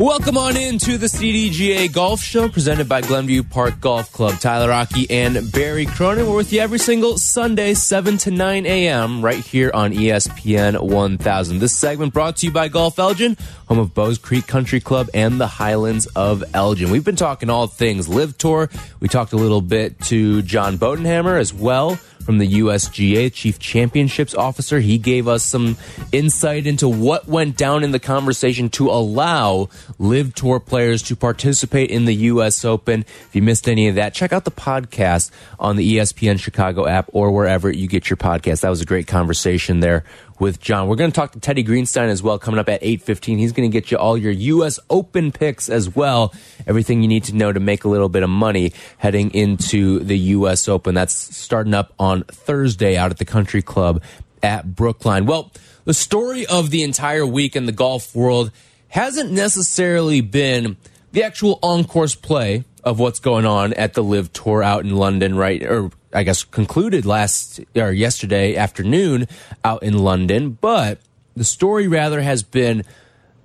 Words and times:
Welcome 0.00 0.38
on 0.38 0.56
into 0.56 0.96
the 0.96 1.08
CDGA 1.08 1.92
Golf 1.92 2.22
Show 2.22 2.48
presented 2.48 2.88
by 2.88 3.02
Glenview 3.02 3.42
Park 3.42 3.82
Golf 3.82 4.10
Club. 4.10 4.40
Tyler 4.40 4.70
Rocky 4.70 5.06
and 5.10 5.52
Barry 5.52 5.84
Cronin. 5.84 6.26
We're 6.26 6.36
with 6.36 6.54
you 6.54 6.60
every 6.60 6.78
single 6.78 7.18
Sunday, 7.18 7.74
7 7.74 8.16
to 8.16 8.30
9 8.30 8.64
a.m. 8.64 9.22
right 9.22 9.44
here 9.44 9.70
on 9.74 9.92
ESPN 9.92 10.80
1000. 10.80 11.58
This 11.58 11.76
segment 11.76 12.14
brought 12.14 12.36
to 12.36 12.46
you 12.46 12.52
by 12.52 12.68
Golf 12.68 12.98
Elgin, 12.98 13.36
home 13.68 13.78
of 13.78 13.92
Bowes 13.92 14.16
Creek 14.16 14.46
Country 14.46 14.80
Club 14.80 15.10
and 15.12 15.38
the 15.38 15.46
Highlands 15.46 16.06
of 16.16 16.44
Elgin. 16.54 16.90
We've 16.90 17.04
been 17.04 17.14
talking 17.14 17.50
all 17.50 17.66
things 17.66 18.08
LIV 18.08 18.38
Tour. 18.38 18.70
We 19.00 19.08
talked 19.08 19.34
a 19.34 19.36
little 19.36 19.60
bit 19.60 20.00
to 20.04 20.40
John 20.40 20.78
Bodenhamer 20.78 21.38
as 21.38 21.52
well 21.52 21.98
from 22.22 22.38
the 22.38 22.60
USGA 22.60 23.32
Chief 23.32 23.58
Championships 23.58 24.34
Officer. 24.34 24.80
He 24.80 24.98
gave 24.98 25.26
us 25.26 25.44
some 25.44 25.76
insight 26.12 26.66
into 26.66 26.88
what 26.88 27.28
went 27.28 27.56
down 27.56 27.84
in 27.84 27.90
the 27.90 27.98
conversation 27.98 28.68
to 28.70 28.88
allow 28.88 29.68
LIV 29.98 30.34
Tour 30.34 30.60
players 30.60 31.02
to 31.02 31.16
participate 31.16 31.90
in 31.90 32.04
the 32.04 32.14
US 32.14 32.64
Open. 32.64 33.00
If 33.00 33.30
you 33.34 33.42
missed 33.42 33.68
any 33.68 33.88
of 33.88 33.94
that, 33.96 34.14
check 34.14 34.32
out 34.32 34.44
the 34.44 34.50
podcast 34.50 35.30
on 35.58 35.76
the 35.76 35.96
ESPN 35.96 36.38
Chicago 36.38 36.86
app 36.86 37.10
or 37.12 37.30
wherever 37.30 37.70
you 37.70 37.88
get 37.88 38.10
your 38.10 38.16
podcast. 38.16 38.60
That 38.60 38.70
was 38.70 38.80
a 38.80 38.86
great 38.86 39.06
conversation 39.06 39.80
there 39.80 40.04
with 40.40 40.58
John. 40.58 40.88
We're 40.88 40.96
going 40.96 41.10
to 41.10 41.14
talk 41.14 41.32
to 41.32 41.40
Teddy 41.40 41.62
Greenstein 41.62 42.08
as 42.08 42.22
well 42.22 42.38
coming 42.38 42.58
up 42.58 42.68
at 42.68 42.82
8:15. 42.82 43.38
He's 43.38 43.52
going 43.52 43.70
to 43.70 43.72
get 43.72 43.90
you 43.90 43.98
all 43.98 44.16
your 44.16 44.32
US 44.32 44.80
Open 44.88 45.30
picks 45.30 45.68
as 45.68 45.94
well. 45.94 46.34
Everything 46.66 47.02
you 47.02 47.08
need 47.08 47.24
to 47.24 47.34
know 47.36 47.52
to 47.52 47.60
make 47.60 47.84
a 47.84 47.88
little 47.88 48.08
bit 48.08 48.22
of 48.22 48.30
money 48.30 48.72
heading 48.98 49.30
into 49.32 50.00
the 50.00 50.18
US 50.18 50.68
Open. 50.68 50.94
That's 50.94 51.14
starting 51.14 51.74
up 51.74 51.92
on 51.98 52.24
Thursday 52.24 52.96
out 52.96 53.10
at 53.10 53.18
the 53.18 53.24
Country 53.24 53.62
Club 53.62 54.02
at 54.42 54.74
Brookline. 54.74 55.26
Well, 55.26 55.52
the 55.84 55.94
story 55.94 56.46
of 56.46 56.70
the 56.70 56.82
entire 56.82 57.26
week 57.26 57.54
in 57.54 57.66
the 57.66 57.72
golf 57.72 58.14
world 58.14 58.50
hasn't 58.88 59.30
necessarily 59.30 60.20
been 60.20 60.76
the 61.12 61.22
actual 61.22 61.58
on-course 61.62 62.14
play 62.14 62.64
of 62.82 62.98
what's 62.98 63.20
going 63.20 63.44
on 63.44 63.72
at 63.74 63.94
the 63.94 64.02
LIV 64.02 64.32
Tour 64.32 64.62
out 64.62 64.84
in 64.84 64.96
London, 64.96 65.36
right? 65.36 65.62
Or 65.62 65.90
I 66.12 66.22
guess 66.22 66.42
concluded 66.42 67.06
last 67.06 67.60
or 67.76 67.92
yesterday 67.92 68.56
afternoon 68.56 69.28
out 69.64 69.82
in 69.82 69.98
London, 69.98 70.58
but 70.60 71.00
the 71.36 71.44
story 71.44 71.86
rather 71.86 72.20
has 72.20 72.42
been 72.42 72.84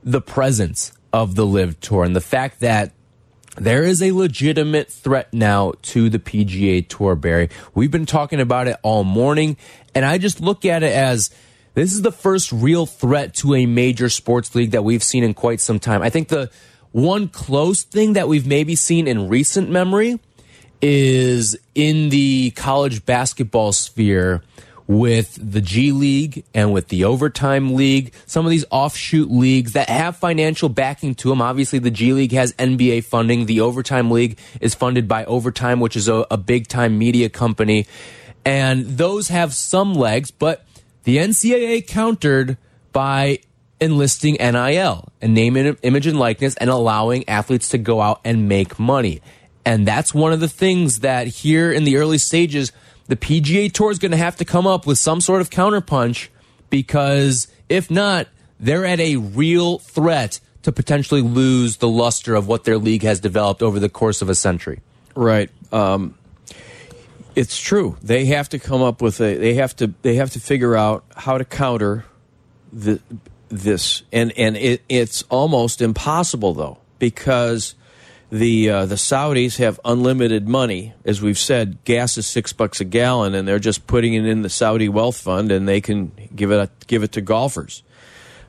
the 0.04 0.22
presence 0.22 0.92
of 1.14 1.36
the 1.36 1.46
LIV 1.46 1.80
Tour 1.80 2.04
and 2.04 2.16
the 2.16 2.22
fact 2.22 2.60
that 2.62 2.92
there 3.58 3.84
is 3.84 4.02
a 4.02 4.12
legitimate 4.12 4.92
threat 4.92 5.34
now 5.34 5.74
to 5.82 6.10
the 6.10 6.20
PGA 6.20 6.88
Tour, 6.88 7.16
Barry. 7.16 7.50
We've 7.74 7.92
been 7.92 8.06
talking 8.06 8.42
about 8.42 8.68
it 8.68 8.78
all 8.84 9.04
morning, 9.04 9.58
and 9.94 10.04
I 10.04 10.18
just 10.18 10.42
look 10.42 10.66
at 10.66 10.84
it 10.84 10.92
as 10.92 11.30
this 11.74 11.94
is 11.94 12.02
the 12.02 12.12
first 12.12 12.52
real 12.52 12.86
threat 12.86 13.34
to 13.36 13.56
a 13.56 13.66
major 13.66 14.10
sports 14.10 14.56
league 14.56 14.72
that 14.72 14.84
we've 14.84 15.04
seen 15.04 15.24
in 15.24 15.34
quite 15.34 15.62
some 15.62 15.80
time. 15.80 16.02
I 16.02 16.10
think 16.10 16.28
the 16.28 16.52
one 16.92 17.28
close 17.28 17.84
thing 17.84 18.14
that 18.14 18.28
we've 18.28 18.48
maybe 18.48 18.76
seen 18.76 19.08
in 19.08 19.30
recent 19.30 19.70
memory 19.70 20.20
is 20.82 21.58
in 21.74 22.10
the 22.10 22.52
college 22.52 23.06
basketball 23.06 23.72
sphere 23.72 24.42
with 24.88 25.38
the 25.42 25.62
G 25.62 25.92
League 25.92 26.44
and 26.54 26.72
with 26.72 26.90
the 26.90 27.06
Overtime 27.06 27.74
League, 27.74 28.14
some 28.26 28.46
of 28.46 28.52
these 28.52 28.66
offshoot 28.70 29.32
leagues 29.32 29.74
that 29.74 29.90
have 29.90 30.18
financial 30.18 30.70
backing 30.70 31.16
to 31.16 31.30
them. 31.30 31.42
Obviously, 31.42 31.80
the 31.80 31.92
G 31.92 32.14
League 32.14 32.34
has 32.34 32.54
NBA 32.54 33.06
funding. 33.06 33.48
The 33.48 33.62
Overtime 33.62 34.12
League 34.12 34.38
is 34.62 34.76
funded 34.76 35.08
by 35.08 35.26
Overtime, 35.26 35.80
which 35.80 35.96
is 35.96 36.08
a, 36.08 36.26
a 36.30 36.38
big 36.38 36.68
time 36.68 36.98
media 36.98 37.30
company. 37.30 37.88
And 38.44 38.86
those 38.86 39.30
have 39.30 39.54
some 39.56 39.96
legs, 39.96 40.30
but 40.30 40.66
the 41.04 41.18
NCAA 41.18 41.88
countered 41.88 42.58
by 42.92 43.40
enlisting 43.82 44.36
NIL 44.36 45.10
and 45.22 45.34
name, 45.34 45.58
image, 45.58 46.08
and 46.08 46.20
likeness 46.20 46.56
and 46.58 46.70
allowing 46.70 47.28
athletes 47.28 47.70
to 47.70 47.78
go 47.78 48.02
out 48.02 48.22
and 48.24 48.48
make 48.48 48.80
money. 48.80 49.22
And 49.66 49.88
that's 49.88 50.14
one 50.14 50.32
of 50.32 50.40
the 50.40 50.48
things 50.48 51.00
that 51.00 51.28
here 51.28 51.72
in 51.72 51.84
the 51.84 51.98
early 51.98 52.20
stages, 52.20 52.72
the 53.08 53.16
PGA 53.16 53.72
Tour 53.72 53.92
is 53.92 54.00
going 54.00 54.12
to 54.12 54.18
have 54.18 54.36
to 54.38 54.46
come 54.46 54.68
up 54.68 54.86
with 54.86 54.98
some 54.98 55.20
sort 55.20 55.42
of 55.42 55.50
counterpunch 55.50 56.30
because 56.70 57.48
if 57.68 57.90
not, 57.90 58.28
they're 58.60 58.86
at 58.86 59.00
a 59.00 59.18
real 59.18 59.80
threat 59.80 60.40
to 60.64 60.72
potentially 60.72 61.22
lose 61.22 61.78
the 61.78 61.88
luster 61.88 62.36
of 62.36 62.48
what 62.48 62.64
their 62.64 62.78
league 62.78 63.04
has 63.04 63.20
developed 63.20 63.62
over 63.62 63.80
the 63.80 63.90
course 63.90 64.22
of 64.22 64.30
a 64.30 64.36
century. 64.36 64.82
Right. 65.16 65.50
Um, 65.72 66.16
it's 67.36 67.60
true. 67.60 67.98
They 68.02 68.26
have 68.26 68.50
to 68.50 68.60
come 68.60 68.82
up 68.82 69.02
with 69.02 69.20
a. 69.20 69.36
They 69.36 69.56
have 69.56 69.76
to. 69.78 69.94
They 70.02 70.16
have 70.16 70.32
to 70.32 70.40
figure 70.40 70.76
out 70.76 71.04
how 71.16 71.38
to 71.38 71.46
counter 71.46 72.06
the, 72.72 73.02
this, 73.50 74.04
and 74.12 74.32
and 74.38 74.56
it, 74.56 74.82
it's 74.88 75.24
almost 75.24 75.82
impossible 75.82 76.54
though 76.54 76.78
because 76.98 77.76
the 78.32 78.70
uh, 78.70 78.86
the 78.86 78.96
Saudis 78.96 79.58
have 79.58 79.80
unlimited 79.86 80.48
money. 80.48 80.94
As 81.04 81.22
we've 81.22 81.38
said, 81.38 81.78
gas 81.84 82.18
is 82.18 82.26
six 82.26 82.54
bucks 82.54 82.82
a 82.82 82.86
gallon, 82.86 83.36
and 83.36 83.48
they're 83.48 83.60
just 83.60 83.88
putting 83.88 84.14
it 84.14 84.26
in 84.26 84.42
the 84.42 84.50
Saudi 84.50 84.90
wealth 84.90 85.18
fund, 85.18 85.52
and 85.52 85.68
they 85.68 85.82
can 85.82 86.12
give 86.36 86.52
it 86.52 86.70
give 86.88 87.04
it 87.04 87.12
to 87.14 87.22
golfers. 87.22 87.84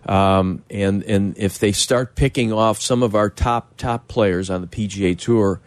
Um, 0.06 0.62
and 0.70 1.02
and 1.04 1.36
if 1.36 1.58
they 1.58 1.72
start 1.72 2.14
picking 2.14 2.52
off 2.52 2.80
some 2.80 3.02
of 3.02 3.14
our 3.14 3.28
top 3.28 3.76
top 3.76 4.08
players 4.08 4.50
on 4.50 4.60
the 4.60 4.66
PGA 4.66 5.18
Tour, 5.18 5.60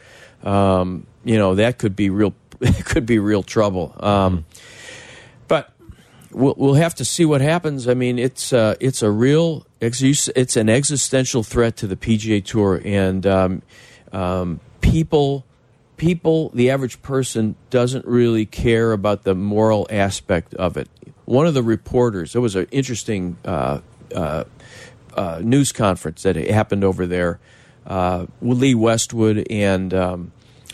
um, 0.44 1.06
you 1.24 1.38
know 1.38 1.56
that 1.56 1.78
could 1.78 1.96
be 1.96 2.10
real. 2.10 2.34
Could 2.84 3.06
be 3.06 3.20
real 3.20 3.42
trouble. 3.42 3.96
Um, 4.02 4.44
but 5.48 5.72
we'll, 6.30 6.56
we'll 6.58 6.74
have 6.74 6.94
to 6.96 7.06
see 7.06 7.24
what 7.24 7.40
happens. 7.40 7.88
I 7.88 7.94
mean, 7.94 8.20
it's 8.20 8.52
uh, 8.52 8.76
it's 8.82 9.02
a 9.02 9.10
real 9.10 9.66
it's 9.80 10.58
an 10.58 10.68
existential 10.68 11.44
threat 11.44 11.78
to 11.78 11.88
the 11.88 11.96
PGA 11.96 12.44
Tour, 12.44 12.82
and 12.84 13.26
um, 14.12 14.60
people 14.82 15.46
people 16.00 16.50
the 16.56 16.72
average 16.72 17.02
person 17.04 17.56
doesn't 17.70 18.06
really 18.06 18.46
care 18.46 18.92
about 18.92 19.24
the 19.24 19.36
moral 19.36 19.86
aspect 19.92 20.56
of 20.56 20.78
it. 20.78 20.90
One 21.26 21.46
of 21.46 21.54
the 21.54 21.62
reporters, 21.62 22.36
it 22.36 22.40
was 22.40 22.56
an 22.56 22.68
interesting 22.72 23.38
uh, 23.46 23.82
uh, 24.16 24.46
uh, 25.14 25.42
news 25.44 25.72
conference 25.72 26.24
that 26.24 26.36
happened 26.36 26.84
over 26.84 27.06
there. 27.06 27.40
Uh, 27.86 28.26
Lee 28.42 28.74
Westwood 28.74 29.46
and 29.50 29.94
um, 29.94 30.32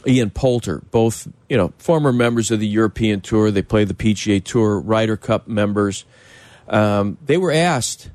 Ian 0.07 0.29
Poulter, 0.29 0.81
both 0.91 1.27
you 1.49 1.57
know 1.57 1.73
former 1.77 2.13
members 2.13 2.51
of 2.51 2.59
the 2.59 2.67
European 2.67 3.21
Tour. 3.21 3.51
They 3.51 3.61
play 3.61 3.83
the 3.83 3.93
PGA 3.93 4.43
Tour, 4.43 4.79
Ryder 4.79 5.17
Cup 5.17 5.47
members. 5.47 6.05
Um, 6.67 7.17
they 7.25 7.37
were 7.37 7.51
asked, 7.51 8.11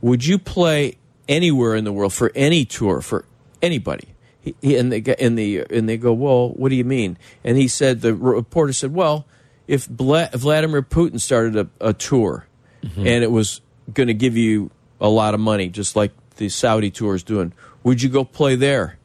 "Would 0.00 0.24
you 0.24 0.38
play 0.38 0.98
anywhere 1.28 1.74
in 1.74 1.84
the 1.84 1.92
world 1.92 2.12
for 2.12 2.32
any 2.34 2.64
tour 2.64 3.00
for 3.00 3.24
anybody?" 3.60 4.13
He, 4.44 4.54
he, 4.60 4.76
and 4.76 4.92
they 4.92 5.02
and 5.18 5.38
the 5.38 5.64
and 5.70 5.88
they 5.88 5.96
go, 5.96 6.12
"Well, 6.12 6.50
what 6.50 6.68
do 6.68 6.76
you 6.76 6.84
mean?" 6.84 7.16
And 7.42 7.56
he 7.56 7.66
said, 7.66 8.02
the 8.02 8.14
reporter 8.14 8.74
said, 8.74 8.92
"Well, 8.92 9.26
if 9.66 9.88
Bla- 9.88 10.28
Vladimir 10.34 10.82
Putin 10.82 11.18
started 11.18 11.56
a, 11.56 11.88
a 11.88 11.92
tour, 11.94 12.46
and 12.82 13.24
it 13.24 13.30
was 13.30 13.62
going 13.92 14.08
to 14.08 14.14
give 14.14 14.36
you 14.36 14.70
a 15.00 15.08
lot 15.08 15.32
of 15.32 15.40
money, 15.40 15.68
just 15.68 15.96
like 15.96 16.12
the 16.36 16.50
Saudi 16.50 16.90
tour 16.90 17.14
is 17.14 17.22
doing, 17.22 17.54
would 17.82 18.02
you 18.02 18.10
go 18.10 18.22
play 18.24 18.54
there?" 18.54 18.98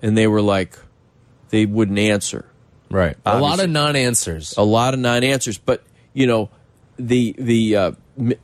And 0.00 0.16
they 0.16 0.26
were 0.26 0.42
like, 0.42 0.78
they 1.54 1.66
wouldn't 1.66 1.98
answer. 1.98 2.44
Right. 2.90 3.16
A 3.24 3.40
lot 3.40 3.60
of 3.60 3.70
non 3.70 3.96
answers. 3.96 4.54
A 4.56 4.62
lot 4.62 4.94
of 4.94 5.00
non-answers, 5.00 5.58
but 5.58 5.82
you 6.12 6.26
know, 6.26 6.50
the 6.96 7.34
the 7.38 7.76
uh, 7.76 7.92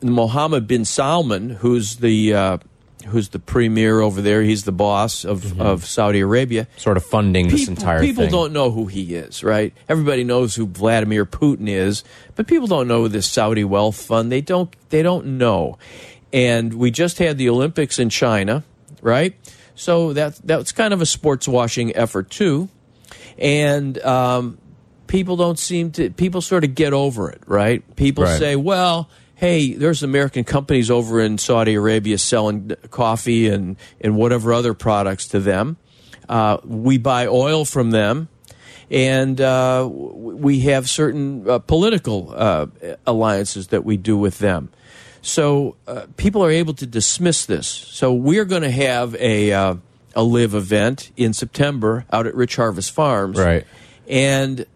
Mohammed 0.03 0.67
bin 0.67 0.85
Salman, 0.85 1.51
who's 1.51 1.97
the 1.97 2.35
uh, 2.35 2.59
who's 3.07 3.31
the 3.31 3.39
premier 3.39 4.01
over 4.01 4.21
there, 4.21 4.43
he's 4.43 4.65
the 4.65 4.73
boss 4.73 5.25
of, 5.25 5.61
of 5.61 5.85
Saudi 5.87 6.21
Arabia. 6.21 6.67
Sort 6.77 6.97
of 6.97 7.05
funding 7.05 7.49
this 7.49 7.61
People, 7.61 7.73
entire 7.75 8.01
people 8.01 8.25
thing. 8.25 8.31
don't 8.33 8.53
know 8.53 8.71
who 8.71 8.87
he 8.87 9.15
is, 9.15 9.43
right? 9.43 9.73
Everybody 9.89 10.23
knows 10.25 10.55
who 10.55 10.67
Vladimir 10.67 11.25
Putin 11.27 11.69
is, 11.69 12.05
but 12.37 12.47
people 12.47 12.67
don't 12.67 12.87
know 12.89 13.09
this 13.09 13.27
Saudi 13.27 13.65
wealth 13.65 14.01
fund. 14.01 14.31
They 14.31 14.41
don't. 14.41 14.75
They 14.91 15.03
don't 15.03 15.39
know. 15.39 15.79
And 16.33 16.75
we 16.75 16.91
just 16.91 17.19
had 17.19 17.39
the 17.39 17.49
Olympics 17.49 17.99
in 17.99 18.09
China, 18.11 18.63
right? 19.03 19.35
So 19.75 20.13
that 20.13 20.37
that's 20.45 20.73
kind 20.73 20.93
of 20.95 21.01
a 21.01 21.07
sports 21.07 21.49
washing 21.49 21.97
effort 21.97 22.31
too. 22.31 22.69
And 23.39 23.99
um, 24.03 24.59
people 25.07 25.37
don't 25.37 25.59
seem 25.59 25.91
to. 25.93 26.11
People 26.11 26.41
sort 26.41 26.65
of 26.65 26.75
get 26.75 26.93
over 26.93 27.31
it, 27.31 27.43
right? 27.47 27.83
People 27.97 28.25
Right. 28.25 28.39
say, 28.39 28.57
well. 28.57 29.09
Hey, 29.41 29.73
there's 29.73 30.03
American 30.03 30.45
companies 30.45 30.91
over 30.91 31.19
in 31.19 31.39
Saudi 31.39 31.73
Arabia 31.73 32.19
selling 32.19 32.73
coffee 32.91 33.49
and, 33.49 33.79
and 33.99 34.15
whatever 34.15 34.53
other 34.53 34.75
products 34.75 35.29
to 35.29 35.41
them. 35.41 35.79
Uh, 36.29 36.59
we 36.63 36.99
buy 36.99 37.27
oil 37.27 37.65
from 37.65 37.91
them, 37.91 38.29
and 38.91 39.41
uh, 39.41 39.89
we 39.91 40.61
have 40.61 40.91
certain 40.91 41.49
uh, 41.49 41.59
political 41.59 42.35
uh, 42.37 42.67
alliances 43.07 43.69
that 43.69 43.83
we 43.83 43.97
do 43.97 44.15
with 44.19 44.41
them. 44.41 44.69
So 45.23 45.77
uh, 45.87 46.05
people 46.19 46.45
are 46.45 46.51
able 46.51 46.75
to 46.75 46.87
dismiss 46.87 47.47
this. 47.47 47.67
So 47.67 48.13
we're 48.13 48.45
going 48.45 48.61
to 48.61 48.71
have 48.71 49.15
a 49.15 49.55
uh, 49.55 49.77
a 50.15 50.23
LIV 50.23 50.55
event 50.55 51.13
in 51.17 51.33
September 51.33 52.05
out 52.13 52.27
at 52.27 52.35
Rich 52.35 52.57
Harvest 52.57 52.91
Farms, 52.91 53.39
Right. 53.39 53.67
And 54.07 54.67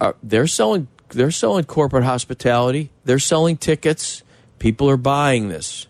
uh, 0.00 0.14
they're 0.22 0.46
selling 0.46 0.88
they're 1.14 1.30
selling 1.30 1.64
corporate 1.64 2.04
hospitality. 2.04 2.90
They're 3.04 3.18
selling 3.18 3.56
tickets. 3.56 4.22
People 4.58 4.88
are 4.90 4.96
buying 4.96 5.48
this, 5.48 5.86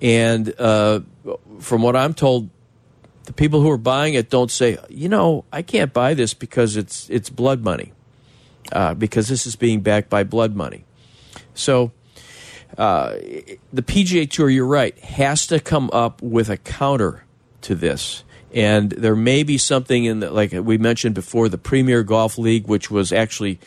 and 0.00 0.52
uh, 0.60 1.00
from 1.60 1.82
what 1.82 1.96
I'm 1.96 2.14
told, 2.14 2.50
the 3.24 3.32
people 3.32 3.60
who 3.60 3.70
are 3.70 3.78
buying 3.78 4.14
it 4.14 4.30
don't 4.30 4.50
say, 4.50 4.78
you 4.88 5.08
know, 5.08 5.44
I 5.52 5.62
can't 5.62 5.92
buy 5.92 6.14
this 6.14 6.34
because 6.34 6.76
it's 6.76 7.08
it's 7.10 7.30
blood 7.30 7.62
money, 7.62 7.92
uh, 8.72 8.94
because 8.94 9.28
this 9.28 9.46
is 9.46 9.56
being 9.56 9.80
backed 9.80 10.08
by 10.10 10.24
blood 10.24 10.54
money. 10.54 10.84
So 11.54 11.92
uh, 12.78 13.14
the 13.72 13.82
PGA 13.82 14.28
Tour, 14.30 14.48
you're 14.48 14.66
right, 14.66 14.98
has 15.00 15.46
to 15.48 15.60
come 15.60 15.90
up 15.92 16.22
with 16.22 16.48
a 16.48 16.56
counter 16.56 17.24
to 17.62 17.74
this. 17.74 18.24
And 18.54 18.90
there 18.92 19.16
may 19.16 19.42
be 19.42 19.56
something 19.56 20.04
in 20.04 20.20
the, 20.20 20.30
like 20.30 20.52
we 20.52 20.76
mentioned 20.78 21.14
before, 21.14 21.48
the 21.48 21.58
Premier 21.58 22.02
Golf 22.02 22.36
League, 22.36 22.66
which 22.66 22.90
was 22.90 23.12
actually 23.12 23.58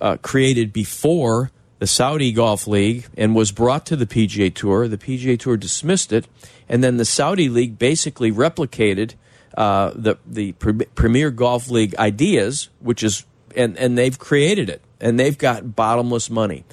uh, 0.00 0.16
created 0.18 0.72
before 0.72 1.50
the 1.78 1.86
Saudi 1.86 2.32
Golf 2.32 2.66
League 2.66 3.06
and 3.16 3.34
was 3.34 3.52
brought 3.52 3.86
to 3.86 3.96
the 3.96 4.06
PGA 4.06 4.54
Tour. 4.54 4.88
The 4.88 4.98
PGA 4.98 5.38
Tour 5.38 5.56
dismissed 5.56 6.12
it, 6.12 6.26
and 6.68 6.82
then 6.82 6.96
the 6.96 7.04
Saudi 7.04 7.48
League 7.48 7.78
basically 7.78 8.32
replicated 8.32 9.14
uh, 9.56 9.92
the 9.94 10.16
the 10.26 10.52
Pre- 10.52 10.86
Premier 10.94 11.30
Golf 11.30 11.70
League 11.70 11.94
ideas, 11.96 12.68
which 12.80 13.02
is 13.02 13.24
and 13.54 13.76
and 13.78 13.96
they've 13.96 14.18
created 14.18 14.68
it, 14.70 14.82
and 15.00 15.18
they've 15.18 15.36
got 15.36 15.76
bottomless 15.76 16.30
money. 16.30 16.64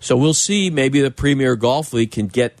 So 0.00 0.16
we'll 0.16 0.34
see. 0.34 0.70
Maybe 0.70 1.00
the 1.00 1.10
Premier 1.10 1.56
Golf 1.56 1.92
League 1.92 2.10
can 2.10 2.28
get, 2.28 2.58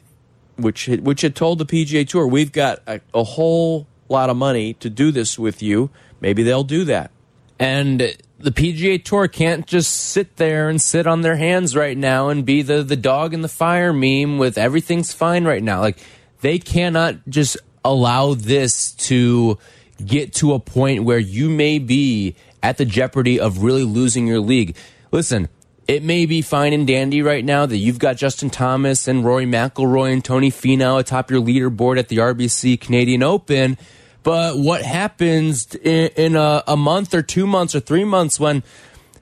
which 0.56 0.86
which 0.86 1.22
had 1.22 1.34
told 1.34 1.58
the 1.58 1.66
PGA 1.66 2.08
Tour, 2.08 2.26
we've 2.26 2.52
got 2.52 2.80
a, 2.86 3.00
a 3.14 3.24
whole 3.24 3.86
lot 4.08 4.30
of 4.30 4.36
money 4.36 4.74
to 4.74 4.90
do 4.90 5.10
this 5.10 5.38
with 5.38 5.62
you. 5.62 5.90
Maybe 6.20 6.42
they'll 6.42 6.64
do 6.64 6.84
that. 6.84 7.10
And 7.58 8.16
the 8.40 8.50
PGA 8.50 9.02
Tour 9.02 9.28
can't 9.28 9.66
just 9.66 9.92
sit 9.92 10.36
there 10.36 10.68
and 10.68 10.80
sit 10.80 11.06
on 11.06 11.20
their 11.20 11.36
hands 11.36 11.76
right 11.76 11.96
now 11.96 12.30
and 12.30 12.44
be 12.44 12.62
the 12.62 12.82
the 12.82 12.96
dog 12.96 13.34
in 13.34 13.42
the 13.42 13.48
fire 13.48 13.92
meme 13.92 14.38
with 14.38 14.56
everything's 14.56 15.12
fine 15.12 15.44
right 15.44 15.62
now. 15.62 15.80
Like 15.80 15.98
they 16.40 16.58
cannot 16.58 17.16
just 17.28 17.58
allow 17.84 18.34
this 18.34 18.92
to 18.92 19.58
get 20.04 20.32
to 20.34 20.54
a 20.54 20.58
point 20.58 21.04
where 21.04 21.18
you 21.18 21.50
may 21.50 21.78
be 21.78 22.34
at 22.62 22.78
the 22.78 22.84
jeopardy 22.84 23.38
of 23.38 23.62
really 23.62 23.84
losing 23.84 24.26
your 24.26 24.40
league. 24.40 24.76
Listen, 25.12 25.48
it 25.86 26.02
may 26.02 26.24
be 26.24 26.40
fine 26.40 26.72
and 26.72 26.86
dandy 26.86 27.20
right 27.20 27.44
now 27.44 27.66
that 27.66 27.76
you've 27.76 27.98
got 27.98 28.16
Justin 28.16 28.48
Thomas 28.48 29.08
and 29.08 29.24
Rory 29.24 29.44
McIlroy 29.44 30.12
and 30.12 30.24
Tony 30.24 30.50
Finau 30.50 30.98
atop 31.00 31.30
your 31.30 31.42
leaderboard 31.42 31.98
at 31.98 32.08
the 32.08 32.18
RBC 32.18 32.80
Canadian 32.80 33.22
Open. 33.22 33.76
But 34.22 34.58
what 34.58 34.82
happens 34.82 35.74
in, 35.76 36.08
in 36.16 36.36
a, 36.36 36.62
a 36.66 36.76
month 36.76 37.14
or 37.14 37.22
two 37.22 37.46
months 37.46 37.74
or 37.74 37.80
three 37.80 38.04
months 38.04 38.38
when, 38.38 38.62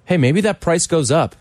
hey, 0.06 0.16
maybe 0.16 0.40
that 0.42 0.60
price 0.60 0.86
goes 0.86 1.10
up 1.10 1.36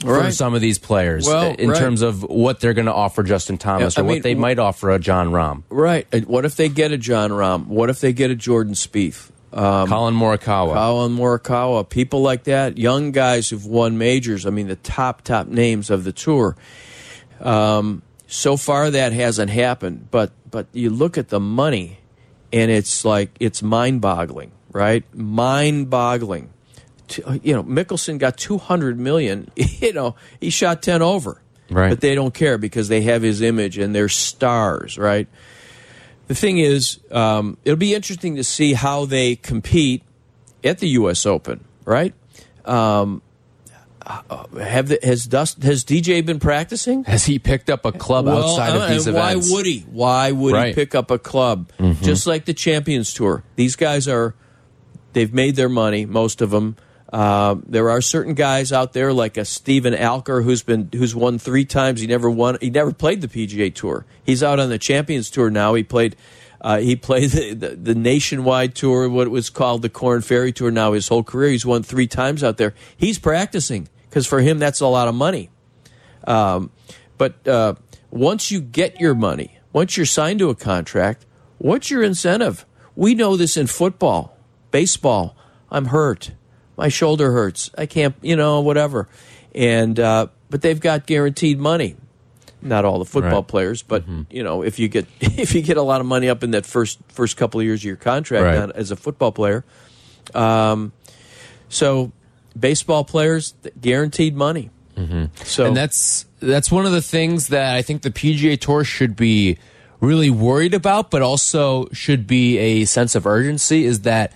for 0.00 0.18
Right. 0.18 0.32
some 0.34 0.54
of 0.54 0.60
these 0.60 0.78
players 0.78 1.26
Well, 1.26 1.54
in 1.58 1.70
right. 1.70 1.78
terms 1.78 2.02
of 2.02 2.22
what 2.22 2.60
they're 2.60 2.74
going 2.74 2.86
to 2.86 2.92
offer 2.94 3.22
Justin 3.22 3.58
Thomas 3.58 3.96
Yeah, 3.96 4.02
or 4.02 4.06
what 4.06 4.22
they 4.22 4.34
might 4.34 4.58
offer 4.58 4.90
a 4.90 4.98
Jon 4.98 5.30
Rahm, 5.30 5.62
Right. 5.68 6.06
What 6.28 6.44
if 6.44 6.56
they 6.56 6.68
get 6.68 6.92
a 6.92 6.98
Jon 6.98 7.30
Rahm? 7.30 7.66
What 7.66 7.88
if 7.90 8.00
they 8.00 8.12
get 8.12 8.30
a 8.30 8.34
Jordan 8.36 8.74
Spieth? 8.74 9.30
Um, 9.52 9.86
Collin 9.88 10.14
Morikawa. 10.14 10.72
Collin 10.74 11.14
Morikawa, 11.16 11.86
people 11.88 12.22
like 12.22 12.44
that, 12.44 12.78
young 12.78 13.12
guys 13.12 13.50
who've 13.50 13.66
won 13.66 13.98
majors. 13.98 14.46
I 14.46 14.50
mean, 14.50 14.66
the 14.66 14.76
top 14.76 15.22
top 15.22 15.46
names 15.46 15.90
of 15.90 16.04
the 16.04 16.12
tour. 16.12 16.56
Um, 17.40 18.00
so 18.26 18.56
far, 18.56 18.90
that 18.90 19.12
hasn't 19.12 19.50
happened. 19.50 20.08
But 20.10 20.32
but 20.50 20.68
you 20.72 20.88
look 20.88 21.18
at 21.18 21.28
the 21.28 21.38
money, 21.40 21.98
and 22.52 22.70
it's 22.70 23.04
like 23.04 23.30
it's 23.40 23.62
mind 23.62 24.00
boggling, 24.00 24.52
right? 24.70 25.04
Mind 25.14 25.90
boggling. 25.90 26.50
You 27.42 27.54
know, 27.54 27.62
Mickelson 27.62 28.18
got 28.18 28.36
two 28.36 28.58
hundred 28.58 28.98
million. 28.98 29.50
You 29.82 29.92
know, 29.92 30.14
he 30.40 30.50
shot 30.50 30.82
ten 30.82 31.02
over. 31.02 31.40
Right. 31.68 31.88
But 31.88 32.00
they 32.00 32.14
don't 32.14 32.34
care 32.34 32.58
because 32.58 32.88
they 32.88 33.02
have 33.02 33.22
his 33.22 33.40
image 33.42 33.78
and 33.78 33.94
they're 33.94 34.08
stars, 34.08 34.98
right? 34.98 35.26
The 36.28 36.34
thing 36.34 36.58
is, 36.58 37.00
um, 37.10 37.56
it'll 37.64 37.78
be 37.78 37.94
interesting 37.94 38.36
to 38.36 38.44
see 38.44 38.74
how 38.74 39.06
they 39.06 39.36
compete 39.36 40.02
at 40.62 40.78
the 40.78 40.88
U.S. 40.90 41.26
Open, 41.26 41.64
right? 41.84 42.14
Um, 42.64 43.22
have 44.60 44.88
the, 44.88 44.98
has 45.02 45.24
Dust 45.26 45.62
has 45.62 45.84
DJ 45.84 46.24
been 46.24 46.40
practicing? 46.40 47.04
Has 47.04 47.24
he 47.26 47.38
picked 47.38 47.70
up 47.70 47.84
a 47.84 47.92
club 47.92 48.26
outside 48.28 48.74
uh, 48.76 48.82
of 48.84 48.90
these 48.90 49.06
and 49.06 49.16
why 49.16 49.32
events? 49.32 49.52
would 49.52 49.66
he? 49.66 49.80
Why 49.90 50.32
would 50.32 50.54
Right. 50.54 50.68
he 50.68 50.74
pick 50.74 50.94
up 50.94 51.10
a 51.10 51.18
club? 51.18 51.70
Just 52.02 52.26
like 52.26 52.44
the 52.44 52.54
Champions 52.54 53.14
Tour, 53.14 53.44
these 53.56 53.76
guys 53.76 54.08
are 54.08 54.34
they've 55.12 55.32
made 55.32 55.56
their 55.56 55.68
money. 55.68 56.06
Most 56.06 56.40
of 56.40 56.50
them. 56.50 56.76
Uh, 57.12 57.56
there 57.66 57.90
are 57.90 58.00
certain 58.00 58.32
guys 58.32 58.72
out 58.72 58.94
there 58.94 59.12
like 59.12 59.36
a 59.36 59.44
Steven 59.44 59.92
Alker 59.92 60.42
who's 60.42 60.62
been 60.62 60.88
who's 60.94 61.14
won 61.14 61.38
three 61.38 61.66
times. 61.66 62.00
He 62.00 62.06
never 62.06 62.30
won. 62.30 62.56
He 62.60 62.70
never 62.70 62.90
played 62.92 63.20
the 63.20 63.28
PGA 63.28 63.74
Tour. 63.74 64.06
He's 64.24 64.42
out 64.42 64.58
on 64.58 64.70
the 64.70 64.78
Champions 64.78 65.28
Tour 65.28 65.50
now. 65.50 65.74
He 65.74 65.82
played. 65.82 66.16
Uh, 66.62 66.78
he 66.78 66.94
played 66.96 67.30
the, 67.32 67.52
the, 67.54 67.68
the 67.70 67.94
nationwide 67.94 68.74
tour, 68.74 69.08
what 69.10 69.28
was 69.28 69.50
called 69.50 69.82
the 69.82 69.88
Korn 69.90 70.22
Ferry 70.22 70.52
Tour. 70.52 70.70
Now 70.70 70.92
his 70.92 71.08
whole 71.08 71.22
career, 71.24 71.50
he's 71.50 71.66
won 71.66 71.82
three 71.82 72.06
times 72.06 72.42
out 72.42 72.56
there. 72.56 72.72
He's 72.96 73.18
practicing 73.18 73.88
because 74.12 74.26
for 74.26 74.40
him 74.42 74.58
that's 74.58 74.80
a 74.80 74.86
lot 74.86 75.08
of 75.08 75.14
money. 75.14 75.48
Um, 76.26 76.70
but 77.16 77.48
uh, 77.48 77.76
once 78.10 78.50
you 78.50 78.60
get 78.60 79.00
your 79.00 79.14
money, 79.14 79.58
once 79.72 79.96
you're 79.96 80.04
signed 80.04 80.38
to 80.40 80.50
a 80.50 80.54
contract, 80.54 81.24
what's 81.56 81.90
your 81.90 82.02
incentive? 82.02 82.66
We 82.94 83.14
know 83.14 83.38
this 83.38 83.56
in 83.56 83.68
football, 83.68 84.36
baseball. 84.70 85.34
I'm 85.70 85.86
hurt. 85.86 86.32
My 86.76 86.88
shoulder 86.88 87.32
hurts. 87.32 87.70
I 87.78 87.86
can't, 87.86 88.14
you 88.20 88.36
know, 88.36 88.60
whatever. 88.60 89.08
And 89.54 89.98
uh, 89.98 90.26
but 90.50 90.60
they've 90.60 90.78
got 90.78 91.06
guaranteed 91.06 91.58
money. 91.58 91.96
Not 92.60 92.84
all 92.84 92.98
the 92.98 93.06
football 93.06 93.40
Right. 93.40 93.48
players, 93.48 93.82
but 93.82 94.04
you 94.30 94.42
know, 94.44 94.62
if 94.62 94.78
you 94.78 94.88
get 94.88 95.06
if 95.20 95.54
you 95.54 95.62
get 95.62 95.78
a 95.78 95.82
lot 95.82 96.02
of 96.02 96.06
money 96.06 96.28
up 96.28 96.44
in 96.44 96.50
that 96.50 96.66
first 96.66 96.98
first 97.08 97.38
couple 97.38 97.60
of 97.60 97.64
years 97.66 97.80
of 97.80 97.84
your 97.84 97.96
contract 97.96 98.44
Right. 98.44 98.76
as 98.76 98.90
a 98.90 98.96
football 98.96 99.32
player, 99.32 99.64
um, 100.34 100.92
so 101.70 102.12
baseball 102.58 103.04
players 103.04 103.54
guaranteed 103.80 104.36
money. 104.36 104.70
Mm-hmm. 104.96 105.26
So 105.44 105.66
and 105.66 105.76
that's 105.76 106.26
that's 106.40 106.70
one 106.70 106.86
of 106.86 106.92
the 106.92 107.02
things 107.02 107.48
that 107.48 107.74
I 107.74 107.82
think 107.82 108.02
the 108.02 108.10
PGA 108.10 108.60
Tour 108.60 108.84
should 108.84 109.16
be 109.16 109.58
really 110.00 110.30
worried 110.30 110.74
about, 110.74 111.10
but 111.10 111.22
also 111.22 111.88
should 111.92 112.26
be 112.26 112.58
a 112.58 112.84
sense 112.84 113.14
of 113.14 113.26
urgency. 113.26 113.84
Is 113.84 114.00
that 114.02 114.32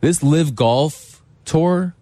this 0.00 0.22
LIV 0.22 0.54
Golf 0.54 1.22
Tour 1.44 1.94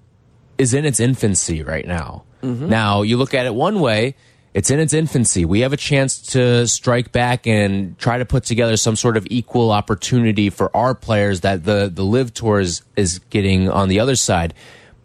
is 0.59 0.75
in 0.75 0.85
its 0.85 1.01
infancy 1.01 1.63
right 1.63 1.87
now. 1.87 2.25
Now 2.69 3.03
you 3.03 3.17
look 3.17 3.35
at 3.35 3.47
it 3.47 3.55
one 3.55 3.81
way. 3.81 4.15
It's 4.55 4.71
in 4.71 4.81
its 4.81 4.93
infancy. 4.93 5.45
We 5.45 5.61
have 5.61 5.73
a 5.73 5.77
chance 5.77 6.21
to 6.33 6.67
strike 6.67 7.13
back 7.13 7.47
and 7.47 7.97
try 7.99 8.19
to 8.19 8.25
put 8.25 8.45
together 8.45 8.77
some 8.77 8.97
sort 8.97 9.17
of 9.17 9.27
equal 9.31 9.71
opportunity 9.71 10.51
for 10.51 10.75
our 10.77 10.95
players 10.95 11.43
that 11.43 11.65
the 11.65 11.91
the 11.93 12.05
LIV 12.05 12.35
Tour 12.35 12.61
is, 12.61 12.83
is 12.97 13.19
getting 13.31 13.69
on 13.69 13.89
the 13.89 14.01
other 14.01 14.17
side. 14.17 14.55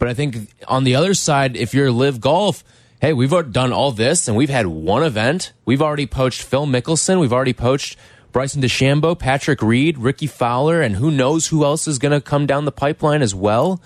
But 0.03 0.09
I 0.09 0.15
think 0.15 0.53
on 0.67 0.83
the 0.83 0.95
other 0.95 1.13
side, 1.13 1.55
if 1.55 1.73
you're 1.73 1.89
LIV 1.89 2.19
Golf, 2.19 2.65
hey, 2.99 3.13
we've 3.13 3.31
done 3.53 3.71
all 3.71 3.93
this 3.93 4.27
and 4.27 4.35
we've 4.35 4.49
had 4.49 4.67
one 4.67 5.01
event. 5.01 5.53
We've 5.63 5.81
already 5.81 6.07
poached 6.07 6.41
Phil 6.41 6.67
Mickelson. 6.67 7.21
We've 7.21 7.31
already 7.31 7.53
poached 7.53 7.97
Bryson 8.33 8.61
DeChambeau, 8.61 9.17
Patrick 9.17 9.61
Reed, 9.61 9.97
Rickie 9.97 10.27
Fowler, 10.27 10.81
and 10.81 10.97
who 10.97 11.09
knows 11.09 11.47
who 11.47 11.63
else 11.63 11.87
is 11.87 11.99
going 11.99 12.11
to 12.11 12.19
come 12.19 12.45
down 12.45 12.65
the 12.65 12.71
pipeline 12.73 13.21
as 13.21 13.33
well. 13.33 13.81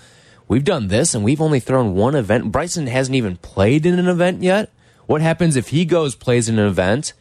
We've 0.48 0.64
done 0.64 0.88
this 0.88 1.14
and 1.14 1.22
we've 1.22 1.40
only 1.40 1.60
thrown 1.60 1.94
one 1.94 2.16
event. 2.16 2.50
Bryson 2.50 2.88
hasn't 2.88 3.14
even 3.14 3.36
played 3.36 3.86
in 3.86 3.96
an 3.96 4.08
event 4.08 4.42
yet. 4.42 4.72
What 5.06 5.20
happens 5.20 5.54
if 5.54 5.68
he 5.68 5.84
goes, 5.84 6.16
plays 6.16 6.48
in 6.48 6.58
an 6.58 6.66
event, 6.66 7.12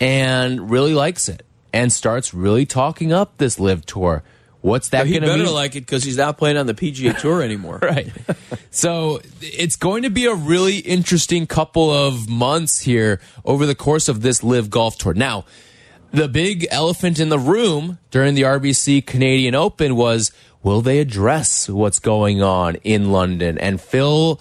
and 0.00 0.72
really 0.72 0.92
likes 0.92 1.28
it 1.28 1.46
and 1.72 1.92
starts 1.92 2.34
really 2.34 2.66
talking 2.66 3.12
up 3.12 3.36
this 3.36 3.60
LIV 3.60 3.86
tour? 3.86 4.24
What's 4.64 4.88
that 4.90 5.06
he 5.06 5.12
going 5.12 5.22
to 5.24 5.28
better 5.44 5.50
like 5.50 5.76
it 5.76 5.80
because 5.80 6.02
he's 6.04 6.16
not 6.16 6.38
playing 6.38 6.56
on 6.56 6.64
the 6.64 6.72
PGA 6.72 7.18
Tour 7.18 7.42
anymore. 7.50 7.78
right. 7.82 8.10
so 8.70 9.20
it's 9.42 9.76
going 9.76 10.04
to 10.04 10.10
be 10.10 10.24
a 10.24 10.34
really 10.34 10.78
interesting 10.78 11.46
couple 11.46 11.90
of 11.90 12.30
months 12.30 12.80
here 12.80 13.20
over 13.44 13.66
the 13.66 13.74
course 13.74 14.08
of 14.08 14.22
this 14.22 14.42
LIV 14.42 14.70
golf 14.70 14.96
tour. 14.96 15.12
Now, 15.12 15.44
the 16.12 16.28
big 16.28 16.66
elephant 16.70 17.20
in 17.20 17.28
the 17.28 17.38
room 17.38 17.98
during 18.10 18.34
the 18.34 18.42
RBC 18.42 19.04
Canadian 19.06 19.54
Open 19.54 19.96
was 19.96 20.32
will 20.62 20.80
they 20.80 20.98
address 20.98 21.68
what's 21.68 21.98
going 21.98 22.40
on 22.42 22.76
in 22.76 23.12
London? 23.12 23.58
And 23.58 23.78
Phil, 23.78 24.40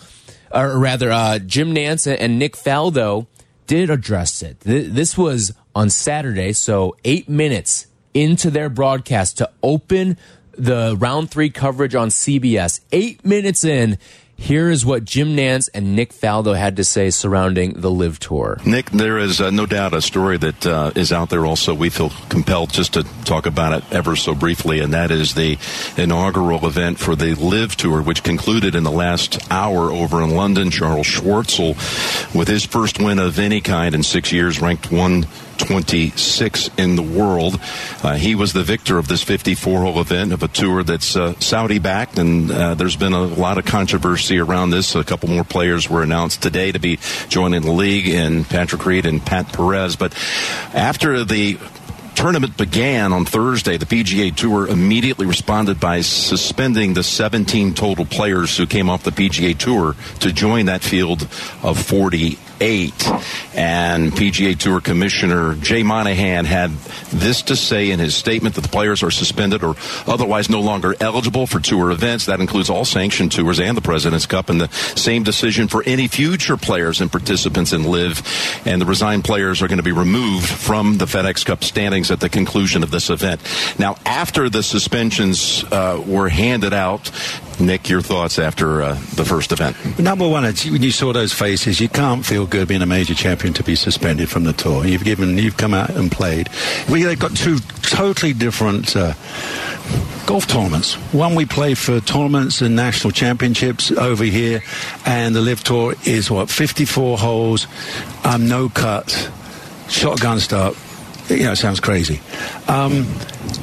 or 0.52 0.80
rather, 0.80 1.12
uh, 1.12 1.40
Jim 1.40 1.76
Nantz 1.76 2.08
and 2.08 2.40
Nick 2.40 2.56
Faldo 2.56 3.28
did 3.68 3.90
address 3.90 4.42
it. 4.42 4.62
Th- 4.62 4.90
This 4.90 5.18
was 5.18 5.52
on 5.76 5.90
Saturday, 5.90 6.54
so 6.54 6.96
eight 7.04 7.28
minutes 7.28 7.88
into 8.14 8.50
their 8.50 8.70
broadcast 8.70 9.38
to 9.40 9.50
open 9.62 10.18
the 10.58 10.96
round 11.00 11.32
three 11.32 11.50
coverage 11.50 11.96
on 11.96 12.10
CBS. 12.10 12.82
Eight 12.92 13.26
minutes 13.26 13.64
in, 13.64 13.98
here 14.36 14.70
is 14.70 14.86
what 14.86 15.06
Jim 15.06 15.38
Nantz 15.38 15.70
and 15.74 15.96
Nick 15.96 16.12
Faldo 16.12 16.58
had 16.58 16.76
to 16.76 16.84
say 16.84 17.12
surrounding 17.12 17.74
the 17.74 17.90
LIV 17.90 18.20
Tour. 18.20 18.60
Nick, 18.66 18.90
there 18.90 19.18
is 19.18 19.40
uh, 19.40 19.52
no 19.52 19.66
doubt 19.66 19.94
a 19.94 20.02
story 20.02 20.38
that 20.38 20.66
uh, 20.66 20.92
is 20.96 21.14
out 21.14 21.30
there 21.30 21.46
also. 21.46 21.74
We 21.74 21.90
feel 21.90 22.12
compelled 22.30 22.74
just 22.74 22.94
to 22.94 23.04
talk 23.24 23.46
about 23.46 23.74
it 23.74 23.94
ever 23.94 24.16
so 24.16 24.36
briefly, 24.36 24.80
and 24.80 24.94
that 24.94 25.12
is 25.12 25.34
the 25.34 25.58
inaugural 25.98 26.68
event 26.68 27.00
for 27.00 27.16
the 27.16 27.36
LIV 27.36 27.76
Tour, 27.78 28.02
which 28.02 28.24
concluded 28.24 28.76
in 28.76 28.84
the 28.84 28.92
last 28.92 29.40
hour 29.50 29.92
over 29.92 30.22
in 30.22 30.32
London. 30.32 30.72
Charl 30.72 31.04
Schwartzel, 31.04 31.76
with 32.36 32.48
his 32.48 32.66
first 32.66 33.00
win 33.00 33.20
of 33.20 33.40
any 33.40 33.62
kind 33.62 33.96
in 33.96 34.04
six 34.04 34.32
years, 34.32 34.60
ranked 34.60 34.92
one 34.92 35.26
26 35.58 36.70
in 36.78 36.96
the 36.96 37.02
world. 37.02 37.60
Uh, 38.04 38.14
he 38.16 38.36
was 38.36 38.54
the 38.54 38.64
victor 38.64 38.98
of 38.98 39.08
this 39.08 39.24
54 39.24 39.82
hole 39.82 40.00
event 40.00 40.34
of 40.34 40.44
a 40.44 40.48
tour 40.48 40.84
that's 40.84 41.16
uh, 41.16 41.38
Saudi 41.40 41.80
backed, 41.80 42.18
and 42.18 42.52
uh, 42.52 42.74
there's 42.76 42.96
been 42.96 43.14
a 43.14 43.24
lot 43.24 43.58
of 43.58 43.66
controversy 43.66 44.40
around 44.40 44.70
this. 44.70 44.96
A 44.96 45.04
couple 45.04 45.30
more 45.30 45.44
players 45.44 45.90
were 45.90 46.04
announced 46.04 46.42
today 46.42 46.72
to 46.72 46.80
be 46.80 47.00
joining 47.30 47.62
the 47.62 47.72
league, 47.72 48.08
and 48.08 48.48
Patrick 48.48 48.86
Reed 48.86 49.06
and 49.06 49.26
Pat 49.26 49.52
Perez. 49.54 49.96
But 49.96 50.14
after 50.74 51.24
the 51.24 51.58
tournament 52.16 52.58
began 52.58 53.12
on 53.12 53.26
Thursday, 53.26 53.78
the 53.78 53.86
PGA 53.86 54.36
Tour 54.36 54.68
immediately 54.68 55.26
responded 55.26 55.80
by 55.80 56.02
suspending 56.02 56.94
the 56.94 57.04
17 57.04 57.74
total 57.74 58.06
players 58.06 58.56
who 58.56 58.66
came 58.66 58.90
off 58.90 59.04
the 59.04 59.12
PGA 59.12 59.58
Tour 59.58 59.96
to 60.20 60.32
join 60.32 60.68
that 60.68 60.84
field 60.84 61.28
of 61.62 61.78
40 61.78 62.38
eight. 62.60 63.08
And 63.56 64.12
PGA 64.12 64.58
Tour 64.58 64.82
Commissioner 64.82 65.56
Jay 65.56 65.84
Monahan 65.84 66.46
had 66.46 66.72
this 67.12 67.44
to 67.44 67.56
say 67.56 67.92
in 67.92 68.00
his 68.00 68.16
statement 68.16 68.56
that 68.56 68.62
the 68.62 68.70
players 68.70 69.04
are 69.04 69.12
suspended 69.12 69.64
or 69.64 69.76
otherwise 70.08 70.50
no 70.50 70.62
longer 70.62 70.96
eligible 71.00 71.48
for 71.48 71.60
tour 71.60 71.92
events. 71.92 72.26
That 72.26 72.40
includes 72.40 72.70
all 72.70 72.86
sanctioned 72.86 73.32
tours 73.32 73.60
and 73.60 73.78
the 73.78 73.82
President's 73.82 74.26
Cup, 74.26 74.50
and 74.50 74.60
the 74.60 74.70
same 74.96 75.24
decision 75.24 75.68
for 75.68 75.84
any 75.86 76.08
future 76.08 76.58
players 76.58 77.02
and 77.02 77.12
participants 77.12 77.74
in 77.74 77.84
LIV. 77.84 78.62
And 78.66 78.82
the 78.82 78.86
resigned 78.86 79.24
players 79.24 79.62
are 79.62 79.68
going 79.68 79.78
to 79.78 79.84
be 79.84 79.92
removed 79.92 80.48
from 80.48 80.98
the 80.98 81.06
FedEx 81.06 81.46
Cup 81.46 81.64
standings 81.64 82.12
at 82.12 82.20
the 82.20 82.30
conclusion 82.30 82.84
of 82.84 82.92
this 82.92 83.10
event. 83.10 83.42
Now, 83.78 83.98
after 84.06 84.50
the 84.50 84.64
suspensions 84.64 85.64
uh, 85.66 86.02
were 86.06 86.30
handed 86.30 86.74
out, 86.74 87.12
Nick, 87.60 87.90
your 87.90 88.02
thoughts 88.02 88.40
after 88.40 88.82
uh, 88.82 88.94
the 89.16 89.26
first 89.26 89.52
event? 89.52 90.00
Number 90.00 90.28
one, 90.28 90.44
when 90.44 90.84
you 90.84 90.92
saw 90.92 91.14
those 91.14 91.34
faces, 91.34 91.80
you 91.80 91.90
can't 91.90 92.26
feel 92.26 92.46
good 92.46 92.68
being 92.68 92.82
a 92.82 92.86
major 92.86 93.14
champion 93.14 93.54
to 93.54 93.64
be 93.64 93.76
suspended 93.76 94.30
from 94.30 94.44
the 94.44 94.54
tour. 94.54 94.86
You've 94.86 95.04
given, 95.04 95.38
you've 95.38 95.58
come 95.58 95.74
out 95.74 95.92
and 95.92 96.12
played. 96.12 96.50
We 96.90 97.02
have 97.04 97.20
got 97.20 97.36
two 97.36 97.60
totally 97.82 98.34
different. 98.34 98.96
Uh, 98.96 99.14
golf 100.26 100.48
tournaments. 100.48 100.94
One 101.14 101.36
we 101.36 101.46
play 101.46 101.74
for 101.74 102.00
tournaments 102.00 102.62
and 102.62 102.76
national 102.76 103.12
championships 103.12 103.92
over 103.92 104.24
here, 104.24 104.64
and 105.06 105.36
the 105.36 105.42
LIV 105.42 105.64
Tour 105.64 105.96
is 106.06 106.32
what 106.32 106.50
54 106.50 107.18
holes, 107.18 107.68
um, 108.24 108.48
no 108.48 108.70
cut, 108.70 109.30
shotgun 109.90 110.40
start. 110.40 110.78
You 111.30 111.44
know, 111.44 111.52
it 111.54 111.58
sounds 111.58 111.80
crazy. 111.80 112.22
Um, 112.68 113.08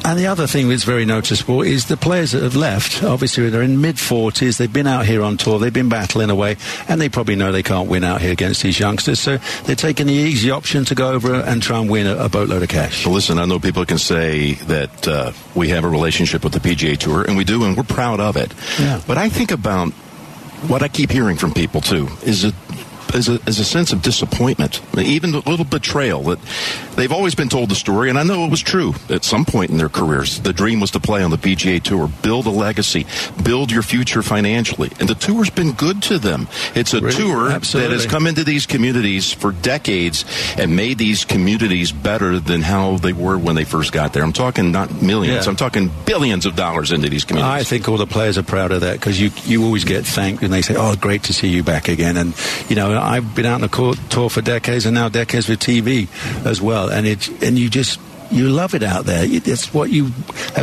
and 0.05 0.19
the 0.19 0.27
other 0.29 0.47
thing 0.47 0.69
that's 0.69 0.85
very 0.85 1.05
noticeable 1.05 1.63
is 1.63 1.87
the 1.87 1.97
players 1.97 2.33
that 2.33 2.43
have 2.43 2.57
left, 2.57 3.03
obviously 3.03 3.51
they're 3.51 3.63
in 3.63 3.81
mid 3.81 3.97
40s, 3.97 4.57
they've 4.57 4.73
been 4.73 4.87
out 4.87 5.05
here 5.05 5.23
on 5.23 5.37
tour, 5.37 5.59
they've 5.59 5.73
been 5.73 5.89
battling 5.89 6.31
away, 6.31 6.57
and 6.89 7.01
they 7.01 7.09
probably 7.09 7.37
know 7.37 7.53
they 7.53 7.63
can't 7.63 7.89
win 7.89 8.03
out 8.03 8.21
here 8.21 8.33
against 8.33 8.63
these 8.63 8.81
youngsters. 8.81 9.21
So 9.21 9.39
they're 9.65 9.77
taking 9.77 10.07
the 10.07 10.13
easy 10.13 10.51
option 10.51 10.85
to 10.87 10.95
go 10.95 11.13
over 11.13 11.35
and 11.35 11.63
try 11.63 11.79
and 11.79 11.91
win 11.91 12.07
a, 12.07 12.17
a 12.17 12.29
boatload 12.29 12.63
of 12.63 12.69
cash. 12.69 13.05
Well, 13.05 13.15
listen, 13.15 13.39
I 13.39 13.45
know 13.45 13.59
people 13.59 13.85
can 13.85 13.99
say 13.99 14.55
that 14.55 15.09
uh, 15.09 15.33
we 15.55 15.69
have 15.69 15.85
a 15.85 15.89
relationship 15.89 16.45
with 16.45 16.55
the 16.55 16.61
PGA 16.61 16.97
Tour, 16.97 17.25
and 17.25 17.37
we 17.37 17.45
do, 17.45 17.65
and 17.65 17.77
we're 17.77 17.83
proud 17.83 18.21
of 18.21 18.37
it. 18.37 18.55
Yeah. 18.79 19.01
But 19.07 19.19
I 19.19 19.29
think 19.29 19.51
about 19.51 19.93
what 20.69 20.83
I 20.83 20.89
keep 20.89 21.11
hearing 21.11 21.37
from 21.37 21.53
people, 21.53 21.81
too, 21.81 22.09
is 22.25 22.45
it 22.45 22.55
as 23.15 23.29
a, 23.29 23.39
as 23.47 23.59
a 23.59 23.65
sense 23.65 23.93
of 23.93 24.03
disappointment, 24.03 24.81
even 24.99 25.35
a 25.35 25.39
little 25.41 25.65
betrayal 25.65 26.23
that 26.25 26.39
they've 26.97 27.13
always 27.13 27.35
been 27.35 27.49
told 27.49 27.69
the 27.71 27.75
story, 27.75 28.11
and 28.11 28.19
I 28.19 28.23
know 28.23 28.45
it 28.45 28.51
was 28.51 28.61
true 28.61 28.95
at 29.09 29.25
some 29.25 29.45
point 29.45 29.71
in 29.71 29.77
their 29.79 29.89
careers. 29.89 30.41
The 30.41 30.53
dream 30.53 30.81
was 30.81 30.91
to 30.93 31.01
play 31.01 31.23
on 31.23 31.31
the 31.31 31.37
PGA 31.39 31.83
Tour, 31.83 32.09
build 32.23 32.47
a 32.47 32.51
legacy, 32.51 33.07
build 33.43 33.71
your 33.71 33.83
future 33.83 34.23
financially, 34.23 34.91
and 35.01 35.09
the 35.09 35.15
tour's 35.15 35.51
been 35.51 35.73
good 35.73 36.03
to 36.05 36.19
them. 36.19 36.49
It's 36.75 36.95
a 36.95 37.01
Really? 37.01 37.17
tour 37.17 37.51
Absolutely. 37.51 37.89
that 37.89 37.95
has 38.03 38.07
come 38.11 38.27
into 38.27 38.45
these 38.45 38.67
communities 38.67 39.33
for 39.33 39.53
decades 39.53 40.25
and 40.59 40.77
made 40.77 40.99
these 40.99 41.25
communities 41.25 41.93
better 41.93 42.39
than 42.39 42.63
how 42.63 42.97
they 42.99 43.13
were 43.13 43.39
when 43.39 43.57
they 43.57 43.65
first 43.65 43.93
got 43.93 44.13
there. 44.13 44.23
I'm 44.23 44.33
talking 44.33 44.71
not 44.73 45.03
millions, 45.03 45.45
Yeah. 45.47 45.51
I'm 45.51 45.57
talking 45.57 45.91
billions 46.05 46.47
of 46.47 46.57
dollars 46.57 46.93
into 46.93 47.09
these 47.09 47.25
communities. 47.25 47.61
I 47.61 47.65
think 47.65 47.89
all 47.89 47.97
the 47.97 48.07
players 48.07 48.37
are 48.39 48.43
proud 48.43 48.71
of 48.73 48.83
that 48.83 48.95
because 49.01 49.21
you 49.21 49.31
you 49.47 49.65
always 49.65 49.85
get 49.85 50.05
thanked 50.07 50.43
and 50.43 50.53
they 50.53 50.63
say, 50.63 50.75
"Oh, 50.77 50.95
great 50.97 51.23
to 51.25 51.33
see 51.33 51.49
you 51.49 51.63
back 51.63 51.89
again." 51.89 52.17
And 52.17 52.35
you 52.69 52.77
know, 52.77 52.93
I've 53.03 53.35
been 53.35 53.47
out 53.47 53.55
on 53.55 53.61
the 53.63 53.69
court 53.69 53.99
tour 54.11 54.31
for 54.31 54.41
decades 54.43 54.87
and 54.87 54.95
now 54.95 55.09
decades 55.09 55.49
with 55.49 55.61
TV 55.61 56.09
as 56.47 56.61
well, 56.61 56.91
and 56.91 57.07
it 57.07 57.29
and 57.43 57.59
you 57.59 57.69
just. 57.71 58.01
You 58.33 58.49
love 58.49 58.77
it 58.77 58.85
out 58.85 59.07
there. 59.07 59.25
It's 59.27 59.75
what 59.75 59.91
you. 59.91 60.05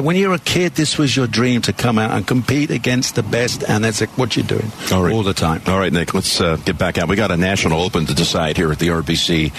When 0.01 0.15
you're 0.15 0.34
a 0.34 0.39
kid, 0.39 0.75
this 0.75 0.98
was 0.98 1.13
your 1.17 1.27
dream 1.27 1.62
to 1.63 1.74
come 1.74 1.98
out 2.00 2.12
and 2.12 2.25
compete 2.25 2.72
against 2.72 3.15
the 3.15 3.24
best, 3.24 3.62
and 3.67 3.84
that's 3.84 4.00
what 4.15 4.38
you're 4.38 4.46
doing 4.46 4.72
All 4.89 5.03
right. 5.03 5.13
all 5.13 5.22
the 5.22 5.34
time. 5.34 5.62
All 5.67 5.77
right, 5.77 5.91
Nick, 5.91 6.13
let's 6.13 6.39
uh, 6.39 6.56
get 6.56 6.77
back 6.77 6.98
out. 6.98 7.10
We 7.10 7.17
got 7.17 7.29
a 7.29 7.36
national 7.36 7.82
open 7.82 8.06
to 8.06 8.13
decide 8.15 8.56
here 8.56 8.72
at 8.72 8.79
the 8.79 8.88
RBC 8.88 9.51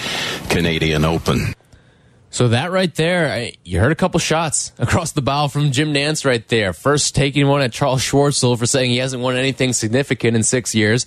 Canadian 0.49 1.05
Open. 1.05 1.53
So 2.31 2.47
that 2.47 2.71
right 2.71 2.93
there, 2.95 3.31
I, 3.31 3.53
you 3.63 3.79
heard 3.79 3.91
a 3.91 3.95
couple 3.95 4.19
shots 4.19 4.71
across 4.79 5.11
the 5.11 5.21
bow 5.21 5.47
from 5.47 5.71
Jim 5.71 5.93
Nantz 5.93 6.25
right 6.25 6.47
there. 6.47 6.73
First 6.73 7.13
taking 7.13 7.47
one 7.47 7.61
at 7.61 7.71
Charl 7.73 7.97
Schwartzel 7.97 8.57
for 8.57 8.65
saying 8.65 8.89
he 8.89 8.97
hasn't 8.97 9.21
won 9.21 9.35
anything 9.35 9.71
significant 9.71 10.35
in 10.35 10.41
six 10.41 10.73
years. 10.73 11.05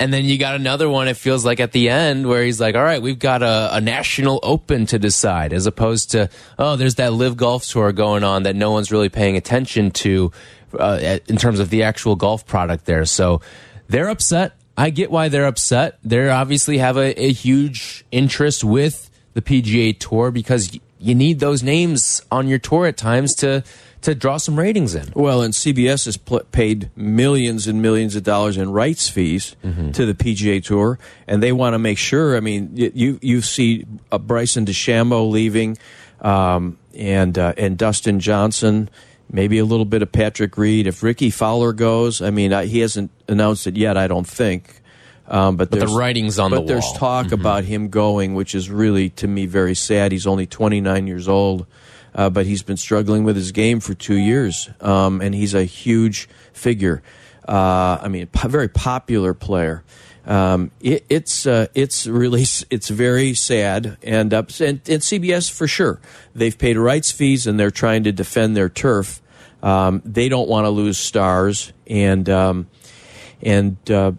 And 0.00 0.14
then 0.14 0.24
you 0.24 0.38
got 0.38 0.54
another 0.54 0.88
one, 0.88 1.08
it 1.08 1.18
feels 1.18 1.44
like 1.44 1.60
at 1.60 1.72
the 1.72 1.90
end, 1.90 2.26
where 2.26 2.42
he's 2.42 2.58
like, 2.58 2.74
all 2.74 2.82
right, 2.82 3.02
we've 3.02 3.18
got 3.18 3.42
a, 3.42 3.68
a 3.76 3.82
national 3.82 4.40
open 4.42 4.86
to 4.86 4.98
decide, 4.98 5.52
as 5.52 5.66
opposed 5.66 6.12
to, 6.12 6.30
oh, 6.58 6.76
there's 6.76 6.94
that 6.94 7.12
LIV 7.12 7.36
golf 7.36 7.66
tour 7.66 7.92
going 7.92 8.24
on 8.24 8.44
that 8.44 8.56
no 8.56 8.70
one's 8.70 8.90
really 8.90 9.10
paying 9.10 9.36
attention 9.36 9.90
to 9.90 10.32
uh, 10.78 11.18
in 11.28 11.36
terms 11.36 11.60
of 11.60 11.68
the 11.68 11.82
actual 11.82 12.16
golf 12.16 12.46
product 12.46 12.86
there. 12.86 13.04
So 13.04 13.42
they're 13.88 14.08
upset. 14.08 14.54
I 14.74 14.88
get 14.88 15.10
why 15.10 15.28
they're 15.28 15.44
upset. 15.44 15.98
They 16.02 16.30
obviously 16.30 16.78
have 16.78 16.96
a, 16.96 17.22
a 17.22 17.32
huge 17.32 18.04
interest 18.10 18.64
with 18.64 19.10
the 19.34 19.42
PGA 19.42 19.98
Tour 19.98 20.30
because 20.30 20.78
you 21.00 21.14
need 21.14 21.40
those 21.40 21.62
names 21.62 22.22
on 22.30 22.46
your 22.46 22.58
tour 22.58 22.86
at 22.86 22.96
times 22.96 23.34
to 23.36 23.64
to 24.02 24.14
draw 24.14 24.38
some 24.38 24.58
ratings 24.58 24.94
in. 24.94 25.12
Well, 25.14 25.42
and 25.42 25.52
CBS 25.52 26.06
has 26.06 26.16
pl- 26.16 26.40
paid 26.52 26.90
millions 26.96 27.66
and 27.66 27.82
millions 27.82 28.16
of 28.16 28.22
dollars 28.22 28.56
in 28.56 28.70
rights 28.72 29.08
fees 29.10 29.56
to 29.92 30.06
the 30.06 30.14
PGA 30.14 30.64
Tour, 30.64 30.98
and 31.26 31.42
they 31.42 31.52
want 31.52 31.74
to 31.74 31.78
make 31.78 31.98
sure. 31.98 32.36
I 32.36 32.40
mean, 32.40 32.70
you 32.74 33.18
you 33.20 33.42
see 33.42 33.84
uh, 34.10 34.18
Bryson 34.18 34.64
DeChambeau 34.64 35.30
leaving, 35.30 35.76
um, 36.20 36.78
and 36.94 37.38
uh, 37.38 37.52
and 37.56 37.76
Dustin 37.76 38.20
Johnson, 38.20 38.88
maybe 39.30 39.58
a 39.58 39.64
little 39.64 39.84
bit 39.84 40.02
of 40.02 40.10
Patrick 40.12 40.56
Reed. 40.56 40.86
If 40.86 41.02
Rickie 41.02 41.30
Fowler 41.30 41.72
goes, 41.72 42.22
I 42.22 42.30
mean, 42.30 42.52
uh, 42.52 42.62
he 42.62 42.80
hasn't 42.80 43.10
announced 43.28 43.66
it 43.66 43.76
yet. 43.76 43.96
I 43.96 44.06
don't 44.06 44.26
think. 44.26 44.79
Um, 45.30 45.56
but 45.56 45.70
the 45.70 45.78
there's- 45.78 45.94
writing's 45.94 46.38
on 46.40 46.50
but 46.50 46.62
the 46.62 46.66
there's 46.66 46.84
wall. 46.84 46.94
talk 46.94 47.32
about 47.32 47.62
him 47.64 47.88
going, 47.88 48.34
which 48.34 48.54
is 48.54 48.68
really 48.68 49.10
to 49.10 49.28
me 49.28 49.46
very 49.46 49.74
sad. 49.76 50.10
He's 50.10 50.26
only 50.26 50.46
29 50.46 51.06
years 51.06 51.28
old, 51.28 51.66
uh, 52.14 52.30
but 52.30 52.46
he's 52.46 52.62
been 52.62 52.76
struggling 52.76 53.22
with 53.22 53.36
his 53.36 53.52
game 53.52 53.78
for 53.78 53.94
two 53.94 54.16
years, 54.16 54.68
um, 54.80 55.20
and 55.20 55.32
he's 55.34 55.54
a 55.54 55.62
huge 55.64 56.28
figure. 56.52 57.00
Uh, 57.48 57.98
I 58.02 58.08
mean, 58.08 58.28
a 58.42 58.48
very 58.48 58.68
popular 58.68 59.32
player. 59.32 59.84
Um, 60.26 60.70
it, 60.80 61.06
it's 61.08 61.46
uh, 61.46 61.68
it's 61.74 62.06
really 62.08 62.42
it's 62.70 62.88
very 62.88 63.34
sad, 63.34 63.98
and, 64.02 64.34
uh, 64.34 64.42
and 64.60 64.80
and 64.88 65.00
CBS 65.00 65.48
for 65.50 65.66
sure 65.68 66.00
they've 66.34 66.56
paid 66.58 66.76
rights 66.76 67.10
fees 67.12 67.46
and 67.46 67.58
they're 67.58 67.70
trying 67.70 68.02
to 68.04 68.12
defend 68.12 68.56
their 68.56 68.68
turf. 68.68 69.22
Um, 69.62 70.02
they 70.04 70.28
don't 70.28 70.48
want 70.48 70.66
to 70.66 70.70
lose 70.70 70.98
stars, 70.98 71.72
and 71.86 72.28
um, 72.28 72.66
and 73.42 73.76
uh, 73.90 74.12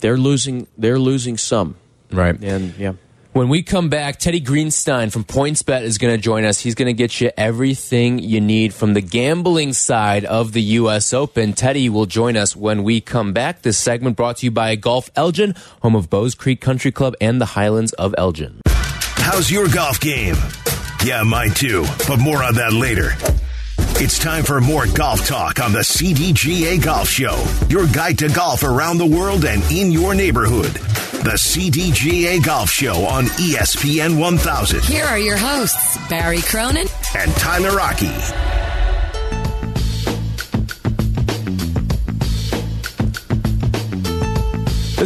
they're 0.00 0.18
losing 0.18 0.66
they're 0.76 0.98
losing 0.98 1.38
some. 1.38 1.76
Right. 2.10 2.40
And 2.42 2.74
yeah. 2.76 2.92
When 3.36 3.50
we 3.50 3.62
come 3.62 3.90
back, 3.90 4.18
Teddy 4.18 4.40
Greenstein 4.40 5.12
from 5.12 5.22
PointsBet 5.22 5.82
is 5.82 5.98
going 5.98 6.16
to 6.16 6.18
join 6.18 6.46
us. 6.46 6.58
He's 6.58 6.74
going 6.74 6.86
to 6.86 6.94
get 6.94 7.20
you 7.20 7.30
everything 7.36 8.18
you 8.18 8.40
need 8.40 8.72
from 8.72 8.94
the 8.94 9.02
gambling 9.02 9.74
side 9.74 10.24
of 10.24 10.52
the 10.52 10.62
U.S. 10.62 11.12
Open. 11.12 11.52
Teddy 11.52 11.90
will 11.90 12.06
join 12.06 12.38
us 12.38 12.56
when 12.56 12.82
we 12.82 13.02
come 13.02 13.34
back. 13.34 13.60
This 13.60 13.76
segment 13.76 14.16
brought 14.16 14.38
to 14.38 14.46
you 14.46 14.50
by 14.50 14.74
Golf 14.76 15.10
Elgin, 15.16 15.54
home 15.82 15.94
of 15.94 16.08
Bowes 16.08 16.34
Creek 16.34 16.62
Country 16.62 16.90
Club 16.90 17.14
and 17.20 17.38
the 17.38 17.44
Highlands 17.44 17.92
of 17.92 18.14
Elgin. 18.16 18.62
How's 18.66 19.50
your 19.50 19.68
golf 19.68 20.00
game? 20.00 20.36
Yeah, 21.04 21.22
mine 21.22 21.50
too, 21.50 21.84
but 22.08 22.18
more 22.18 22.42
on 22.42 22.54
that 22.54 22.72
later. 22.72 23.10
It's 23.98 24.18
time 24.18 24.44
for 24.44 24.60
more 24.60 24.84
golf 24.86 25.26
talk 25.26 25.58
on 25.58 25.72
the 25.72 25.78
CDGA 25.78 26.84
Golf 26.84 27.08
Show, 27.08 27.42
your 27.70 27.86
guide 27.86 28.18
to 28.18 28.28
golf 28.28 28.62
around 28.62 28.98
the 28.98 29.06
world 29.06 29.46
and 29.46 29.62
in 29.72 29.90
your 29.90 30.14
neighborhood. 30.14 30.74
The 31.24 31.32
CDGA 31.38 32.44
Golf 32.44 32.68
Show 32.68 33.06
on 33.06 33.24
ESPN 33.24 34.18
1000 34.18 34.84
Here 34.84 35.06
are 35.06 35.18
your 35.18 35.38
hosts, 35.38 35.96
Barry 36.08 36.42
Cronin 36.42 36.88
and 37.16 37.32
Tyler 37.36 37.74
Rocky. 37.74 38.12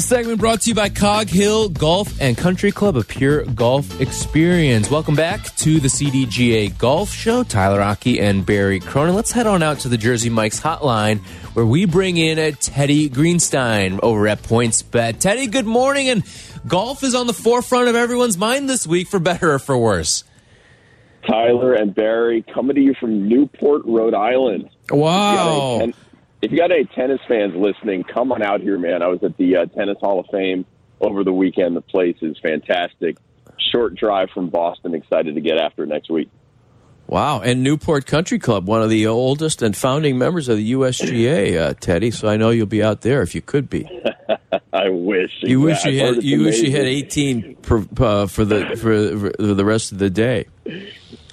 This 0.01 0.09
segment 0.09 0.41
brought 0.41 0.63
to 0.63 0.71
you 0.71 0.75
by 0.75 0.89
Cog 0.89 1.29
Hill 1.29 1.69
Golf 1.69 2.23
and 2.23 2.35
Country 2.35 2.73
Club, 2.73 2.97
a 2.97 3.05
pure 3.05 3.45
golf 3.45 4.01
experience. 4.01 4.91
Welcome 4.91 5.15
back 5.15 5.55
to 5.57 5.79
the 5.79 5.89
CDGA 5.89 6.79
Golf 6.79 7.13
Show. 7.13 7.43
Tyler 7.43 7.83
Aki 7.83 8.19
and 8.19 8.47
Barry 8.47 8.81
Cronin. 8.81 9.15
Let's 9.15 9.31
head 9.31 9.47
on 9.47 9.63
out 9.63 9.81
to 9.81 9.89
the 9.89 9.99
Jersey 9.99 10.31
Mike's 10.31 10.59
hotline 10.59 11.19
where 11.53 11.67
we 11.67 11.85
bring 11.85 12.17
in 12.17 12.39
a 12.39 12.53
Teddy 12.53 13.11
Greenstein 13.11 14.01
over 14.03 14.27
at 14.27 14.43
PointsBet. 14.43 15.19
Teddy, 15.19 15.49
good 15.49 15.67
morning. 15.67 16.09
And 16.09 16.25
golf 16.67 17.05
is 17.05 17.15
on 17.15 17.27
the 17.27 17.35
forefront 17.35 17.89
of 17.89 17.95
everyone's 17.95 18.39
mind 18.39 18.71
this 18.71 18.87
week, 18.87 19.07
for 19.07 19.19
better 19.19 19.53
or 19.53 19.59
for 19.59 19.77
worse. 19.77 20.25
Tyler 21.27 21.75
and 21.75 21.95
Barry 21.95 22.43
coming 22.55 22.75
to 22.75 22.81
you 22.81 22.95
from 22.99 23.29
Newport, 23.29 23.83
Rhode 23.85 24.15
Island. 24.15 24.71
Wow. 24.91 25.91
If 26.43 26.51
you 26.51 26.59
got 26.59 26.73
any 26.73 26.85
tennis 26.85 27.21
fans 27.29 27.55
listening, 27.55 28.05
come 28.05 28.33
on 28.33 28.43
out 28.43 28.61
here, 28.61 28.79
man. 28.79 29.03
I 29.03 29.09
was 29.09 29.23
at 29.23 29.37
the 29.37 29.57
uh, 29.57 29.67
Tennis 29.67 29.99
Hall 30.01 30.21
of 30.21 30.27
Fame 30.33 30.65
over 31.01 31.23
the 31.23 31.33
weekend. 31.33 31.77
The 31.77 31.83
place 31.83 32.17
is 32.23 32.39
fantastic. 32.43 33.19
Short 33.73 33.95
drive 33.95 34.31
from 34.31 34.49
Boston. 34.49 34.95
Excited 34.95 35.35
to 35.35 35.41
get 35.41 35.59
after 35.59 35.85
it 35.85 35.89
next 35.89 36.11
week. 36.11 36.31
Wow. 37.07 37.41
And 37.41 37.63
Newport 37.63 38.07
Country 38.07 38.39
Club, 38.39 38.67
one 38.67 38.83
of 38.83 38.89
the 38.89 39.07
oldest 39.07 39.63
and 39.63 39.77
founding 39.77 40.17
members 40.17 40.49
of 40.49 40.57
the 40.57 40.73
USGA, 40.73 41.61
uh, 41.61 41.75
Teddy. 41.79 42.11
So 42.11 42.29
I 42.29 42.37
know 42.37 42.51
you'll 42.51 42.67
be 42.67 42.83
out 42.83 43.03
there 43.03 43.21
if 43.21 43.35
you 43.35 43.43
could 43.43 43.69
be. 43.69 43.89
I 44.73 44.89
wish. 44.89 45.33
You 45.43 45.61
wish 45.61 45.85
you 45.85 45.99
had. 45.99 46.23
You 46.23 46.45
wish 46.45 46.61
you 46.61 46.71
had 46.71 46.87
18 46.87 47.57
per, 47.57 47.85
uh, 47.99 48.27
for 48.27 48.45
the 48.45 48.77
for, 48.77 49.31
for 49.37 49.55
the 49.55 49.65
rest 49.65 49.93
of 49.93 49.99
the 49.99 50.09
day. 50.09 50.47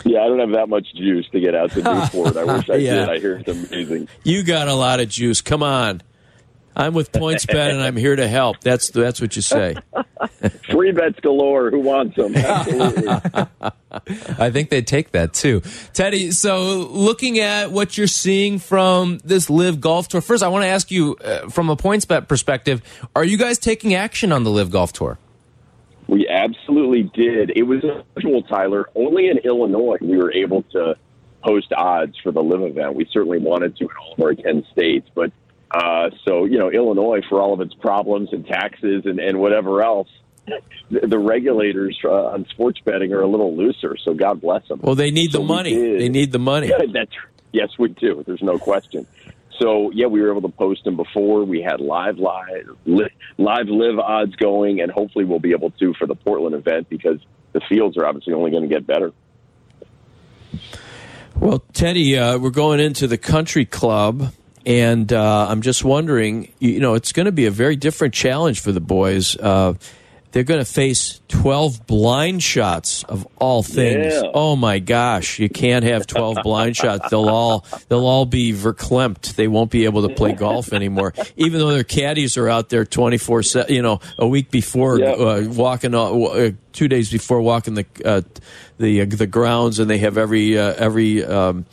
Yeah, 0.06 0.22
I 0.24 0.27
don't 0.27 0.39
have 0.39 0.51
that 0.51 0.70
much 0.70 0.94
juice 0.94 1.27
to 1.32 1.39
get 1.39 1.56
out 1.56 1.72
to 1.72 1.82
Newport. 1.82 2.38
I 2.38 2.44
wish 2.44 2.70
I 2.70 2.75
Yeah. 2.75 2.96
did. 2.96 3.10
I 3.10 3.20
hear 3.20 3.38
it's 3.46 3.50
amazing. 3.72 4.08
You 4.24 4.44
got 4.44 4.68
a 4.68 4.74
lot 4.74 5.00
of 5.00 5.10
juice. 5.10 5.42
Come 5.42 5.63
on. 5.63 6.01
I'm 6.75 6.94
with 6.94 7.12
points 7.12 7.44
bet, 7.48 7.72
and 7.72 7.82
I'm 7.82 7.96
here 7.98 8.16
to 8.16 8.27
help. 8.27 8.62
That's 8.62 8.92
that's 8.92 9.20
what 9.20 9.36
you 9.36 9.42
say. 9.42 9.75
Free 10.70 10.92
bets 10.92 11.20
galore. 11.22 11.72
Who 11.72 11.80
wants 11.80 12.16
them? 12.16 12.36
Absolutely. 12.36 13.08
I 14.38 14.51
think 14.51 14.70
they'd 14.70 14.86
take 14.86 15.12
that 15.13 15.34
too. 15.34 15.62
Teddy, 15.94 16.30
so 16.32 16.88
looking 16.92 17.39
at 17.39 17.72
what 17.72 17.98
you're 17.98 18.06
seeing 18.06 18.60
from 18.60 19.18
this 19.24 19.50
LIV 19.50 19.82
Golf 19.82 20.08
Tour, 20.08 20.22
first 20.22 20.44
I 20.44 20.50
want 20.50 20.63
to 20.63 20.68
ask 20.68 20.92
you 20.92 21.16
uh, 21.24 21.50
from 21.50 21.70
a 21.70 21.75
points 21.75 22.06
bet 22.06 22.27
perspective, 22.27 22.82
are 23.16 23.24
you 23.25 23.38
guys 23.38 23.58
taking 23.58 23.96
action 23.96 24.32
on 24.32 24.44
the 24.44 24.51
LIV 24.51 24.70
Golf 24.72 24.94
Tour? 24.94 25.18
We 26.08 26.28
absolutely 26.28 27.04
did. 27.04 27.52
It 27.56 27.64
was 27.64 27.84
unusual, 27.84 28.44
Tyler. 28.44 28.90
Only 28.96 29.28
in 29.28 29.40
Illinois 29.40 29.98
we 30.02 30.18
were 30.18 30.32
able 30.32 30.64
to 30.72 30.96
post 31.44 31.72
odds 31.74 32.18
for 32.24 32.32
the 32.32 32.42
LIV 32.42 32.72
event. 32.72 32.96
We 32.96 33.08
certainly 33.12 33.40
wanted 33.40 33.76
to 33.78 33.86
in 33.86 33.98
all 34.00 34.14
of 34.14 34.22
our 34.22 34.34
10 34.34 34.66
states, 34.72 35.10
but 35.14 35.32
uh, 35.72 36.10
so, 36.26 36.46
you 36.46 36.58
know, 36.58 36.72
Illinois, 36.72 37.22
for 37.28 37.42
all 37.42 37.54
of 37.54 37.62
its 37.62 37.74
problems 37.74 38.30
and 38.32 38.46
taxes 38.46 39.06
and, 39.06 39.20
and 39.20 39.40
whatever 39.40 39.82
else, 39.84 40.08
the, 40.90 41.02
the 41.08 41.20
regulators 41.20 42.00
uh, 42.06 42.28
on 42.28 42.46
sports 42.50 42.80
betting 42.80 43.12
are 43.14 43.22
a 43.22 43.28
little 43.28 43.56
looser. 43.56 43.98
So 43.98 44.14
God 44.14 44.42
bless 44.42 44.68
them. 44.68 44.80
Well, 44.82 44.96
they 44.96 45.12
need 45.12 45.34
So 45.34 45.40
the 45.40 45.44
money. 45.44 45.76
They 45.76 46.10
need 46.10 46.32
the 46.32 46.40
money. 46.40 46.72
That's 46.94 47.12
yes, 47.52 47.70
we 47.78 47.90
do. 47.90 48.24
There's 48.26 48.42
no 48.42 48.58
question. 48.58 49.06
So 49.60 49.92
yeah, 49.92 50.08
we 50.08 50.22
were 50.22 50.32
able 50.32 50.42
to 50.44 50.56
post 50.56 50.84
them 50.84 50.96
before. 50.96 51.44
We 51.44 51.62
had 51.62 51.80
live 51.80 52.18
live 52.18 52.68
li- 52.86 53.10
live 53.38 53.68
live 53.68 54.00
odds 54.00 54.36
going, 54.36 54.82
and 54.82 54.92
hopefully 54.92 55.26
we'll 55.26 55.40
be 55.40 55.52
able 55.52 55.72
to 55.72 55.94
for 55.96 56.06
the 56.06 56.16
Portland 56.16 56.56
event 56.56 56.90
because 56.90 57.20
the 57.54 57.62
fields 57.68 57.98
are 57.98 58.06
obviously 58.06 58.34
only 58.34 58.52
going 58.52 58.64
to 58.64 58.70
get 58.70 58.86
better. 58.86 59.12
Well, 61.36 61.64
Teddy, 61.74 62.18
uh, 62.18 62.38
we're 62.40 62.50
going 62.50 62.80
into 62.80 63.08
the 63.08 63.18
country 63.18 63.66
club, 63.66 64.34
and 64.66 65.12
uh, 65.12 65.48
I'm 65.50 65.62
just 65.62 65.84
wondering. 65.84 66.52
You, 66.60 66.72
you 66.72 66.80
know, 66.80 66.96
it's 66.96 67.12
going 67.12 67.28
to 67.28 67.32
be 67.32 67.46
a 67.46 67.52
very 67.52 67.76
different 67.76 68.14
challenge 68.14 68.60
for 68.60 68.72
the 68.72 68.82
boys. 68.82 69.36
Uh, 69.38 69.74
they're 70.38 70.44
going 70.44 70.63
to 70.63 70.72
face 70.72 71.20
12 71.29 71.88
blind 71.88 72.44
shots 72.44 73.01
of 73.06 73.27
all 73.39 73.63
things. 73.63 74.13
Yeah. 74.13 74.22
Oh 74.36 74.56
my 74.56 74.77
gosh, 74.77 75.39
you 75.39 75.50
can't 75.50 75.83
have 75.83 76.05
12 76.05 76.38
blind 76.44 76.77
shots. 76.77 77.09
They'll 77.09 77.27
all 77.27 77.66
they'll 77.90 78.05
all 78.05 78.27
be 78.27 78.53
verklempt. 78.53 79.33
They 79.33 79.48
won't 79.48 79.72
be 79.72 79.85
able 79.85 80.07
to 80.07 80.14
play 80.14 80.33
golf 80.33 80.74
anymore. 80.74 81.16
Even 81.38 81.57
though 81.59 81.72
their 81.72 81.83
caddies 81.83 82.38
are 82.38 82.48
out 82.48 82.70
there 82.70 82.85
24 82.85 83.42
se- 83.42 83.66
you 83.70 83.81
know, 83.81 84.00
a 84.20 84.27
week 84.27 84.51
before 84.51 85.00
Yeah. 85.00 85.14
uh, 85.14 85.44
walking 85.48 85.96
uh, 85.96 86.03
uh, 86.03 86.51
2 86.74 86.88
days 86.88 87.09
before 87.12 87.42
walking 87.42 87.74
the 87.74 87.85
uh, 88.05 88.22
the 88.77 89.01
uh, 89.01 89.05
the 89.09 89.25
grounds 89.25 89.79
and 89.79 89.90
they 89.90 89.98
have 89.98 90.20
every 90.20 90.55
uh, 90.55 90.75
every 90.77 91.25
um, 91.25 91.66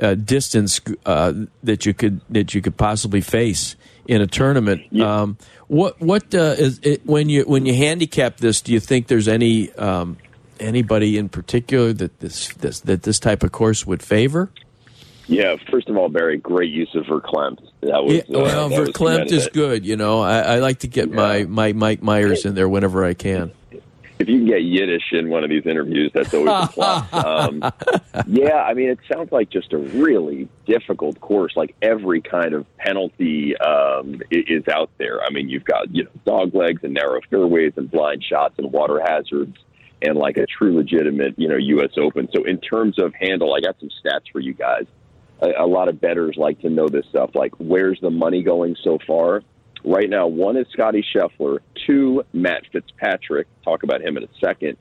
uh, 0.00 0.14
distance 0.14 0.80
uh, 1.04 1.32
that 1.64 1.84
you 1.84 1.94
could 1.94 2.20
that 2.30 2.54
you 2.54 2.62
could 2.62 2.76
possibly 2.76 3.20
face 3.20 3.74
in 4.06 4.20
a 4.20 4.26
tournament. 4.26 4.92
Um, 5.00 5.38
what 5.68 6.00
what 6.00 6.34
uh, 6.34 6.54
is 6.58 6.80
it, 6.82 7.06
when 7.06 7.28
you 7.28 7.44
when 7.44 7.66
you 7.66 7.74
handicap 7.74 8.38
this? 8.38 8.60
Do 8.60 8.72
you 8.72 8.80
think 8.80 9.06
there's 9.06 9.28
any 9.28 9.72
um, 9.74 10.18
anybody 10.60 11.18
in 11.18 11.28
particular 11.28 11.92
that 11.92 12.20
this, 12.20 12.48
this 12.54 12.80
that 12.80 13.02
this 13.02 13.18
type 13.18 13.42
of 13.42 13.52
course 13.52 13.86
would 13.86 14.02
favor? 14.02 14.50
Yeah, 15.26 15.56
first 15.70 15.88
of 15.88 15.96
all, 15.96 16.08
Barry, 16.08 16.36
great 16.36 16.70
use 16.70 16.94
of 16.94 17.04
verklempt. 17.04 17.60
That 17.80 18.04
was 18.04 18.14
Yeah, 18.14 18.22
well, 18.28 18.72
uh, 18.72 18.76
verklempt 18.76 19.32
is 19.32 19.48
good. 19.48 19.86
You 19.86 19.96
know, 19.96 20.20
I, 20.20 20.40
I 20.40 20.58
like 20.58 20.80
to 20.80 20.86
get 20.86 21.10
my, 21.10 21.44
my 21.44 21.72
Mike 21.72 22.02
Myers 22.02 22.44
in 22.44 22.54
there 22.54 22.68
whenever 22.68 23.04
I 23.04 23.14
can. 23.14 23.52
If 24.18 24.28
you 24.28 24.38
can 24.38 24.46
get 24.46 24.62
Yiddish 24.62 25.12
in 25.12 25.28
one 25.28 25.42
of 25.42 25.50
these 25.50 25.66
interviews, 25.66 26.10
that's 26.14 26.32
always 26.32 26.50
a 26.50 26.68
plus. 26.72 27.06
Um, 27.24 27.62
yeah, 28.26 28.62
I 28.62 28.74
mean, 28.74 28.88
it 28.90 28.98
sounds 29.12 29.32
like 29.32 29.50
just 29.50 29.72
a 29.72 29.78
really 29.78 30.48
difficult 30.66 31.20
course. 31.20 31.56
Like 31.56 31.74
every 31.82 32.20
kind 32.20 32.54
of 32.54 32.66
penalty 32.76 33.56
um, 33.56 34.20
is 34.30 34.66
out 34.68 34.90
there. 34.98 35.22
I 35.22 35.30
mean, 35.30 35.48
you've 35.48 35.64
got 35.64 35.94
you 35.94 36.04
know 36.04 36.10
dog 36.24 36.54
legs 36.54 36.82
and 36.84 36.94
narrow 36.94 37.20
fairways 37.30 37.72
and 37.76 37.90
blind 37.90 38.22
shots 38.22 38.54
and 38.58 38.72
water 38.72 39.02
hazards 39.04 39.56
and 40.02 40.16
like 40.16 40.36
a 40.36 40.46
true 40.46 40.76
legitimate 40.76 41.34
you 41.38 41.48
know 41.48 41.56
U.S. 41.56 41.90
Open. 41.96 42.28
So 42.32 42.44
in 42.44 42.60
terms 42.60 42.98
of 42.98 43.12
handle, 43.14 43.54
I 43.54 43.60
got 43.60 43.78
some 43.80 43.90
stats 44.04 44.30
for 44.32 44.40
you 44.40 44.54
guys. 44.54 44.84
A, 45.40 45.64
a 45.64 45.66
lot 45.66 45.88
of 45.88 46.00
bettors 46.00 46.36
like 46.36 46.60
to 46.60 46.70
know 46.70 46.88
this 46.88 47.06
stuff. 47.10 47.30
Like, 47.34 47.52
where's 47.58 47.98
the 48.00 48.10
money 48.10 48.42
going 48.42 48.76
so 48.82 48.98
far? 49.06 49.42
Right 49.84 50.08
now, 50.08 50.26
one 50.26 50.56
is 50.56 50.66
Scottie 50.72 51.04
Scheffler, 51.14 51.58
two 51.86 52.24
Matt 52.32 52.62
Fitzpatrick. 52.72 53.46
Talk 53.62 53.82
about 53.82 54.00
him 54.00 54.16
in 54.16 54.24
a 54.24 54.28
second. 54.42 54.78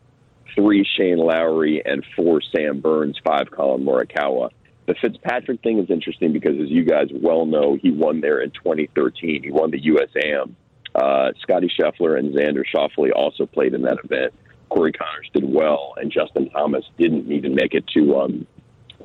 Three 0.56 0.88
Shane 0.98 1.18
Lowry 1.18 1.82
and 1.86 2.06
four 2.16 2.42
Sam 2.56 2.80
Burns. 2.80 3.20
Five 3.26 3.52
Collin 3.52 3.84
Morikawa. 3.84 4.50
The 4.86 4.96
Fitzpatrick 5.02 5.62
thing 5.62 5.80
is 5.80 5.90
interesting 5.90 6.32
because, 6.32 6.60
as 6.62 6.70
you 6.70 6.86
guys 6.86 7.08
well 7.12 7.46
know, 7.46 7.78
he 7.82 7.92
won 7.92 8.22
there 8.22 8.42
in 8.42 8.52
2013. 8.52 9.44
He 9.44 9.52
won 9.52 9.72
the 9.72 9.82
USAM. 9.82 10.54
Uh, 10.96 11.32
Scottie 11.42 11.72
Scheffler 11.78 12.18
and 12.18 12.34
Xander 12.34 12.64
Schauffele 12.64 13.12
also 13.14 13.46
played 13.46 13.74
in 13.74 13.82
that 13.82 13.98
event. 14.04 14.34
Corey 14.70 14.94
Conners 14.94 15.30
did 15.34 15.44
well, 15.44 15.96
and 15.98 16.12
Justin 16.12 16.50
Thomas 16.50 16.86
didn't 16.98 17.32
even 17.32 17.56
make 17.56 17.74
it 17.74 17.86
to 17.94 18.20
um, 18.20 18.48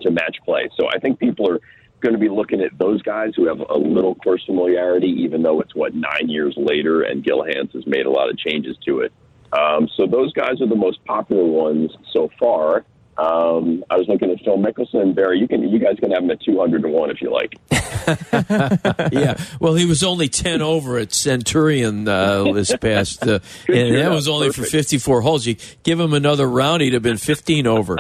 to 0.03 0.11
match 0.11 0.37
play. 0.45 0.69
So 0.79 0.89
I 0.95 0.99
think 0.99 1.19
people 1.19 1.51
are 1.51 1.61
going 2.01 2.13
to 2.13 2.19
be 2.19 2.29
looking 2.29 2.61
at 2.61 2.77
those 2.79 3.03
guys 3.03 3.33
who 3.37 3.47
have 3.47 3.61
a 3.61 3.77
little 3.77 4.15
course 4.15 4.45
familiarity, 4.47 5.09
even 5.09 5.43
though 5.43 5.61
it's 5.61 5.75
what 5.75 5.95
nine 5.95 6.29
years 6.29 6.55
later, 6.57 7.03
and 7.03 7.25
Gil 7.25 7.43
Hanse 7.43 7.73
has 7.73 7.87
made 7.87 8.07
a 8.07 8.11
lot 8.11 8.31
of 8.31 8.39
changes 8.39 8.77
to 8.87 9.01
it. 9.01 9.13
Um, 9.53 9.89
so 9.97 10.07
those 10.07 10.33
guys 10.33 10.61
are 10.61 10.69
the 10.69 10.77
most 10.77 11.05
popular 11.05 11.45
ones 11.45 11.91
so 12.13 12.31
far. 12.39 12.85
Um, 13.17 13.85
I 13.91 13.97
was 13.97 14.07
looking 14.07 14.31
at 14.31 14.39
Phil 14.45 14.59
Mickelson 14.59 15.03
and 15.03 15.15
Barry. 15.15 15.41
You 15.41 15.49
can, 15.49 15.69
you 15.69 15.81
guys 15.81 15.97
can 15.99 16.13
have 16.13 16.23
him 16.23 16.31
at 16.31 16.41
two 16.41 16.59
hundred 16.59 16.85
and 16.85 16.93
one 16.93 17.11
if 17.11 17.21
you 17.21 17.33
like. 17.33 17.55
yeah. 19.13 19.37
Well, 19.61 19.75
he 19.75 19.85
was 19.87 20.05
only 20.05 20.29
10 20.29 20.63
over 20.63 20.99
at 20.99 21.13
Centurion 21.13 22.07
uh, 22.07 22.53
this 22.53 22.75
past, 22.77 23.27
uh, 23.27 23.41
and 23.67 23.97
that 23.97 24.11
was 24.11 24.29
only 24.29 24.51
for 24.51 24.63
54 24.63 25.21
holes. 25.21 25.47
You 25.47 25.57
give 25.83 25.99
him 25.99 26.15
another 26.15 26.49
round, 26.49 26.83
he'd 26.83 26.95
have 26.95 27.03
been 27.03 27.17
15 27.17 27.67
over. 27.67 27.99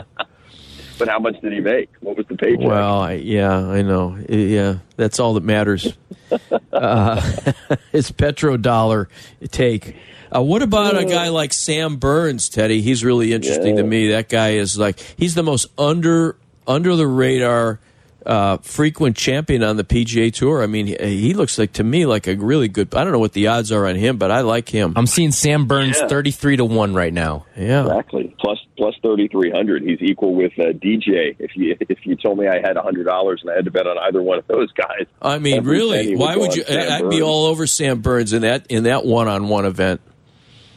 But 0.98 1.08
how 1.08 1.18
much 1.18 1.40
did 1.40 1.52
he 1.52 1.61
make? 1.61 1.90
What 2.00 2.16
was 2.16 2.26
the 2.26 2.37
paycheck? 2.37 2.66
Well, 2.66 3.00
I, 3.00 3.12
yeah, 3.14 3.56
I 3.56 3.82
know. 3.82 4.18
Yeah, 4.28 4.78
that's 4.96 5.20
all 5.20 5.34
that 5.34 5.44
matters. 5.44 5.96
uh, 6.72 7.20
it's 7.92 8.11
petrodollar 8.11 9.06
take. 9.50 9.96
Uh, 10.34 10.42
what 10.42 10.62
about 10.62 10.98
a 10.98 11.04
guy 11.06 11.28
like 11.28 11.52
Sam 11.52 11.96
Burns, 11.96 12.48
Teddy? 12.48 12.82
He's 12.82 13.02
really 13.02 13.32
interesting 13.32 13.76
to 13.76 13.82
me. 13.82 14.08
That 14.08 14.28
guy 14.28 14.50
is 14.50 14.78
like 14.78 14.98
he's 15.16 15.34
the 15.34 15.42
most 15.42 15.66
under 15.78 16.37
under 16.66 16.96
the 16.96 17.06
radar 17.06 17.80
uh, 18.29 18.59
frequent 18.59 19.17
champion 19.17 19.62
on 19.64 19.77
the 19.77 19.85
PGA 19.85 20.33
Tour. 20.33 20.62
I 20.62 20.67
mean, 20.67 20.87
he, 20.87 20.97
he 20.97 21.35
looks 21.35 21.59
like 21.59 21.73
to 21.75 21.85
me 21.85 22.05
like 22.07 22.27
a 22.27 22.37
really 22.37 22.69
good. 22.69 22.95
I 22.95 23.03
don't 23.03 23.12
know 23.12 23.19
what 23.19 23.33
the 23.33 23.47
odds 23.49 23.73
are 23.73 23.87
on 23.87 23.97
him, 23.97 24.19
but 24.19 24.31
I 24.31 24.43
like 24.43 24.69
him. 24.69 24.93
I'm 24.97 25.07
seeing 25.07 25.33
Sam 25.33 25.67
Burns 25.67 25.99
Yeah. 25.99 26.09
33 26.09 26.57
to 26.59 26.64
1 26.64 26.95
right 26.95 27.12
now. 27.12 27.47
yeah. 27.57 27.83
Exactly. 27.87 28.35
Plus 28.38 28.59
plus 28.77 28.95
thirty 29.03 29.27
three 29.29 29.51
hundred. 29.51 29.83
He's 29.83 30.01
equal 30.01 30.35
with 30.35 30.53
uh, 30.59 30.67
DJ. 30.73 31.35
If 31.38 31.51
you 31.57 31.75
if 31.81 31.99
you 32.05 32.14
told 32.14 32.38
me 32.38 32.47
I 32.47 32.61
had 32.64 32.77
hundred 32.77 33.05
dollars 33.05 33.41
and 33.43 33.51
I 33.51 33.57
had 33.57 33.64
to 33.64 33.71
bet 33.73 33.87
on 33.88 33.97
either 33.99 34.23
one 34.23 34.38
of 34.38 34.47
those 34.47 34.71
guys, 34.73 35.07
I 35.21 35.38
mean, 35.38 35.64
really, 35.64 36.05
penny 36.05 36.17
why 36.17 36.37
would 36.37 36.55
you? 36.55 36.62
Sam 36.64 37.07
I'd 37.07 37.11
be 37.11 37.21
all 37.23 37.47
over 37.47 37.67
Sam 37.67 38.03
Burns 38.03 38.33
in 38.33 38.43
that 38.43 38.67
in 38.69 38.85
that 38.85 39.05
one 39.05 39.27
on 39.27 39.49
one 39.49 39.64
event. 39.64 40.01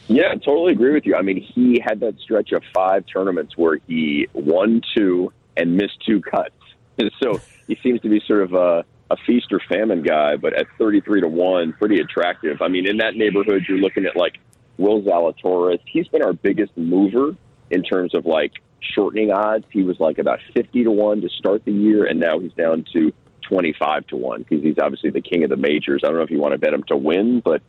Yeah, 0.08 0.30
I 0.32 0.34
totally 0.36 0.72
agree 0.72 0.92
with 0.92 1.06
you. 1.06 1.14
I 1.14 1.22
mean, 1.22 1.40
he 1.54 1.80
had 1.84 2.00
that 2.00 2.18
stretch 2.20 2.50
of 2.52 2.62
five 2.74 3.04
tournaments 3.12 3.56
where 3.56 3.78
he 3.86 4.26
won 4.34 4.82
two 4.96 5.32
and 5.56 5.76
missed 5.76 6.04
two 6.04 6.20
cuts. 6.20 6.50
And 6.98 7.10
so 7.22 7.40
he 7.66 7.78
seems 7.82 8.00
to 8.02 8.08
be 8.08 8.20
sort 8.26 8.42
of 8.42 8.54
a, 8.54 8.84
a 9.10 9.16
feast 9.26 9.52
or 9.52 9.60
famine 9.68 10.02
guy, 10.02 10.36
but 10.36 10.54
at 10.54 10.66
33 10.78 11.22
to 11.22 11.28
1, 11.28 11.74
pretty 11.74 12.00
attractive. 12.00 12.62
I 12.62 12.68
mean, 12.68 12.88
in 12.88 12.98
that 12.98 13.14
neighborhood, 13.14 13.64
you're 13.68 13.78
looking 13.78 14.06
at 14.06 14.16
like 14.16 14.38
Will 14.78 15.02
Zalatoris. 15.02 15.80
He's 15.86 16.08
been 16.08 16.22
our 16.22 16.32
biggest 16.32 16.76
mover 16.76 17.36
in 17.70 17.82
terms 17.82 18.14
of 18.14 18.26
like 18.26 18.52
shortening 18.80 19.30
odds. 19.30 19.64
He 19.70 19.82
was 19.82 19.98
like 20.00 20.18
about 20.18 20.40
50 20.54 20.84
to 20.84 20.90
1 20.90 21.20
to 21.22 21.28
start 21.28 21.64
the 21.64 21.72
year, 21.72 22.04
and 22.06 22.18
now 22.20 22.38
he's 22.38 22.52
down 22.52 22.84
to 22.92 23.12
25 23.48 24.06
to 24.08 24.16
1 24.16 24.42
because 24.42 24.62
he's 24.62 24.78
obviously 24.78 25.10
the 25.10 25.20
king 25.20 25.44
of 25.44 25.50
the 25.50 25.56
majors. 25.56 26.02
I 26.04 26.08
don't 26.08 26.16
know 26.16 26.22
if 26.22 26.30
you 26.30 26.38
want 26.38 26.52
to 26.52 26.58
bet 26.58 26.72
him 26.72 26.82
to 26.84 26.96
win, 26.96 27.40
but 27.44 27.62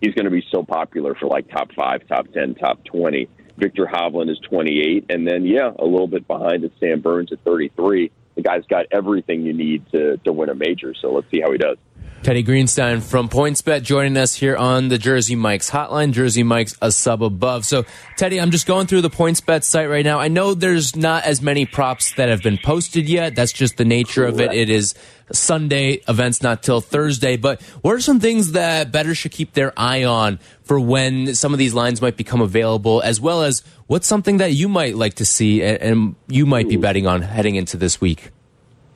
he's 0.00 0.14
going 0.14 0.24
to 0.24 0.30
be 0.30 0.44
so 0.50 0.62
popular 0.62 1.14
for 1.14 1.26
like 1.26 1.48
top 1.50 1.72
five, 1.72 2.06
top 2.08 2.28
10, 2.32 2.56
top 2.56 2.84
20. 2.84 3.28
Viktor 3.56 3.86
Hovland 3.86 4.30
is 4.30 4.38
28. 4.48 5.06
And 5.10 5.26
then, 5.26 5.44
yeah, 5.44 5.70
a 5.78 5.84
little 5.84 6.06
bit 6.06 6.26
behind 6.26 6.64
is 6.64 6.70
Sam 6.80 7.00
Burns 7.00 7.32
at 7.32 7.40
33. 7.44 8.10
The 8.34 8.42
guy's 8.42 8.64
got 8.66 8.86
everything 8.90 9.42
you 9.42 9.52
need 9.52 9.90
to, 9.92 10.16
to 10.18 10.32
win 10.32 10.48
a 10.48 10.54
major. 10.54 10.94
So 10.94 11.12
let's 11.12 11.30
see 11.30 11.40
how 11.40 11.50
he 11.52 11.58
does. 11.58 11.76
Teddy 12.22 12.44
Greenstein 12.44 13.02
from 13.02 13.30
PointsBet 13.30 13.82
joining 13.82 14.18
us 14.18 14.34
here 14.34 14.54
on 14.54 14.88
the 14.88 14.98
Jersey 14.98 15.34
Mike's 15.34 15.70
hotline. 15.70 16.12
Jersey 16.12 16.42
Mike's 16.42 16.76
a 16.82 16.92
sub 16.92 17.22
above. 17.22 17.64
So, 17.64 17.86
Teddy, 18.18 18.38
I'm 18.38 18.50
just 18.50 18.66
going 18.66 18.86
through 18.86 19.00
the 19.00 19.08
PointsBet 19.08 19.64
site 19.64 19.88
right 19.88 20.04
now. 20.04 20.20
I 20.20 20.28
know 20.28 20.52
there's 20.52 20.94
not 20.94 21.24
as 21.24 21.40
many 21.40 21.64
props 21.64 22.12
that 22.16 22.28
have 22.28 22.42
been 22.42 22.58
posted 22.58 23.08
yet. 23.08 23.34
That's 23.34 23.52
just 23.52 23.78
the 23.78 23.86
nature 23.86 24.26
of 24.26 24.38
it. 24.38 24.52
It 24.52 24.68
is 24.68 24.94
Sunday, 25.32 26.02
events 26.08 26.42
not 26.42 26.62
till 26.62 26.82
Thursday. 26.82 27.38
But 27.38 27.62
what 27.80 27.94
are 27.94 28.00
some 28.00 28.20
things 28.20 28.52
that 28.52 28.92
bettors 28.92 29.16
should 29.16 29.32
keep 29.32 29.54
their 29.54 29.72
eye 29.74 30.04
on 30.04 30.40
for 30.62 30.78
when 30.78 31.34
some 31.34 31.54
of 31.54 31.58
these 31.58 31.72
lines 31.72 32.02
might 32.02 32.18
become 32.18 32.42
available, 32.42 33.00
as 33.00 33.18
well 33.18 33.42
as 33.44 33.62
what's 33.86 34.06
something 34.06 34.36
that 34.36 34.52
you 34.52 34.68
might 34.68 34.94
like 34.94 35.14
to 35.14 35.24
see 35.24 35.62
and 35.62 36.16
you 36.28 36.44
might 36.44 36.68
be 36.68 36.76
betting 36.76 37.06
on 37.06 37.22
heading 37.22 37.54
into 37.54 37.78
this 37.78 37.98
week? 37.98 38.30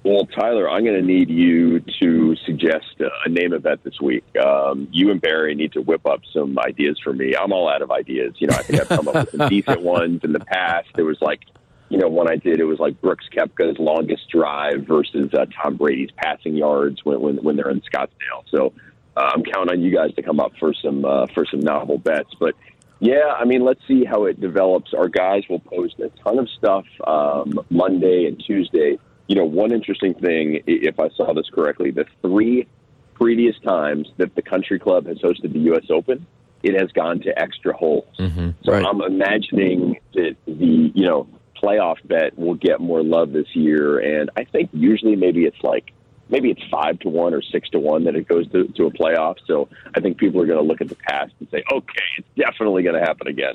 Well, 0.05 0.27
Tyler, 0.27 0.69
I'm 0.69 0.85
going 0.85 1.01
to 1.01 1.07
need 1.07 1.31
you 1.31 1.81
to 1.81 2.37
suggest 2.45 3.01
a 3.01 3.29
name 3.31 3.55
of 3.55 3.63
bet 3.63 3.83
this 3.85 3.99
week. 4.03 4.23
Um, 4.37 4.87
you 4.93 5.11
and 5.11 5.19
Barry 5.19 5.55
need 5.55 5.73
to 5.73 5.81
whip 5.81 6.07
up 6.07 6.21
some 6.31 6.59
ideas 6.59 7.01
for 7.03 7.15
me. 7.15 7.35
I'm 7.35 7.55
all 7.55 7.71
out 7.71 7.81
of 7.81 7.91
ideas. 7.91 8.35
You 8.37 8.49
know, 8.49 8.55
I 8.55 8.63
think 8.65 8.83
I've 8.83 8.89
come 8.89 9.09
up 9.09 9.15
with 9.15 9.31
some 9.31 9.49
decent 9.49 9.81
ones 9.81 10.21
in 10.23 10.33
the 10.33 10.41
past. 10.41 10.89
There 10.95 11.07
was 11.07 11.17
like, 11.23 11.41
you 11.89 11.97
know, 11.97 12.09
one 12.09 12.31
I 12.31 12.37
did. 12.37 12.61
It 12.61 12.65
was 12.65 12.79
like 12.79 13.01
Brooks 13.01 13.25
Koepka's 13.35 13.79
longest 13.79 14.29
drive 14.29 14.87
versus 14.87 15.33
uh, 15.33 15.47
Tom 15.63 15.79
Brady's 15.79 16.11
passing 16.19 16.55
yards 16.55 17.03
when 17.03 17.23
when, 17.23 17.37
when 17.37 17.57
they're 17.57 17.71
in 17.71 17.81
Scottsdale. 17.81 18.45
So 18.51 18.75
uh, 19.17 19.31
I'm 19.35 19.43
counting 19.43 19.79
on 19.79 19.83
you 19.83 19.91
guys 19.91 20.15
to 20.17 20.23
come 20.23 20.39
up 20.39 20.53
for 20.61 20.75
some 20.75 21.07
uh, 21.07 21.29
for 21.33 21.47
some 21.47 21.61
novel 21.61 21.97
bets. 21.97 22.31
But 22.39 22.55
yeah, 23.01 23.33
I 23.39 23.47
mean, 23.47 23.65
let's 23.65 23.81
see 23.89 24.05
how 24.05 24.25
it 24.27 24.39
develops. 24.39 24.93
Our 24.93 25.09
guys 25.09 25.45
will 25.49 25.61
post 25.61 25.99
a 26.01 26.11
ton 26.23 26.39
of 26.39 26.49
stuff 26.59 26.85
um, 27.07 27.59
Monday 27.71 28.27
and 28.27 28.39
Tuesday 28.47 28.99
you 29.27 29.37
know, 29.37 29.45
one 29.45 29.73
interesting 29.73 30.15
thing, 30.15 30.63
if 30.67 31.01
I 31.01 31.09
saw 31.11 31.33
this 31.33 31.49
correctly, 31.53 31.91
the 31.91 32.05
three 32.23 32.67
previous 33.15 33.59
times 33.61 34.09
that 34.19 34.35
the 34.35 34.43
country 34.43 34.79
club 34.79 35.07
has 35.07 35.19
hosted 35.19 35.53
the 35.53 35.61
U.S. 35.61 35.87
Open, 35.91 36.27
it 36.63 36.79
has 36.79 36.91
gone 36.93 37.21
to 37.21 37.39
extra 37.39 37.77
holes. 37.77 38.07
Mm-hmm. 38.19 38.51
So 38.65 38.73
Right. 38.73 38.85
I'm 38.85 39.01
imagining 39.01 39.99
that 40.15 40.37
the, 40.47 40.93
you 40.95 41.07
know, 41.07 41.29
playoff 41.63 41.97
bet 42.05 42.39
will 42.39 42.55
get 42.55 42.81
more 42.81 43.03
love 43.03 43.33
this 43.33 43.55
year. 43.55 43.99
And 43.99 44.31
I 44.37 44.45
think 44.45 44.71
usually 44.73 45.17
maybe 45.17 45.45
it's 45.45 45.63
like, 45.63 45.93
maybe 46.29 46.51
it's 46.51 46.63
five 46.71 46.99
to 47.01 47.09
one 47.09 47.35
or 47.35 47.43
six 47.43 47.69
to 47.71 47.79
one 47.79 48.05
that 48.05 48.17
it 48.17 48.27
goes 48.29 48.51
to, 48.53 48.67
to 48.69 48.87
a 48.87 48.91
playoff. 48.91 49.37
So 49.47 49.69
I 49.95 50.01
think 50.01 50.19
people 50.19 50.41
are 50.43 50.47
going 50.47 50.59
to 50.59 50.65
look 50.65 50.81
at 50.81 50.89
the 50.89 50.97
past 50.97 51.33
and 51.39 51.49
say, 51.51 51.63
okay, 51.73 52.03
it's 52.19 52.29
definitely 52.37 52.83
going 52.83 52.99
to 52.99 53.07
happen 53.07 53.29
again. 53.29 53.55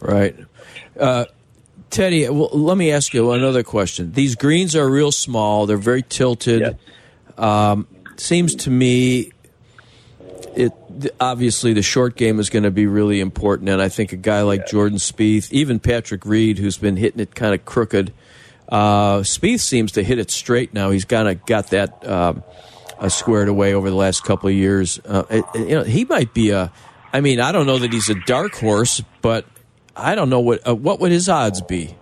Right. 0.00 0.36
Uh, 0.98 1.26
Teddy, 1.90 2.28
well, 2.28 2.50
let 2.52 2.76
me 2.76 2.90
ask 2.90 3.14
you 3.14 3.30
another 3.32 3.62
question. 3.62 4.12
These 4.12 4.34
greens 4.34 4.74
are 4.74 4.88
real 4.88 5.12
small. 5.12 5.66
They're 5.66 5.76
very 5.76 6.02
tilted. 6.02 6.60
Yes. 6.60 6.74
Um, 7.38 7.86
seems 8.16 8.54
to 8.56 8.70
me, 8.70 9.32
it 10.56 10.72
obviously 11.20 11.72
the 11.72 11.82
short 11.82 12.16
game 12.16 12.38
is 12.38 12.50
going 12.50 12.62
to 12.62 12.70
be 12.70 12.86
really 12.86 13.20
important, 13.20 13.68
and 13.68 13.80
I 13.80 13.88
think 13.88 14.12
a 14.12 14.16
guy 14.16 14.42
like 14.42 14.66
Jordan 14.66 14.98
Spieth, 14.98 15.50
even 15.52 15.80
Patrick 15.80 16.24
Reed, 16.24 16.58
who's 16.58 16.78
been 16.78 16.96
hitting 16.96 17.20
it 17.20 17.34
kind 17.34 17.54
of 17.54 17.64
crooked, 17.64 18.12
uh, 18.68 19.18
Spieth 19.18 19.60
seems 19.60 19.92
to 19.92 20.02
hit 20.02 20.18
it 20.18 20.30
straight 20.30 20.72
now. 20.72 20.90
He's 20.90 21.04
kind 21.04 21.28
of 21.28 21.44
got 21.46 21.70
that 21.70 22.06
um, 22.08 22.42
uh, 22.98 23.08
squared 23.08 23.48
away 23.48 23.74
over 23.74 23.90
the 23.90 23.96
last 23.96 24.24
couple 24.24 24.48
of 24.48 24.54
years. 24.54 25.00
Uh, 25.04 25.42
you 25.54 25.74
know, 25.76 25.82
he 25.82 26.04
might 26.04 26.32
be 26.32 26.50
a. 26.50 26.72
I 27.12 27.20
mean, 27.20 27.40
I 27.40 27.52
don't 27.52 27.66
know 27.66 27.78
that 27.78 27.92
he's 27.92 28.10
a 28.10 28.16
dark 28.26 28.54
horse, 28.56 29.02
but 29.22 29.46
I 29.96 30.14
don't 30.14 30.30
know 30.30 30.40
what 30.40 30.66
uh, 30.66 30.74
what 30.74 31.00
would 31.00 31.12
his 31.12 31.28
odds 31.28 31.60
be. 31.60 31.96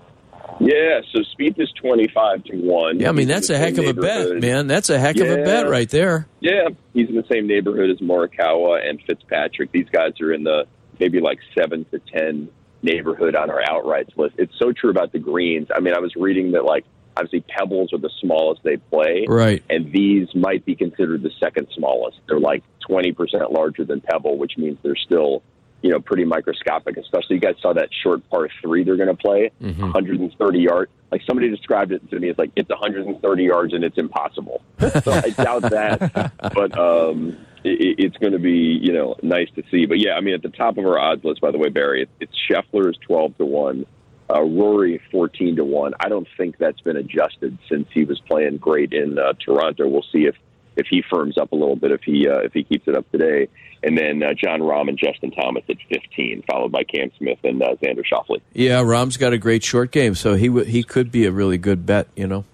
Yeah, 0.60 1.00
so 1.12 1.20
Spieth 1.20 1.58
is 1.58 1.72
25 1.72 2.44
to 2.44 2.56
1. 2.56 3.00
Yeah, 3.00 3.08
I 3.08 3.12
mean 3.12 3.26
that's 3.26 3.50
a 3.50 3.58
heck 3.58 3.78
of 3.78 3.86
a 3.86 3.94
bet, 3.94 4.36
man. 4.40 4.68
That's 4.68 4.90
a 4.90 4.98
heck 4.98 5.16
of 5.16 5.28
a 5.28 5.42
bet 5.42 5.68
right 5.68 5.88
there. 5.88 6.28
Yeah, 6.40 6.68
he's 6.94 7.08
in 7.08 7.16
the 7.16 7.24
same 7.30 7.46
neighborhood 7.46 7.90
as 7.90 7.98
Morikawa 7.98 8.88
and 8.88 9.00
Fitzpatrick. 9.02 9.72
These 9.72 9.88
guys 9.90 10.20
are 10.20 10.32
in 10.32 10.44
the 10.44 10.66
maybe 11.00 11.20
like 11.20 11.38
seven 11.58 11.84
to 11.86 11.98
ten 11.98 12.48
neighborhood 12.82 13.34
on 13.34 13.50
our 13.50 13.62
outrights 13.62 14.16
list. 14.16 14.36
It's 14.38 14.56
so 14.58 14.72
true 14.72 14.90
about 14.90 15.12
the 15.12 15.18
greens. 15.18 15.68
I 15.74 15.80
mean, 15.80 15.94
I 15.94 16.00
was 16.00 16.14
reading 16.16 16.52
that 16.52 16.64
like 16.64 16.84
obviously 17.16 17.40
pebbles 17.40 17.92
are 17.92 17.98
the 17.98 18.10
smallest 18.20 18.62
they 18.62 18.76
play, 18.76 19.26
Right. 19.28 19.62
And 19.68 19.92
these 19.92 20.28
might 20.34 20.64
be 20.64 20.74
considered 20.74 21.22
the 21.22 21.32
second 21.40 21.68
smallest. 21.74 22.18
They're 22.28 22.40
like 22.40 22.62
twenty 22.86 23.12
percent 23.12 23.50
larger 23.50 23.84
than 23.84 24.00
pebble, 24.00 24.38
which 24.38 24.56
means 24.56 24.78
they're 24.82 24.96
still 24.96 25.42
you 25.82 25.90
know 25.90 26.00
pretty 26.00 26.24
microscopic. 26.24 26.96
Especially 26.96 27.36
you 27.36 27.40
guys 27.40 27.56
saw 27.60 27.72
that 27.72 27.88
short 28.02 28.28
par 28.30 28.48
three 28.62 28.84
they're 28.84 28.96
going 28.96 29.08
to 29.08 29.14
play, 29.14 29.50
130 29.58 30.58
yards. 30.58 30.90
Like 31.10 31.22
somebody 31.26 31.50
described 31.50 31.92
it 31.92 32.08
to 32.10 32.18
me 32.18 32.30
as 32.30 32.38
like 32.38 32.52
it's 32.56 32.70
130 32.70 33.42
yards 33.42 33.74
and 33.74 33.84
it's 33.84 33.98
impossible. 33.98 34.62
so 34.78 35.12
I 35.12 35.30
doubt 35.30 35.62
that, 35.62 36.32
but 36.54 36.78
um, 36.78 37.36
it, 37.64 37.96
it's 37.98 38.16
going 38.16 38.32
to 38.32 38.38
be 38.38 38.78
you 38.80 38.92
know 38.92 39.16
nice 39.22 39.48
to 39.56 39.62
see. 39.70 39.86
But 39.86 39.98
yeah, 39.98 40.14
I 40.14 40.20
mean 40.20 40.34
at 40.34 40.42
the 40.42 40.48
top 40.48 40.78
of 40.78 40.86
our 40.86 40.98
odds 40.98 41.24
list, 41.24 41.40
by 41.40 41.50
the 41.50 41.58
way, 41.58 41.68
Barry, 41.68 42.02
it's, 42.02 42.12
it's 42.20 42.32
Scheffler 42.48 42.88
is 42.88 42.96
12 43.06 43.36
to 43.38 43.44
one. 43.44 43.86
Uh, 44.32 44.40
Rory 44.40 44.98
14 45.10 45.56
to 45.56 45.64
1. 45.64 45.92
I 46.00 46.08
don't 46.08 46.28
think 46.38 46.56
that's 46.56 46.80
been 46.80 46.96
adjusted 46.96 47.58
since 47.68 47.86
he 47.92 48.04
was 48.04 48.18
playing 48.20 48.56
great 48.58 48.94
in 48.94 49.18
uh, 49.18 49.34
Toronto. 49.44 49.86
We'll 49.88 50.06
see 50.10 50.24
if 50.24 50.36
if 50.76 50.86
he 50.88 51.02
firms 51.08 51.38
up 51.38 51.52
a 51.52 51.54
little 51.54 51.76
bit 51.76 51.90
if 51.90 52.02
he 52.02 52.28
uh, 52.28 52.38
if 52.38 52.52
he 52.52 52.64
keeps 52.64 52.86
it 52.88 52.96
up 52.96 53.10
today. 53.10 53.48
And 53.84 53.98
then 53.98 54.22
uh, 54.22 54.32
Jon 54.32 54.60
Rahm 54.60 54.88
and 54.88 54.96
Justin 54.96 55.32
Thomas 55.32 55.64
at 55.68 55.76
15, 55.88 56.44
followed 56.48 56.70
by 56.70 56.84
Cam 56.84 57.10
Smith 57.18 57.38
and 57.42 57.60
uh, 57.60 57.74
Xander 57.82 58.04
Schauffele. 58.06 58.40
Yeah, 58.52 58.80
Rahm's 58.82 59.16
got 59.16 59.32
a 59.32 59.38
great 59.38 59.64
short 59.64 59.90
game, 59.90 60.14
so 60.14 60.34
he 60.34 60.46
w- 60.46 60.64
he 60.64 60.84
could 60.84 61.10
be 61.10 61.26
a 61.26 61.32
really 61.32 61.58
good 61.58 61.84
bet. 61.84 62.06
You 62.14 62.28
know, 62.28 62.44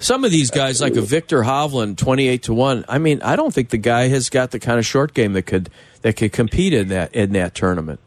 some 0.00 0.24
of 0.24 0.32
these 0.32 0.50
guys 0.50 0.80
like 0.80 0.96
a 0.96 1.02
Viktor 1.02 1.42
Hovland, 1.42 1.98
twenty 1.98 2.26
eight 2.26 2.44
to 2.44 2.54
one. 2.54 2.84
I 2.88 2.98
mean, 2.98 3.22
I 3.22 3.36
don't 3.36 3.54
think 3.54 3.70
the 3.70 3.78
guy 3.78 4.08
has 4.08 4.28
got 4.28 4.50
the 4.50 4.58
kind 4.58 4.78
of 4.78 4.86
short 4.86 5.14
game 5.14 5.34
that 5.34 5.42
could 5.42 5.70
that 6.02 6.16
could 6.16 6.32
compete 6.32 6.72
in 6.72 6.88
that 6.88 7.14
in 7.14 7.32
that 7.32 7.54
tournament. 7.54 8.00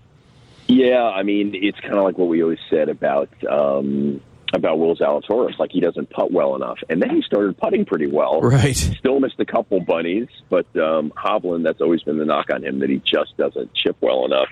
Yeah, 0.67 1.03
I 1.03 1.23
mean, 1.23 1.51
it's 1.56 1.80
kind 1.80 1.95
of 1.95 2.03
like 2.03 2.17
what 2.17 2.27
we 2.27 2.43
always 2.43 2.60
said 2.69 2.89
about 2.89 3.30
um, 3.49 4.19
about 4.53 4.79
Will 4.79 4.95
Zalatoris. 4.95 5.57
Like 5.60 5.71
he 5.71 5.79
doesn't 5.79 6.10
putt 6.10 6.31
well 6.31 6.55
enough, 6.55 6.79
and 6.89 7.01
then 7.01 7.10
he 7.10 7.21
started 7.21 7.57
putting 7.57 7.86
pretty 7.86 8.07
well. 8.07 8.41
Right. 8.41 8.75
Still 8.99 9.19
missed 9.19 9.39
a 9.39 9.45
couple 9.45 9.79
bunnies, 9.79 10.27
but 10.49 10.65
um, 10.77 11.12
Hovland. 11.15 11.63
That's 11.63 11.81
always 11.81 12.03
been 12.03 12.17
the 12.17 12.25
knock 12.25 12.47
on 12.51 12.63
him 12.63 12.79
that 12.79 12.89
he 12.89 13.01
just 13.05 13.36
doesn't 13.38 13.73
chip 13.73 13.97
well 14.01 14.25
enough. 14.25 14.49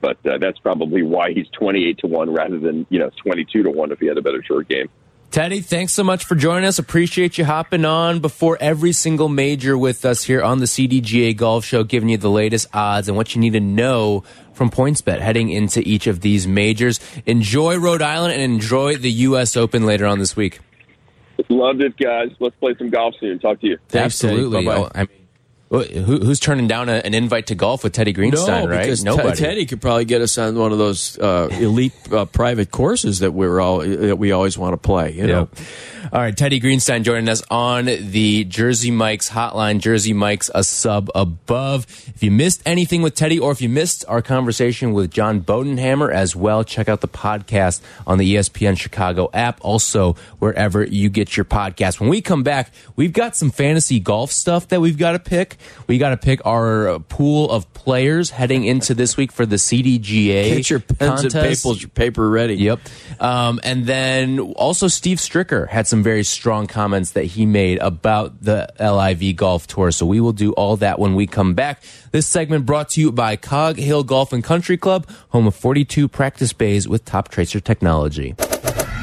But 0.00 0.18
uh, 0.26 0.38
that's 0.38 0.58
probably 0.58 1.02
why 1.02 1.32
he's 1.32 1.48
twenty-eight 1.50 1.98
to 1.98 2.06
one 2.06 2.32
rather 2.32 2.58
than 2.58 2.86
you 2.90 2.98
know 2.98 3.10
twenty-two 3.22 3.62
to 3.62 3.70
one 3.70 3.92
if 3.92 3.98
he 3.98 4.06
had 4.06 4.18
a 4.18 4.22
better 4.22 4.42
short 4.42 4.68
game. 4.68 4.88
Teddy, 5.30 5.60
thanks 5.60 5.92
so 5.92 6.02
much 6.02 6.24
for 6.24 6.34
joining 6.34 6.64
us. 6.64 6.78
Appreciate 6.78 7.36
you 7.36 7.44
hopping 7.44 7.84
on 7.84 8.20
before 8.20 8.56
every 8.60 8.92
single 8.92 9.28
major 9.28 9.76
with 9.76 10.04
us 10.04 10.22
here 10.22 10.42
on 10.42 10.60
the 10.60 10.64
CDGA 10.66 11.36
Golf 11.36 11.64
Show, 11.64 11.84
giving 11.84 12.08
you 12.08 12.16
the 12.16 12.30
latest 12.30 12.68
odds 12.72 13.08
and 13.08 13.16
what 13.16 13.34
you 13.34 13.40
need 13.40 13.52
to 13.52 13.60
know 13.60 14.24
from 14.56 14.70
PointsBet 14.70 15.20
heading 15.20 15.50
into 15.50 15.80
each 15.86 16.06
of 16.06 16.20
these 16.20 16.46
majors. 16.46 16.98
Enjoy 17.26 17.78
Rhode 17.78 18.02
Island 18.02 18.32
and 18.32 18.42
enjoy 18.42 18.96
the 18.96 19.10
U.S. 19.10 19.56
Open 19.56 19.84
later 19.84 20.06
on 20.06 20.18
this 20.18 20.34
week. 20.34 20.60
Loved 21.50 21.82
it, 21.82 21.96
guys. 21.98 22.30
Let's 22.40 22.56
play 22.56 22.74
some 22.78 22.88
golf 22.88 23.14
soon. 23.20 23.38
Talk 23.38 23.60
to 23.60 23.66
you. 23.66 23.78
Thanks, 23.88 24.18
Teddy. 24.18 24.42
Oh, 24.42 24.88
Absolutely. 24.94 25.25
Bye-bye. 25.68 25.84
I 25.84 25.88
mean, 25.88 26.04
who, 26.04 26.18
who's 26.18 26.40
turning 26.40 26.68
down 26.68 26.88
a, 26.88 26.94
an 26.94 27.14
invite 27.14 27.48
to 27.48 27.54
golf 27.54 27.84
with 27.84 27.92
Teddy 27.92 28.12
Greenstein, 28.12 28.64
no, 28.64 28.66
right? 28.68 28.80
because 28.80 29.04
Nobody. 29.04 29.36
Teddy 29.36 29.66
could 29.66 29.80
probably 29.80 30.04
get 30.04 30.20
us 30.20 30.38
on 30.38 30.56
one 30.56 30.72
of 30.72 30.78
those 30.78 31.18
uh, 31.18 31.48
elite 31.52 31.92
uh, 32.12 32.24
private 32.26 32.70
courses 32.70 33.20
that 33.20 33.32
we're 33.32 33.60
all 33.60 33.78
that 33.80 34.18
we 34.18 34.32
always 34.32 34.56
want 34.56 34.72
to 34.74 34.76
play. 34.76 35.12
You 35.12 35.26
know, 35.26 35.48
Yep. 35.52 35.58
All 36.12 36.20
right, 36.20 36.36
Teddy 36.36 36.60
Greenstein 36.60 37.02
joining 37.02 37.28
us 37.28 37.42
on 37.50 37.86
the 37.86 38.44
Jersey 38.44 38.92
Mike's 38.92 39.28
hotline. 39.28 39.80
Jersey 39.80 40.12
Mike's 40.12 40.48
a 40.54 40.62
sub 40.62 41.10
above. 41.16 41.84
If 42.14 42.22
you 42.22 42.30
missed 42.30 42.62
anything 42.64 43.02
with 43.02 43.16
Teddy, 43.16 43.40
or 43.40 43.50
if 43.50 43.60
you 43.60 43.68
missed 43.68 44.04
our 44.06 44.22
conversation 44.22 44.92
with 44.92 45.10
John 45.10 45.40
Bodenhamer 45.40 46.12
as 46.12 46.36
well, 46.36 46.62
check 46.62 46.88
out 46.88 47.00
the 47.00 47.08
podcast 47.08 47.80
on 48.06 48.18
the 48.18 48.36
ESPN 48.36 48.78
Chicago 48.78 49.30
app. 49.34 49.58
Also, 49.62 50.12
wherever 50.38 50.84
you 50.84 51.08
get 51.08 51.36
your 51.36 51.44
podcast. 51.44 51.98
When 51.98 52.08
we 52.08 52.20
come 52.22 52.44
back, 52.44 52.70
we've 52.94 53.12
got 53.12 53.34
some 53.34 53.50
fantasy 53.50 53.98
golf 53.98 54.30
stuff 54.30 54.68
that 54.68 54.80
we've 54.80 54.98
got 54.98 55.12
to 55.12 55.18
pick, 55.18 55.56
We 55.86 55.98
got 55.98 56.10
to 56.10 56.16
pick 56.16 56.44
our 56.44 56.88
uh, 56.88 56.98
pool 56.98 57.50
of 57.50 57.72
players 57.74 58.30
heading 58.30 58.64
into 58.64 58.94
this 58.94 59.16
week 59.16 59.32
for 59.32 59.46
the 59.46 59.56
CDGA. 59.56 60.02
Get 60.56 60.70
your 60.70 60.80
pens 60.80 61.22
contest. 61.22 61.34
and 61.34 61.44
papers, 61.44 61.82
your 61.82 61.88
paper 61.90 62.28
ready. 62.28 62.56
Yep. 62.56 62.80
Um, 63.20 63.60
and 63.62 63.86
then 63.86 64.40
also 64.40 64.88
Steve 64.88 65.18
Stricker 65.18 65.68
had 65.68 65.86
some 65.86 66.02
very 66.02 66.24
strong 66.24 66.66
comments 66.66 67.12
that 67.12 67.24
he 67.24 67.46
made 67.46 67.78
about 67.78 68.42
the 68.42 68.68
LIV 68.80 69.36
Golf 69.36 69.66
Tour. 69.66 69.90
So 69.90 70.06
we 70.06 70.20
will 70.20 70.32
do 70.32 70.52
all 70.52 70.76
that 70.78 70.98
when 70.98 71.14
we 71.14 71.26
come 71.26 71.54
back. 71.54 71.82
This 72.10 72.26
segment 72.26 72.66
brought 72.66 72.90
to 72.90 73.00
you 73.00 73.12
by 73.12 73.36
Cog 73.36 73.76
Hill 73.76 74.02
Golf 74.02 74.32
and 74.32 74.42
Country 74.42 74.76
Club, 74.76 75.08
home 75.28 75.46
of 75.46 75.54
42 75.54 76.08
practice 76.08 76.52
bays 76.52 76.88
with 76.88 77.04
top 77.04 77.28
tracer 77.28 77.60
technology. 77.60 78.34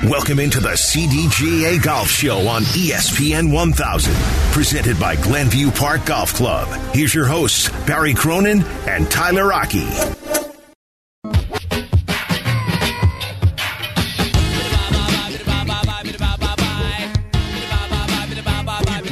Welcome 0.09 0.39
into 0.39 0.59
the 0.59 0.71
CDGA 0.71 1.81
Golf 1.81 2.09
Show 2.09 2.45
on 2.45 2.63
ESPN 2.63 3.53
1000, 3.53 4.13
presented 4.51 4.99
by 4.99 5.15
Glenview 5.15 5.71
Park 5.71 6.05
Golf 6.05 6.33
Club. 6.33 6.67
Here's 6.93 7.15
your 7.15 7.25
hosts, 7.25 7.69
Barry 7.85 8.13
Cronin 8.13 8.63
and 8.85 9.09
Tyler 9.09 9.47
Rocky. 9.47 9.87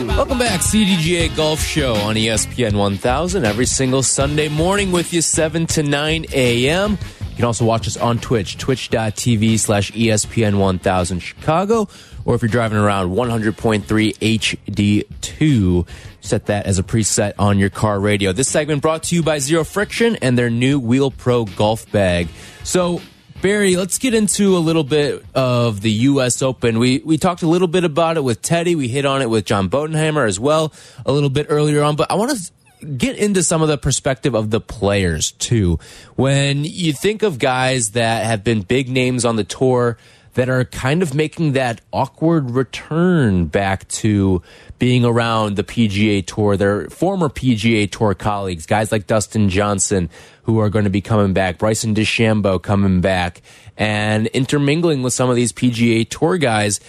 Welcome 0.07 0.39
back, 0.39 0.59
CDGA 0.59 1.33
Golf 1.37 1.61
Show 1.61 1.93
on 1.95 2.15
ESPN 2.15 2.77
1000 2.77 3.45
every 3.45 3.65
single 3.65 4.03
Sunday 4.03 4.49
morning 4.49 4.91
with 4.91 5.13
you 5.13 5.21
7 5.21 5.67
to 5.67 5.83
9 5.83 6.25
a.m. 6.33 6.97
You 7.41 7.45
can 7.45 7.47
also 7.47 7.65
watch 7.65 7.87
us 7.87 7.97
on 7.97 8.19
Twitch, 8.19 8.59
twitch.tv 8.59 9.57
slash 9.57 9.89
E 9.95 10.09
ESPN 10.09 10.59
1000 10.59 11.19
Chicago, 11.21 11.87
or 12.23 12.35
if 12.35 12.43
you're 12.43 12.49
driving 12.49 12.77
around 12.77 13.15
100.3 13.15 13.83
HD2, 13.83 15.87
set 16.19 16.45
that 16.45 16.67
as 16.67 16.77
a 16.77 16.83
preset 16.83 17.33
on 17.39 17.57
your 17.57 17.71
car 17.71 17.99
radio. 17.99 18.31
This 18.31 18.47
segment 18.47 18.83
brought 18.83 19.01
to 19.05 19.15
you 19.15 19.23
by 19.23 19.39
Zero 19.39 19.63
Friction 19.63 20.17
and 20.17 20.37
their 20.37 20.51
new 20.51 20.79
Wheel 20.79 21.09
Pro 21.09 21.45
golf 21.45 21.91
bag. 21.91 22.27
So, 22.63 23.01
Barry, 23.41 23.75
let's 23.75 23.97
get 23.97 24.13
into 24.13 24.55
a 24.55 24.59
little 24.59 24.83
bit 24.83 25.25
of 25.33 25.81
the 25.81 25.91
U.S. 25.91 26.43
Open. 26.43 26.77
We 26.77 26.99
we 26.99 27.17
talked 27.17 27.41
a 27.41 27.47
little 27.47 27.67
bit 27.67 27.83
about 27.83 28.17
it 28.17 28.23
with 28.23 28.43
Teddy. 28.43 28.75
We 28.75 28.87
hit 28.87 29.03
on 29.03 29.23
it 29.23 29.31
with 29.31 29.45
John 29.45 29.67
Bodenhamer 29.67 30.27
as 30.27 30.39
well 30.39 30.71
a 31.07 31.11
little 31.11 31.31
bit 31.31 31.47
earlier 31.49 31.81
on. 31.81 31.95
But 31.95 32.11
I 32.11 32.13
want 32.13 32.37
to 32.37 32.51
get 32.97 33.17
into 33.17 33.43
some 33.43 33.61
of 33.61 33.67
the 33.67 33.77
perspective 33.77 34.33
of 34.33 34.49
the 34.49 34.59
players 34.59 35.31
too. 35.31 35.79
When 36.15 36.63
you 36.63 36.93
think 36.93 37.23
of 37.23 37.39
guys 37.39 37.91
that 37.91 38.25
have 38.25 38.43
been 38.43 38.61
big 38.61 38.89
names 38.89 39.25
on 39.25 39.35
the 39.35 39.43
tour 39.43 39.97
that 40.33 40.49
are 40.49 40.63
kind 40.63 41.01
of 41.01 41.13
making 41.13 41.53
that 41.53 41.81
awkward 41.91 42.51
return 42.51 43.45
back 43.45 43.87
to 43.89 44.41
being 44.79 45.03
around 45.03 45.55
the 45.55 45.63
PGA 45.63 46.25
Tour, 46.25 46.55
their 46.55 46.89
former 46.89 47.29
PGA 47.29 47.91
Tour 47.91 48.13
colleagues, 48.13 48.65
guys 48.65 48.91
like 48.91 49.07
Dustin 49.07 49.49
Johnson, 49.49 50.09
who 50.43 50.59
are 50.59 50.69
going 50.69 50.85
to 50.85 50.89
be 50.89 51.01
coming 51.01 51.33
back, 51.33 51.57
Bryson 51.57 51.93
DeChambeau 51.93 52.61
coming 52.61 53.01
back, 53.01 53.41
and 53.77 54.27
intermingling 54.27 55.03
with 55.03 55.13
some 55.13 55.29
of 55.29 55.35
these 55.35 55.51
PGA 55.51 56.07
Tour 56.09 56.37
guys. 56.37 56.79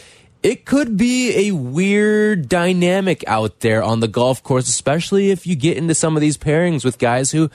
It 0.42 0.64
could 0.64 0.96
be 0.96 1.48
a 1.48 1.54
weird 1.54 2.48
dynamic 2.48 3.22
out 3.28 3.60
there 3.60 3.82
on 3.82 4.00
the 4.00 4.08
golf 4.08 4.42
course, 4.42 4.68
especially 4.68 5.30
if 5.30 5.46
you 5.46 5.54
get 5.54 5.76
into 5.76 5.94
some 5.94 6.16
of 6.16 6.20
these 6.20 6.36
pairings 6.36 6.84
with 6.84 6.98
guys 6.98 7.30
who 7.30 7.48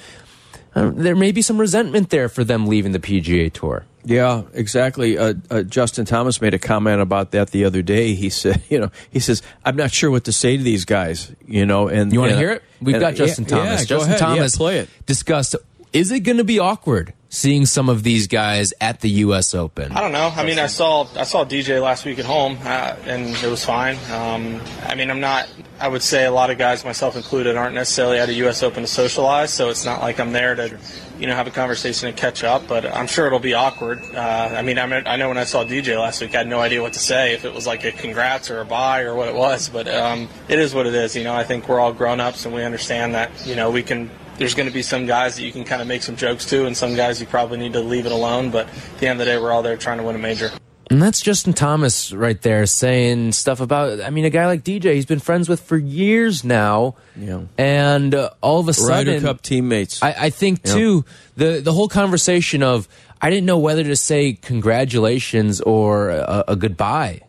uh, 0.73 0.91
there 0.93 1.15
may 1.15 1.31
be 1.31 1.41
some 1.41 1.57
resentment 1.57 2.09
there 2.11 2.29
for 2.29 2.43
them 2.43 2.65
leaving 2.65 2.93
the 2.93 2.99
PGA 2.99 3.51
Tour. 3.51 3.85
Yeah, 4.05 4.43
exactly. 4.53 5.17
Uh, 5.17 5.33
uh, 5.51 5.63
Justin 5.63 6.05
Thomas 6.05 6.39
made 6.39 6.53
a 6.53 6.59
comment 6.59 7.01
about 7.01 7.31
that 7.31 7.49
the 7.49 7.65
other 7.65 7.81
day. 7.81 8.13
He 8.13 8.29
said, 8.29 8.63
you 8.69 8.79
know, 8.79 8.91
he 9.11 9.19
says, 9.19 9.41
I'm 9.65 9.75
not 9.75 9.91
sure 9.91 10.09
what 10.09 10.23
to 10.25 10.31
say 10.31 10.55
to 10.55 10.63
these 10.63 10.85
guys, 10.85 11.35
you 11.45 11.65
know. 11.65 11.89
And 11.89 12.13
You 12.13 12.21
want 12.21 12.31
to 12.31 12.37
hear 12.37 12.51
it? 12.51 12.63
We've 12.81 12.95
and- 12.95 13.01
got 13.01 13.15
Justin 13.15 13.43
yeah, 13.43 13.49
Thomas. 13.49 13.81
Yeah, 13.81 13.85
Justin 13.85 14.11
ahead. 14.13 14.21
Yeah, 14.21 14.27
Thomas 14.35 14.55
play 14.55 14.77
it. 14.79 14.89
discussed 15.05 15.57
is 15.93 16.11
it 16.11 16.21
going 16.21 16.37
to 16.37 16.43
be 16.43 16.59
awkward 16.59 17.13
seeing 17.29 17.65
some 17.65 17.89
of 17.89 18.03
these 18.03 18.27
guys 18.27 18.73
at 18.79 19.01
the 19.01 19.09
U.S. 19.09 19.53
Open? 19.53 19.91
I 19.91 20.01
don't 20.01 20.11
know. 20.11 20.31
I 20.35 20.45
mean, 20.45 20.59
I 20.59 20.67
saw 20.67 21.07
I 21.15 21.23
saw 21.23 21.45
DJ 21.45 21.81
last 21.81 22.05
week 22.05 22.19
at 22.19 22.25
home, 22.25 22.57
uh, 22.61 22.95
and 23.05 23.29
it 23.29 23.49
was 23.49 23.63
fine. 23.63 23.97
Um, 24.11 24.61
I 24.83 24.95
mean, 24.95 25.09
I'm 25.09 25.19
not. 25.19 25.47
I 25.79 25.87
would 25.87 26.01
say 26.01 26.25
a 26.25 26.31
lot 26.31 26.49
of 26.49 26.57
guys, 26.57 26.83
myself 26.83 27.15
included, 27.15 27.55
aren't 27.55 27.75
necessarily 27.75 28.19
at 28.19 28.29
a 28.29 28.33
U.S. 28.33 28.63
Open 28.63 28.83
to 28.83 28.87
socialize. 28.87 29.53
So 29.53 29.69
it's 29.69 29.85
not 29.85 30.01
like 30.01 30.19
I'm 30.19 30.31
there 30.31 30.55
to, 30.55 30.77
you 31.19 31.27
know, 31.27 31.35
have 31.35 31.47
a 31.47 31.51
conversation 31.51 32.07
and 32.07 32.17
catch 32.17 32.43
up. 32.43 32.67
But 32.67 32.85
I'm 32.85 33.07
sure 33.07 33.27
it'll 33.27 33.39
be 33.39 33.53
awkward. 33.53 34.01
Uh, 34.13 34.19
I 34.19 34.61
mean, 34.61 34.79
I, 34.79 34.87
mean, 34.87 35.03
I 35.05 35.15
know 35.17 35.27
when 35.27 35.37
I 35.37 35.43
saw 35.43 35.63
DJ 35.63 35.99
last 35.99 36.21
week, 36.21 36.33
I 36.33 36.39
had 36.39 36.47
no 36.47 36.59
idea 36.59 36.81
what 36.81 36.93
to 36.93 36.99
say. 36.99 37.33
If 37.33 37.45
it 37.45 37.53
was 37.53 37.67
like 37.67 37.83
a 37.85 37.91
congrats 37.91 38.49
or 38.49 38.61
a 38.61 38.65
bye 38.65 39.01
or 39.01 39.15
what 39.15 39.27
it 39.27 39.35
was. 39.35 39.69
But 39.69 39.87
um, 39.87 40.29
it 40.49 40.59
is 40.59 40.73
what 40.73 40.87
it 40.87 40.95
is. 40.95 41.15
You 41.15 41.23
know, 41.23 41.35
I 41.35 41.43
think 41.43 41.69
we're 41.69 41.79
all 41.79 41.93
grown 41.93 42.19
ups 42.19 42.45
and 42.45 42.53
we 42.53 42.63
understand 42.63 43.13
that. 43.13 43.45
You 43.45 43.55
know, 43.55 43.69
we 43.69 43.83
can 43.83 44.09
there's 44.37 44.53
going 44.53 44.67
to 44.67 44.73
be 44.73 44.81
some 44.81 45.05
guys 45.05 45.35
that 45.35 45.43
you 45.43 45.51
can 45.51 45.63
kind 45.63 45.81
of 45.81 45.87
make 45.87 46.03
some 46.03 46.15
jokes 46.15 46.45
to, 46.45 46.65
and 46.65 46.75
some 46.75 46.95
guys 46.95 47.19
you 47.19 47.27
probably 47.27 47.57
need 47.57 47.73
to 47.73 47.81
leave 47.81 48.05
it 48.05 48.11
alone. 48.11 48.51
But 48.51 48.67
at 48.67 48.99
the 48.99 49.07
end 49.07 49.19
of 49.19 49.25
the 49.25 49.31
day, 49.31 49.37
we're 49.39 49.51
all 49.51 49.61
there 49.61 49.77
trying 49.77 49.97
to 49.97 50.03
win 50.03 50.15
a 50.15 50.19
major. 50.19 50.51
And 50.89 51.01
that's 51.01 51.19
Justin 51.19 51.51
Thomas 51.51 52.13
right 52.13 52.41
there 52.41 52.65
saying 52.65 53.33
stuff 53.33 53.59
about. 53.59 53.99
I 53.99 54.09
mean, 54.09 54.23
a 54.23 54.29
guy 54.29 54.45
like 54.45 54.63
DJ, 54.63 54.93
he's 54.93 55.05
been 55.05 55.19
friends 55.19 55.49
with 55.49 55.59
for 55.59 55.77
years 55.77 56.45
now. 56.45 56.95
Yeah. 57.17 57.41
And 57.57 58.15
uh, 58.15 58.29
all 58.41 58.61
of 58.61 58.69
a 58.69 58.73
sudden, 58.73 58.89
Ryder 58.89 59.11
sudden, 59.11 59.27
Cup 59.27 59.41
teammates. 59.41 60.01
I, 60.01 60.15
I 60.17 60.29
think 60.29 60.63
too 60.63 61.03
the 61.35 61.59
the 61.59 61.73
whole 61.73 61.89
conversation 61.89 62.63
of 62.63 62.87
I 63.21 63.29
didn't 63.29 63.45
know 63.45 63.57
whether 63.57 63.83
to 63.83 63.97
say 63.97 64.33
congratulations 64.33 65.59
or 65.59 66.09
a, 66.09 66.45
a 66.49 66.55
goodbye, 66.55 67.21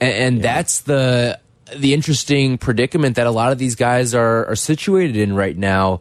and, 0.00 0.12
and 0.12 0.42
that's 0.42 0.82
the 0.82 1.40
the 1.74 1.94
interesting 1.94 2.58
predicament 2.58 3.16
that 3.16 3.26
a 3.26 3.32
lot 3.32 3.50
of 3.50 3.58
these 3.58 3.74
guys 3.74 4.14
are 4.14 4.46
are 4.46 4.56
situated 4.56 5.16
in 5.16 5.34
right 5.34 5.56
now 5.56 6.00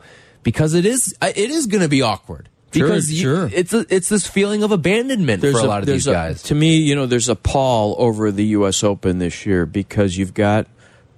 because 0.51 0.73
it 0.73 0.85
is 0.85 1.13
it 1.21 1.37
is 1.51 1.67
going 1.67 1.81
to 1.83 1.89
be 1.89 2.01
awkward 2.01 2.49
Sure, 2.73 2.87
because 2.87 3.11
you- 3.11 3.21
sure. 3.21 3.49
it's 3.53 3.73
a, 3.73 3.85
it's 3.89 4.09
this 4.09 4.27
feeling 4.27 4.61
of 4.63 4.71
abandonment 4.71 5.41
for 5.41 5.47
a, 5.49 5.63
lot 5.63 5.79
of 5.79 5.85
there's 5.87 6.05
these 6.05 6.07
a- 6.07 6.11
guys. 6.13 6.43
to 6.43 6.55
me, 6.55 6.77
you 6.77 6.93
know, 6.95 7.05
there's 7.07 7.27
a 7.29 7.35
pall 7.35 7.95
over 7.97 8.31
the 8.31 8.45
U.S. 8.57 8.83
Open 8.83 9.17
this 9.19 9.45
year 9.45 9.65
because 9.65 10.17
you've 10.17 10.33
got 10.35 10.67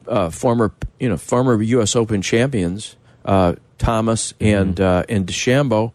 uh, 0.08 0.30
former, 0.30 0.72
you 1.00 1.10
know, 1.10 1.18
former 1.18 1.62
U.S. 1.62 1.96
Open 1.96 2.22
champions, 2.22 2.96
uh, 3.26 3.56
Thomas 3.78 4.34
and 4.40 4.80
uh, 4.80 5.04
and 5.10 5.28
DeChambeau 5.28 5.92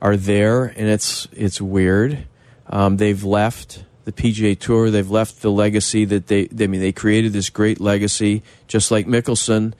are 0.00 0.16
there, 0.16 0.64
and 0.64 0.88
it's 0.88 1.26
it's 1.32 1.60
weird. 1.60 2.26
Um, 2.68 2.96
they've 2.98 3.24
left 3.24 3.84
the 4.04 4.12
PGA 4.12 4.56
Tour. 4.58 4.90
They've 4.92 5.10
left 5.10 5.42
the 5.42 5.50
legacy 5.50 6.04
that 6.04 6.28
they. 6.28 6.48
I 6.56 6.66
mean, 6.68 6.80
they 6.80 6.92
created 6.92 7.32
this 7.32 7.50
great 7.50 7.80
legacy, 7.80 8.42
just 8.68 8.90
like 8.92 9.06
Mickelson, 9.08 9.72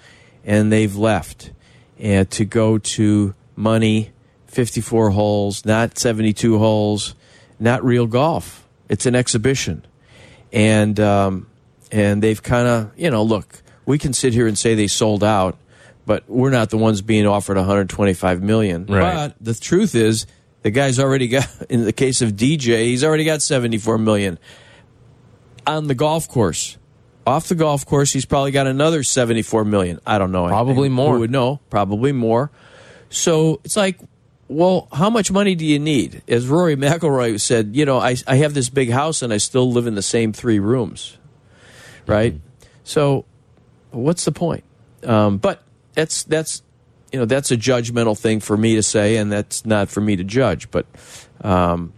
and 0.44 0.72
they've 0.72 0.96
left, 0.96 1.52
and 2.00 2.30
to 2.32 2.44
go 2.44 2.78
to 2.78 3.34
money, 3.56 4.12
fifty-four 4.46 5.10
holes, 5.10 5.64
not 5.64 5.98
seventy-two 5.98 6.58
holes, 6.58 7.14
not 7.58 7.84
real 7.84 8.06
golf. 8.06 8.66
It's 8.88 9.06
an 9.06 9.14
exhibition, 9.14 9.84
and 10.52 10.98
um, 10.98 11.46
and 11.92 12.22
they've 12.22 12.42
kind 12.42 12.66
of 12.66 12.92
you 12.98 13.10
know 13.10 13.22
look. 13.22 13.62
We 13.86 13.98
can 13.98 14.12
sit 14.12 14.32
here 14.32 14.46
and 14.46 14.56
say 14.56 14.74
they 14.74 14.86
sold 14.86 15.24
out, 15.24 15.58
but 16.06 16.28
we're 16.28 16.50
not 16.50 16.70
the 16.70 16.78
ones 16.78 17.02
being 17.02 17.26
offered 17.26 17.56
125 17.56 18.42
million. 18.42 18.86
Right. 18.86 19.14
But 19.14 19.36
the 19.40 19.54
truth 19.54 19.94
is, 19.94 20.26
the 20.62 20.70
guy's 20.70 20.98
already 20.98 21.28
got. 21.28 21.48
In 21.68 21.84
the 21.84 21.92
case 21.92 22.22
of 22.22 22.32
DJ, 22.32 22.84
he's 22.84 23.04
already 23.04 23.24
got 23.24 23.42
74 23.42 23.98
million 23.98 24.38
on 25.66 25.86
the 25.86 25.94
golf 25.94 26.28
course. 26.28 26.76
Off 27.30 27.48
the 27.48 27.54
golf 27.54 27.86
course, 27.86 28.12
he's 28.12 28.24
probably 28.24 28.50
got 28.50 28.66
another 28.66 29.02
74 29.02 29.64
million. 29.64 30.00
I 30.04 30.18
don't 30.18 30.32
know. 30.32 30.48
Probably 30.48 30.88
more. 30.88 31.14
Who 31.14 31.20
would 31.20 31.30
know? 31.30 31.60
Probably 31.70 32.12
more. 32.12 32.50
So 33.08 33.60
it's 33.64 33.76
like, 33.76 33.98
well, 34.48 34.88
how 34.92 35.10
much 35.10 35.30
money 35.30 35.54
do 35.54 35.64
you 35.64 35.78
need? 35.78 36.22
As 36.26 36.48
Rory 36.48 36.74
McIlroy 36.76 37.40
said, 37.40 37.76
you 37.76 37.84
know, 37.84 37.98
I, 37.98 38.16
I 38.26 38.36
have 38.36 38.52
this 38.52 38.68
big 38.68 38.90
house 38.90 39.22
and 39.22 39.32
I 39.32 39.36
still 39.36 39.70
live 39.70 39.86
in 39.86 39.94
the 39.94 40.02
same 40.02 40.32
three 40.32 40.58
rooms, 40.58 41.18
right? 42.06 42.34
So, 42.82 43.24
what's 43.92 44.24
the 44.24 44.32
point? 44.32 44.64
Um, 45.04 45.38
but 45.38 45.62
that's 45.94 46.24
that's 46.24 46.62
you 47.12 47.18
know 47.18 47.24
that's 47.24 47.50
a 47.50 47.56
judgmental 47.56 48.18
thing 48.18 48.40
for 48.40 48.56
me 48.56 48.74
to 48.74 48.82
say, 48.82 49.16
and 49.16 49.30
that's 49.30 49.64
not 49.64 49.88
for 49.88 50.00
me 50.00 50.16
to 50.16 50.24
judge. 50.24 50.70
But 50.70 50.86
um, 51.42 51.92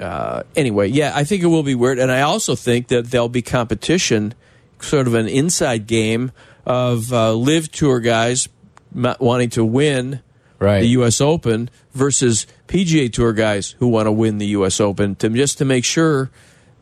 uh, 0.00 0.44
anyway, 0.56 0.88
yeah, 0.88 1.12
I 1.14 1.24
think 1.24 1.42
it 1.42 1.46
will 1.46 1.62
be 1.62 1.74
weird, 1.74 1.98
and 1.98 2.10
I 2.10 2.22
also 2.22 2.54
think 2.54 2.88
that 2.88 3.10
there'll 3.10 3.28
be 3.28 3.42
competition, 3.42 4.34
sort 4.80 5.06
of 5.06 5.14
an 5.14 5.28
inside 5.28 5.86
game 5.86 6.32
of 6.66 7.12
uh, 7.12 7.32
LIV 7.34 7.70
tour 7.72 8.00
guys 8.00 8.48
wanting 8.92 9.50
to 9.50 9.64
win 9.64 10.20
Right. 10.60 10.80
the 10.80 10.88
U.S. 10.88 11.20
Open 11.20 11.70
versus 11.92 12.46
PGA 12.66 13.12
Tour 13.12 13.32
guys 13.32 13.76
who 13.78 13.86
want 13.86 14.06
to 14.06 14.12
win 14.12 14.38
the 14.38 14.46
U.S. 14.48 14.80
Open 14.80 15.14
to 15.16 15.28
just 15.30 15.58
to 15.58 15.64
make 15.64 15.84
sure, 15.84 16.30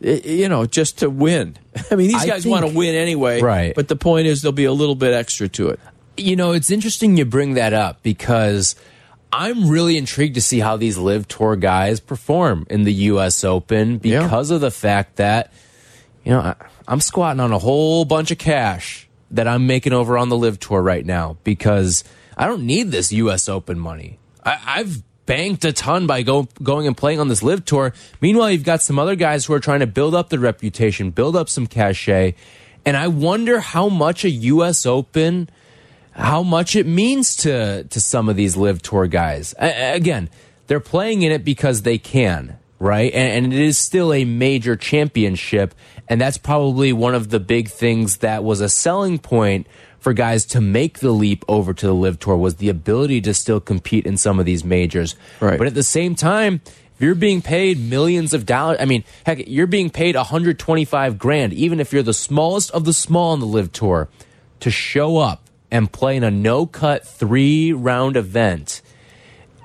you 0.00 0.48
know, 0.48 0.64
just 0.64 0.98
to 1.00 1.10
win. 1.10 1.58
I 1.90 1.94
mean, 1.94 2.08
these 2.08 2.22
I 2.22 2.26
guys 2.26 2.42
think- 2.44 2.52
want 2.54 2.66
to 2.66 2.72
win 2.74 2.94
anyway, 2.94 3.42
Right. 3.42 3.74
But 3.74 3.88
the 3.88 3.96
point 3.96 4.28
is, 4.28 4.40
there'll 4.40 4.52
be 4.54 4.64
a 4.64 4.72
little 4.72 4.94
bit 4.94 5.12
extra 5.12 5.46
to 5.50 5.68
it. 5.68 5.80
You 6.16 6.36
know, 6.36 6.52
it's 6.52 6.70
interesting 6.70 7.18
you 7.18 7.26
bring 7.26 7.52
that 7.54 7.74
up 7.74 8.02
because 8.02 8.76
I'm 9.30 9.68
really 9.68 9.98
intrigued 9.98 10.36
to 10.36 10.40
see 10.40 10.60
how 10.60 10.78
these 10.78 10.96
LIV 10.96 11.28
tour 11.28 11.54
guys 11.56 12.00
perform 12.00 12.66
in 12.70 12.84
the 12.84 12.94
U.S. 12.94 13.44
Open 13.44 14.00
Yeah. 14.02 14.22
because 14.22 14.50
of 14.50 14.62
the 14.62 14.70
fact 14.70 15.16
that, 15.16 15.52
you 16.24 16.32
know, 16.32 16.40
I, 16.40 16.54
I'm 16.88 17.00
squatting 17.00 17.40
on 17.40 17.52
a 17.52 17.58
whole 17.58 18.04
bunch 18.04 18.30
of 18.30 18.38
cash 18.38 19.08
that 19.30 19.48
I'm 19.48 19.66
making 19.66 19.92
over 19.92 20.16
on 20.16 20.28
the 20.28 20.36
LIV 20.36 20.60
tour 20.60 20.80
right 20.80 21.04
now 21.04 21.36
because 21.44 22.04
I 22.36 22.46
don't 22.46 22.64
need 22.64 22.90
this 22.90 23.12
U.S. 23.12 23.48
Open 23.48 23.78
money. 23.78 24.18
I, 24.44 24.60
I've 24.64 25.02
banked 25.26 25.64
a 25.64 25.72
ton 25.72 26.06
by 26.06 26.22
go, 26.22 26.48
going 26.62 26.86
and 26.86 26.96
playing 26.96 27.20
on 27.20 27.28
this 27.28 27.42
LIV 27.42 27.64
tour. 27.64 27.92
Meanwhile, 28.20 28.52
you've 28.52 28.64
got 28.64 28.82
some 28.82 28.98
other 28.98 29.16
guys 29.16 29.44
who 29.44 29.52
are 29.52 29.60
trying 29.60 29.80
to 29.80 29.86
build 29.86 30.14
up 30.14 30.30
their 30.30 30.38
reputation, 30.38 31.10
build 31.10 31.36
up 31.36 31.48
some 31.48 31.66
cachet. 31.66 32.34
And 32.84 32.96
I 32.96 33.08
wonder 33.08 33.58
how 33.58 33.88
much 33.88 34.24
a 34.24 34.30
U.S. 34.30 34.86
Open, 34.86 35.50
how 36.12 36.42
much 36.42 36.76
it 36.76 36.86
means 36.86 37.36
to 37.38 37.84
to 37.84 38.00
some 38.00 38.28
of 38.28 38.36
these 38.36 38.56
LIV 38.56 38.80
tour 38.82 39.06
guys. 39.08 39.54
A 39.60 39.94
again, 39.94 40.30
they're 40.68 40.80
playing 40.80 41.22
in 41.22 41.32
it 41.32 41.44
because 41.44 41.82
they 41.82 41.98
can, 41.98 42.58
right? 42.78 43.12
And, 43.12 43.44
and 43.44 43.52
it 43.52 43.60
is 43.60 43.78
still 43.78 44.12
a 44.12 44.24
major 44.24 44.76
championship, 44.76 45.74
and 46.08 46.20
that's 46.20 46.38
probably 46.38 46.92
one 46.92 47.14
of 47.14 47.30
the 47.30 47.40
big 47.40 47.68
things 47.68 48.18
that 48.18 48.44
was 48.44 48.60
a 48.60 48.68
selling 48.68 49.18
point 49.18 49.66
for 49.98 50.12
guys 50.12 50.46
to 50.46 50.60
make 50.60 51.00
the 51.00 51.10
leap 51.10 51.44
over 51.48 51.74
to 51.74 51.86
the 51.86 51.94
LIV 51.94 52.20
tour 52.20 52.36
was 52.36 52.56
the 52.56 52.68
ability 52.68 53.20
to 53.22 53.34
still 53.34 53.60
compete 53.60 54.06
in 54.06 54.16
some 54.16 54.38
of 54.38 54.46
these 54.46 54.64
majors. 54.64 55.16
Right. 55.40 55.58
But 55.58 55.66
at 55.66 55.74
the 55.74 55.82
same 55.82 56.14
time, 56.14 56.60
if 56.94 57.02
you're 57.02 57.14
being 57.14 57.42
paid 57.42 57.78
millions 57.78 58.32
of 58.32 58.46
dollars, 58.46 58.78
I 58.80 58.84
mean, 58.84 59.04
heck, 59.24 59.48
you're 59.48 59.66
being 59.66 59.90
paid 59.90 60.14
125 60.14 61.18
grand, 61.18 61.52
even 61.52 61.80
if 61.80 61.92
you're 61.92 62.02
the 62.02 62.14
smallest 62.14 62.70
of 62.70 62.84
the 62.84 62.92
small 62.92 63.32
on 63.32 63.40
the 63.40 63.46
LIV 63.46 63.72
tour, 63.72 64.08
to 64.60 64.70
show 64.70 65.18
up 65.18 65.42
and 65.70 65.92
play 65.92 66.16
in 66.16 66.24
a 66.24 66.30
no 66.30 66.66
cut 66.66 67.06
three 67.06 67.72
round 67.72 68.16
event. 68.16 68.80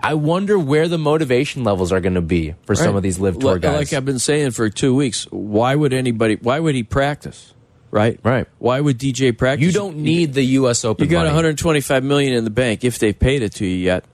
I 0.04 0.16
wonder 0.16 0.58
where 0.58 0.88
the 0.88 0.98
motivation 0.98 1.64
levels 1.64 1.92
are 1.92 2.00
going 2.02 2.16
to 2.16 2.22
be 2.22 2.56
for 2.66 2.76
some 2.76 2.96
of 2.96 3.04
these 3.04 3.20
LIV 3.20 3.40
tour 3.40 3.60
guys. 3.60 3.78
Like 3.78 3.94
I've 3.94 4.06
been 4.06 4.20
saying 4.20 4.52
for 4.52 4.70
two 4.70 4.96
weeks, 4.96 5.26
why 5.32 5.76
would 5.76 5.94
anybody? 5.94 6.36
Why 6.36 6.60
would 6.60 6.76
he 6.76 6.84
practice? 6.84 7.54
Right, 7.92 8.20
Right. 8.24 8.48
Why 8.58 8.80
would 8.80 8.98
DJ 8.98 9.38
practice? 9.38 9.66
you 9.66 9.74
don't 9.74 9.98
need 9.98 10.34
the 10.34 10.44
U.S. 10.44 10.86
Open. 10.86 11.04
You 11.04 11.12
got 11.12 11.20
money. 11.20 11.30
125 11.30 12.04
million 12.06 12.34
in 12.34 12.46
the 12.46 12.50
bank 12.50 12.86
if 12.86 13.00
they've 13.00 13.18
paid 13.18 13.42
it 13.42 13.56
to 13.56 13.66
you 13.66 13.76
yet, 13.76 14.06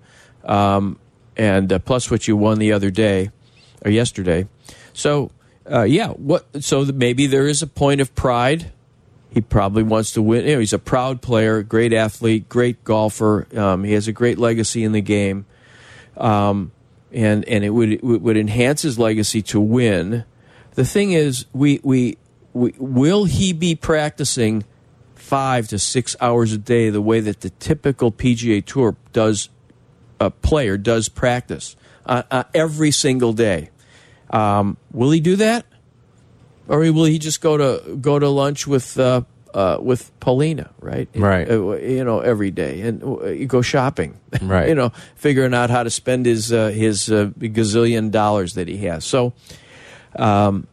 um, 0.43 0.99
and 1.35 1.71
uh, 1.71 1.77
plus 1.77 2.09
what 2.09 2.27
you 2.27 2.35
won 2.35 2.57
the 2.57 2.71
other 2.73 2.89
day 2.89 3.29
or 3.85 3.91
yesterday. 3.91 4.47
So 4.93 5.29
uh, 5.71 5.83
yeah, 5.83 6.09
what? 6.09 6.63
So 6.63 6.85
maybe 6.85 7.27
there 7.27 7.47
is 7.47 7.61
a 7.61 7.67
point 7.67 8.01
of 8.01 8.15
pride. 8.15 8.71
He 9.29 9.41
probably 9.41 9.83
wants 9.83 10.13
to 10.13 10.21
win. 10.23 10.45
You 10.45 10.53
know, 10.53 10.59
he's 10.59 10.73
a 10.73 10.79
proud 10.79 11.21
player, 11.21 11.61
great 11.61 11.93
athlete, 11.93 12.49
great 12.49 12.83
golfer. 12.83 13.47
Um, 13.55 13.83
he 13.83 13.93
has 13.93 14.07
a 14.07 14.11
great 14.13 14.39
legacy 14.39 14.83
in 14.83 14.93
the 14.93 15.01
game, 15.01 15.45
um, 16.17 16.71
and 17.11 17.45
and 17.45 17.63
it 17.63 17.69
would 17.69 17.91
it 17.93 18.03
would 18.03 18.37
enhance 18.37 18.81
his 18.81 18.99
legacy 18.99 19.41
to 19.43 19.59
win. 19.59 20.25
The 20.75 20.85
thing 20.85 21.11
is, 21.11 21.45
we 21.53 21.79
we, 21.83 22.17
we 22.53 22.73
will 22.77 23.25
he 23.25 23.53
be 23.53 23.75
practicing 23.75 24.65
five 25.15 25.67
to 25.69 25.79
six 25.79 26.15
hours 26.21 26.53
a 26.53 26.57
day 26.57 26.89
the 26.89 27.01
way 27.01 27.19
that 27.19 27.41
the 27.41 27.49
typical 27.49 28.11
PGA 28.11 28.63
Tour 28.63 28.95
does 29.13 29.49
a 30.19 30.31
player 30.31 30.77
does 30.77 31.09
practice 31.09 31.75
uh, 32.05 32.23
uh, 32.31 32.43
every 32.53 32.91
single 32.91 33.33
day. 33.33 33.69
Um, 34.29 34.77
will 34.91 35.11
he 35.11 35.19
do 35.19 35.35
that, 35.37 35.65
or 36.67 36.79
will 36.79 37.05
he 37.05 37.19
just 37.19 37.41
go 37.41 37.57
to 37.57 37.95
go 37.95 38.19
to 38.19 38.27
lunch 38.29 38.67
with 38.67 38.99
uh, 38.99 39.21
uh, 39.53 39.77
with 39.81 40.11
Paulina, 40.19 40.69
right? 40.79 41.07
Right. 41.15 41.49
Uh, 41.49 41.75
you 41.77 42.03
know, 42.03 42.19
every 42.19 42.51
day, 42.51 42.81
and 42.81 43.01
you 43.39 43.45
go 43.45 43.61
shopping, 43.61 44.19
Right. 44.41 44.69
you 44.69 44.75
know, 44.75 44.91
figuring 45.15 45.53
out 45.53 45.69
how 45.69 45.83
to 45.83 45.89
spend 45.89 46.25
his 46.25 46.51
uh, 46.53 46.69
his 46.69 47.11
uh, 47.11 47.31
gazillion 47.39 48.11
dollars 48.11 48.53
that 48.55 48.67
he 48.67 48.77
has. 48.85 49.05
So. 49.05 49.33
Um, 50.15 50.67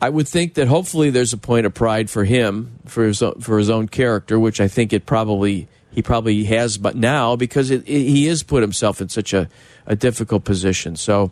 I 0.00 0.10
would 0.10 0.28
think 0.28 0.54
that 0.54 0.68
hopefully 0.68 1.08
there's 1.08 1.32
a 1.32 1.38
point 1.38 1.64
of 1.64 1.72
pride 1.72 2.10
for 2.10 2.24
him 2.24 2.78
for 2.84 3.04
his 3.04 3.22
own, 3.22 3.40
for 3.40 3.56
his 3.56 3.70
own 3.70 3.88
character, 3.88 4.38
which 4.38 4.60
I 4.60 4.68
think 4.68 4.92
it 4.92 5.06
probably 5.06 5.68
he 5.90 6.02
probably 6.02 6.44
has, 6.44 6.76
but 6.76 6.94
now 6.94 7.34
because 7.36 7.70
it, 7.70 7.82
it, 7.88 8.02
he 8.02 8.26
has 8.26 8.42
put 8.42 8.60
himself 8.62 9.00
in 9.00 9.08
such 9.08 9.32
a, 9.32 9.48
a 9.86 9.96
difficult 9.96 10.44
position. 10.44 10.96
So 10.96 11.30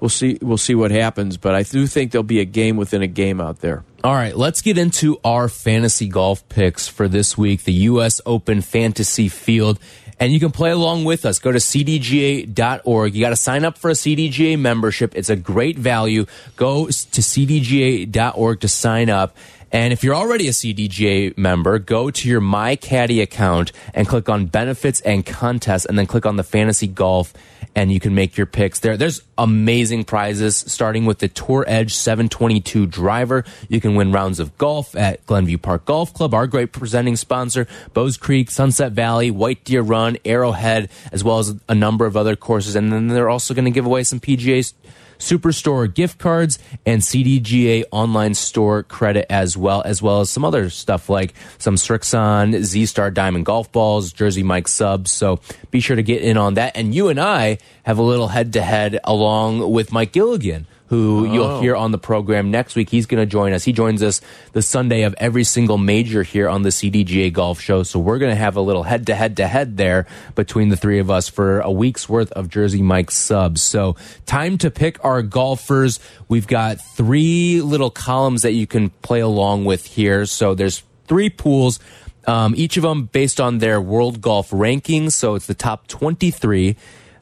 we'll 0.00 0.08
see 0.08 0.38
we'll 0.42 0.58
see 0.58 0.74
what 0.74 0.90
happens, 0.90 1.36
but 1.36 1.54
I 1.54 1.62
do 1.62 1.86
think 1.86 2.10
there'll 2.10 2.24
be 2.24 2.40
a 2.40 2.44
game 2.44 2.76
within 2.76 3.00
a 3.02 3.06
game 3.06 3.40
out 3.40 3.60
there. 3.60 3.84
All 4.02 4.14
right, 4.14 4.34
let's 4.34 4.62
get 4.62 4.78
into 4.78 5.20
our 5.24 5.46
fantasy 5.46 6.08
golf 6.08 6.48
picks 6.48 6.88
for 6.88 7.06
this 7.06 7.36
week, 7.36 7.64
the 7.64 7.72
U.S. 7.72 8.18
Open 8.24 8.62
Fantasy 8.62 9.28
Field. 9.28 9.78
And 10.18 10.32
you 10.32 10.40
can 10.40 10.52
play 10.52 10.70
along 10.70 11.04
with 11.04 11.26
us. 11.26 11.38
Go 11.38 11.52
to 11.52 11.58
cdga.org. 11.58 13.14
You 13.14 13.20
got 13.20 13.30
to 13.30 13.36
sign 13.36 13.62
up 13.62 13.76
for 13.76 13.90
a 13.90 13.94
CDGA 13.94 14.58
membership. 14.58 15.14
It's 15.14 15.28
a 15.28 15.36
great 15.36 15.78
value. 15.78 16.24
Go 16.56 16.86
to 16.86 16.92
cdga.org 16.92 18.60
to 18.60 18.68
sign 18.68 19.10
up. 19.10 19.36
And 19.72 19.92
if 19.92 20.02
you're 20.02 20.14
already 20.14 20.48
a 20.48 20.52
CDGA 20.52 21.36
member, 21.38 21.78
go 21.78 22.10
to 22.10 22.28
your 22.28 22.40
MyCaddy 22.40 23.22
account 23.22 23.72
and 23.94 24.08
click 24.08 24.28
on 24.28 24.46
benefits 24.46 25.00
and 25.02 25.24
contests 25.24 25.84
and 25.84 25.98
then 25.98 26.06
click 26.06 26.26
on 26.26 26.36
the 26.36 26.42
fantasy 26.42 26.88
golf 26.88 27.32
and 27.74 27.92
you 27.92 28.00
can 28.00 28.14
make 28.14 28.36
your 28.36 28.46
picks 28.46 28.80
there. 28.80 28.96
There's 28.96 29.22
amazing 29.38 30.04
prizes 30.04 30.56
starting 30.56 31.06
with 31.06 31.18
the 31.18 31.28
Tour 31.28 31.64
Edge 31.68 31.94
722 31.94 32.86
driver. 32.86 33.44
You 33.68 33.80
can 33.80 33.94
win 33.94 34.12
rounds 34.12 34.40
of 34.40 34.56
golf 34.58 34.96
at 34.96 35.24
Glenview 35.26 35.58
Park 35.58 35.84
Golf 35.84 36.12
Club, 36.12 36.34
our 36.34 36.46
great 36.46 36.72
presenting 36.72 37.16
sponsor, 37.16 37.68
Bowes 37.92 38.16
Creek, 38.16 38.50
Sunset 38.50 38.92
Valley, 38.92 39.30
White 39.30 39.64
Deer 39.64 39.82
Run, 39.82 40.16
Arrowhead, 40.24 40.90
as 41.12 41.22
well 41.22 41.38
as 41.38 41.54
a 41.68 41.74
number 41.74 42.06
of 42.06 42.16
other 42.16 42.34
courses. 42.34 42.74
And 42.74 42.92
then 42.92 43.08
they're 43.08 43.30
also 43.30 43.54
going 43.54 43.66
to 43.66 43.70
give 43.70 43.86
away 43.86 44.02
some 44.02 44.18
PGA 44.18 44.72
Superstore 45.20 45.92
gift 45.94 46.18
cards 46.18 46.58
and 46.84 47.02
CDGA 47.02 47.84
online 47.92 48.34
store 48.34 48.82
credit 48.82 49.30
as 49.30 49.56
well, 49.56 49.82
as 49.84 50.02
well 50.02 50.20
as 50.20 50.30
some 50.30 50.44
other 50.44 50.70
stuff 50.70 51.08
like 51.08 51.34
some 51.58 51.76
Srixon, 51.76 52.62
Z 52.62 52.86
Star 52.86 53.10
Diamond 53.10 53.46
golf 53.46 53.70
balls, 53.70 54.12
Jersey 54.12 54.42
Mike 54.42 54.66
subs. 54.66 55.12
So 55.12 55.38
be 55.70 55.78
sure 55.80 55.96
to 55.96 56.02
get 56.02 56.22
in 56.22 56.36
on 56.36 56.54
that. 56.54 56.76
And 56.76 56.94
you 56.94 57.08
and 57.08 57.20
I 57.20 57.58
have 57.84 57.98
a 57.98 58.02
little 58.02 58.28
head 58.28 58.54
to 58.54 58.62
head 58.62 58.98
along 59.04 59.70
with 59.70 59.92
Mike 59.92 60.12
Gilligan. 60.12 60.66
Who 60.90 61.32
you'll 61.32 61.60
hear 61.60 61.76
on 61.76 61.92
the 61.92 61.98
program 61.98 62.50
next 62.50 62.74
week. 62.74 62.90
He's 62.90 63.06
going 63.06 63.22
to 63.22 63.26
join 63.26 63.52
us. 63.52 63.62
He 63.62 63.72
joins 63.72 64.02
us 64.02 64.20
the 64.54 64.60
Sunday 64.60 65.02
of 65.02 65.14
every 65.18 65.44
single 65.44 65.78
major 65.78 66.24
here 66.24 66.48
on 66.48 66.62
the 66.62 66.70
CDGA 66.70 67.32
Golf 67.32 67.60
Show. 67.60 67.84
So 67.84 68.00
we're 68.00 68.18
going 68.18 68.32
to 68.32 68.36
have 68.36 68.56
a 68.56 68.60
little 68.60 68.82
head 68.82 69.06
to 69.06 69.14
head 69.14 69.36
to 69.36 69.46
head 69.46 69.76
there 69.76 70.08
between 70.34 70.68
the 70.68 70.76
three 70.76 70.98
of 70.98 71.08
us 71.08 71.28
for 71.28 71.60
a 71.60 71.70
week's 71.70 72.08
worth 72.08 72.32
of 72.32 72.48
Jersey 72.48 72.82
Mike 72.82 73.12
subs. 73.12 73.62
So 73.62 73.94
time 74.26 74.58
to 74.58 74.70
pick 74.72 75.02
our 75.04 75.22
golfers. 75.22 76.00
We've 76.26 76.48
got 76.48 76.80
three 76.80 77.60
little 77.62 77.90
columns 77.90 78.42
that 78.42 78.54
you 78.54 78.66
can 78.66 78.90
play 78.90 79.20
along 79.20 79.66
with 79.66 79.86
here. 79.86 80.26
So 80.26 80.56
there's 80.56 80.82
three 81.06 81.30
pools. 81.30 81.78
Um, 82.26 82.52
each 82.56 82.76
of 82.76 82.82
them 82.82 83.04
based 83.04 83.40
on 83.40 83.58
their 83.58 83.80
world 83.80 84.20
golf 84.20 84.50
rankings. 84.50 85.12
So 85.12 85.36
it's 85.36 85.46
the 85.46 85.54
top 85.54 85.86
23 85.86 86.74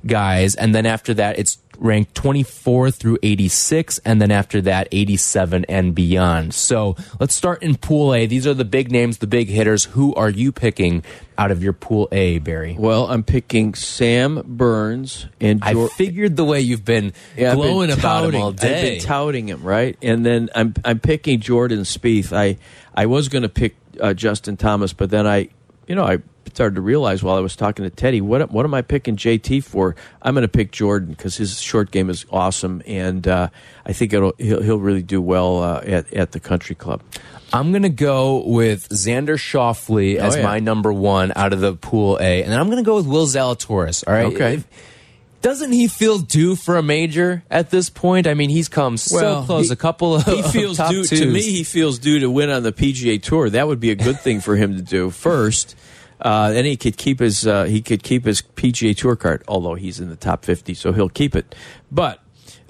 guys. 0.07 0.54
And 0.54 0.74
then 0.74 0.87
after 0.87 1.12
that, 1.14 1.38
it's 1.38 1.59
ranked 1.78 2.14
24 2.14 2.90
through 2.90 3.18
86. 3.22 3.98
And 4.04 4.20
then 4.20 4.30
after 4.30 4.60
that, 4.62 4.88
87 4.92 5.64
and 5.68 5.94
beyond. 5.94 6.54
So 6.54 6.96
let's 7.20 7.34
start 7.34 7.62
in 7.62 7.76
Pool 7.76 8.12
A. 8.14 8.26
These 8.26 8.46
are 8.46 8.54
the 8.54 8.64
big 8.64 8.90
names, 8.92 9.18
the 9.18 9.26
big 9.26 9.48
hitters. 9.48 9.84
Who 9.84 10.14
are 10.14 10.28
you 10.30 10.52
picking 10.52 11.02
out 11.38 11.50
of 11.50 11.62
your 11.62 11.72
Pool 11.72 12.08
A, 12.12 12.38
Barry? 12.40 12.74
Well, 12.78 13.06
I'm 13.10 13.22
picking 13.22 13.74
Sam 13.74 14.42
Burns 14.44 15.26
and 15.40 15.60
I 15.62 15.86
figured 15.88 16.36
the 16.36 16.44
way 16.44 16.60
you've 16.60 16.84
been 16.84 17.12
Yeah, 17.36 17.52
I've 17.52 17.58
been 17.58 17.66
glowing 17.66 17.90
about 17.90 18.24
him 18.24 18.30
touting- 18.32 18.42
all 18.42 18.48
I've 18.48 18.56
been 18.56 19.00
touting 19.00 19.48
him, 19.48 19.62
right? 19.62 19.96
And 20.02 20.26
then 20.26 20.50
I'm 20.54 20.74
I'm 20.84 20.98
picking 20.98 21.40
Jordan 21.40 21.80
Spieth. 21.80 22.32
I 22.36 22.58
I 22.94 23.06
was 23.06 23.28
going 23.28 23.42
to 23.42 23.48
pick 23.48 23.76
uh, 24.00 24.14
Justin 24.14 24.56
Thomas, 24.56 24.92
but 24.92 25.10
then 25.10 25.26
I, 25.26 25.48
you 25.88 25.94
know, 25.94 26.05
I 26.05 26.18
started 26.55 26.77
to 26.77 26.81
realize 26.81 27.22
while 27.22 27.37
I 27.37 27.40
was 27.40 27.57
talking 27.57 27.85
to 27.85 27.90
Teddy, 27.90 28.20
what 28.20 28.51
what 28.51 28.64
am 28.64 28.74
I 28.74 28.83
picking 28.83 29.16
JT 29.16 29.64
for? 29.64 29.96
I'm 30.22 30.35
going 30.35 30.42
to 30.42 30.48
pick 30.48 30.70
Jordan 30.72 31.11
because 31.11 31.37
his 31.37 31.61
short 31.61 31.90
game 31.90 32.11
is 32.11 32.24
awesome, 32.31 32.83
and 32.87 33.27
uh, 33.27 33.48
I 33.87 33.92
think 33.92 34.12
it'll 34.12 34.35
he'll, 34.38 34.62
he'll 34.62 34.79
really 34.81 35.03
do 35.03 35.20
well 35.20 35.62
uh, 35.62 35.81
at 35.85 36.12
at 36.14 36.33
the 36.33 36.40
country 36.40 36.74
club. 36.74 37.03
I'm 37.53 37.70
going 37.72 37.83
to 37.85 37.88
go 37.88 38.44
with 38.46 38.90
Xander 38.90 39.37
Schauffele 39.38 40.16
as 40.16 40.35
Oh, 40.35 40.38
yeah. 40.38 40.44
my 40.44 40.61
number 40.61 40.92
one 40.92 41.33
out 41.35 41.55
of 41.55 41.61
the 41.61 41.74
Pool 41.77 42.18
A. 42.20 42.42
And 42.42 42.53
then 42.53 42.61
I'm 42.61 42.66
going 42.66 42.77
to 42.77 42.87
go 42.87 42.96
with 42.96 43.07
Will 43.07 43.27
Zalatoris. 43.27 44.05
All 44.07 44.12
right. 44.12 44.27
Okay. 44.27 44.55
If- 44.57 44.88
doesn't 45.40 45.72
he 45.72 45.87
feel 45.88 46.18
due 46.18 46.57
for 46.57 46.77
a 46.77 46.83
major 46.83 47.42
at 47.51 47.70
this 47.70 47.90
point? 47.90 48.27
I 48.27 48.35
mean, 48.35 48.51
he's 48.51 48.68
come 48.68 48.96
so 48.96 49.42
close. 49.44 49.68
he- 49.68 49.72
a 49.72 49.77
couple 49.77 50.14
of 50.16 50.24
he 50.24 50.42
feels 50.42 50.79
due 50.79 51.05
twos. 51.05 51.11
to 51.11 51.27
me. 51.27 51.42
He 51.42 51.64
feels 51.64 51.98
due 51.98 52.18
to 52.20 52.31
win 52.31 52.51
on 52.51 52.62
the 52.62 52.72
PGA 52.72 53.22
Tour. 53.22 53.51
That 53.51 53.66
would 53.68 53.81
be 53.81 53.90
a 53.90 53.94
good 53.94 54.18
thing 54.20 54.40
for 54.40 54.57
him 54.57 54.77
to 54.77 54.83
do 54.83 55.11
first. 55.11 55.77
Uh, 56.20 56.51
then 56.51 56.64
he 56.64 56.77
could 56.77 56.96
keep 56.96 57.21
his 57.21 57.46
uh, 57.46 57.65
he 57.65 57.81
could 57.81 58.02
keep 58.02 58.25
his 58.25 58.42
PGA 58.42 58.96
Tour 58.96 59.15
card, 59.15 59.44
although 59.46 59.75
he's 59.77 60.00
in 60.00 60.08
the 60.08 60.17
top 60.17 60.44
fifty, 60.44 60.75
so 60.75 60.92
he'll 60.92 61.08
keep 61.08 61.37
it. 61.37 61.54
But 61.92 62.21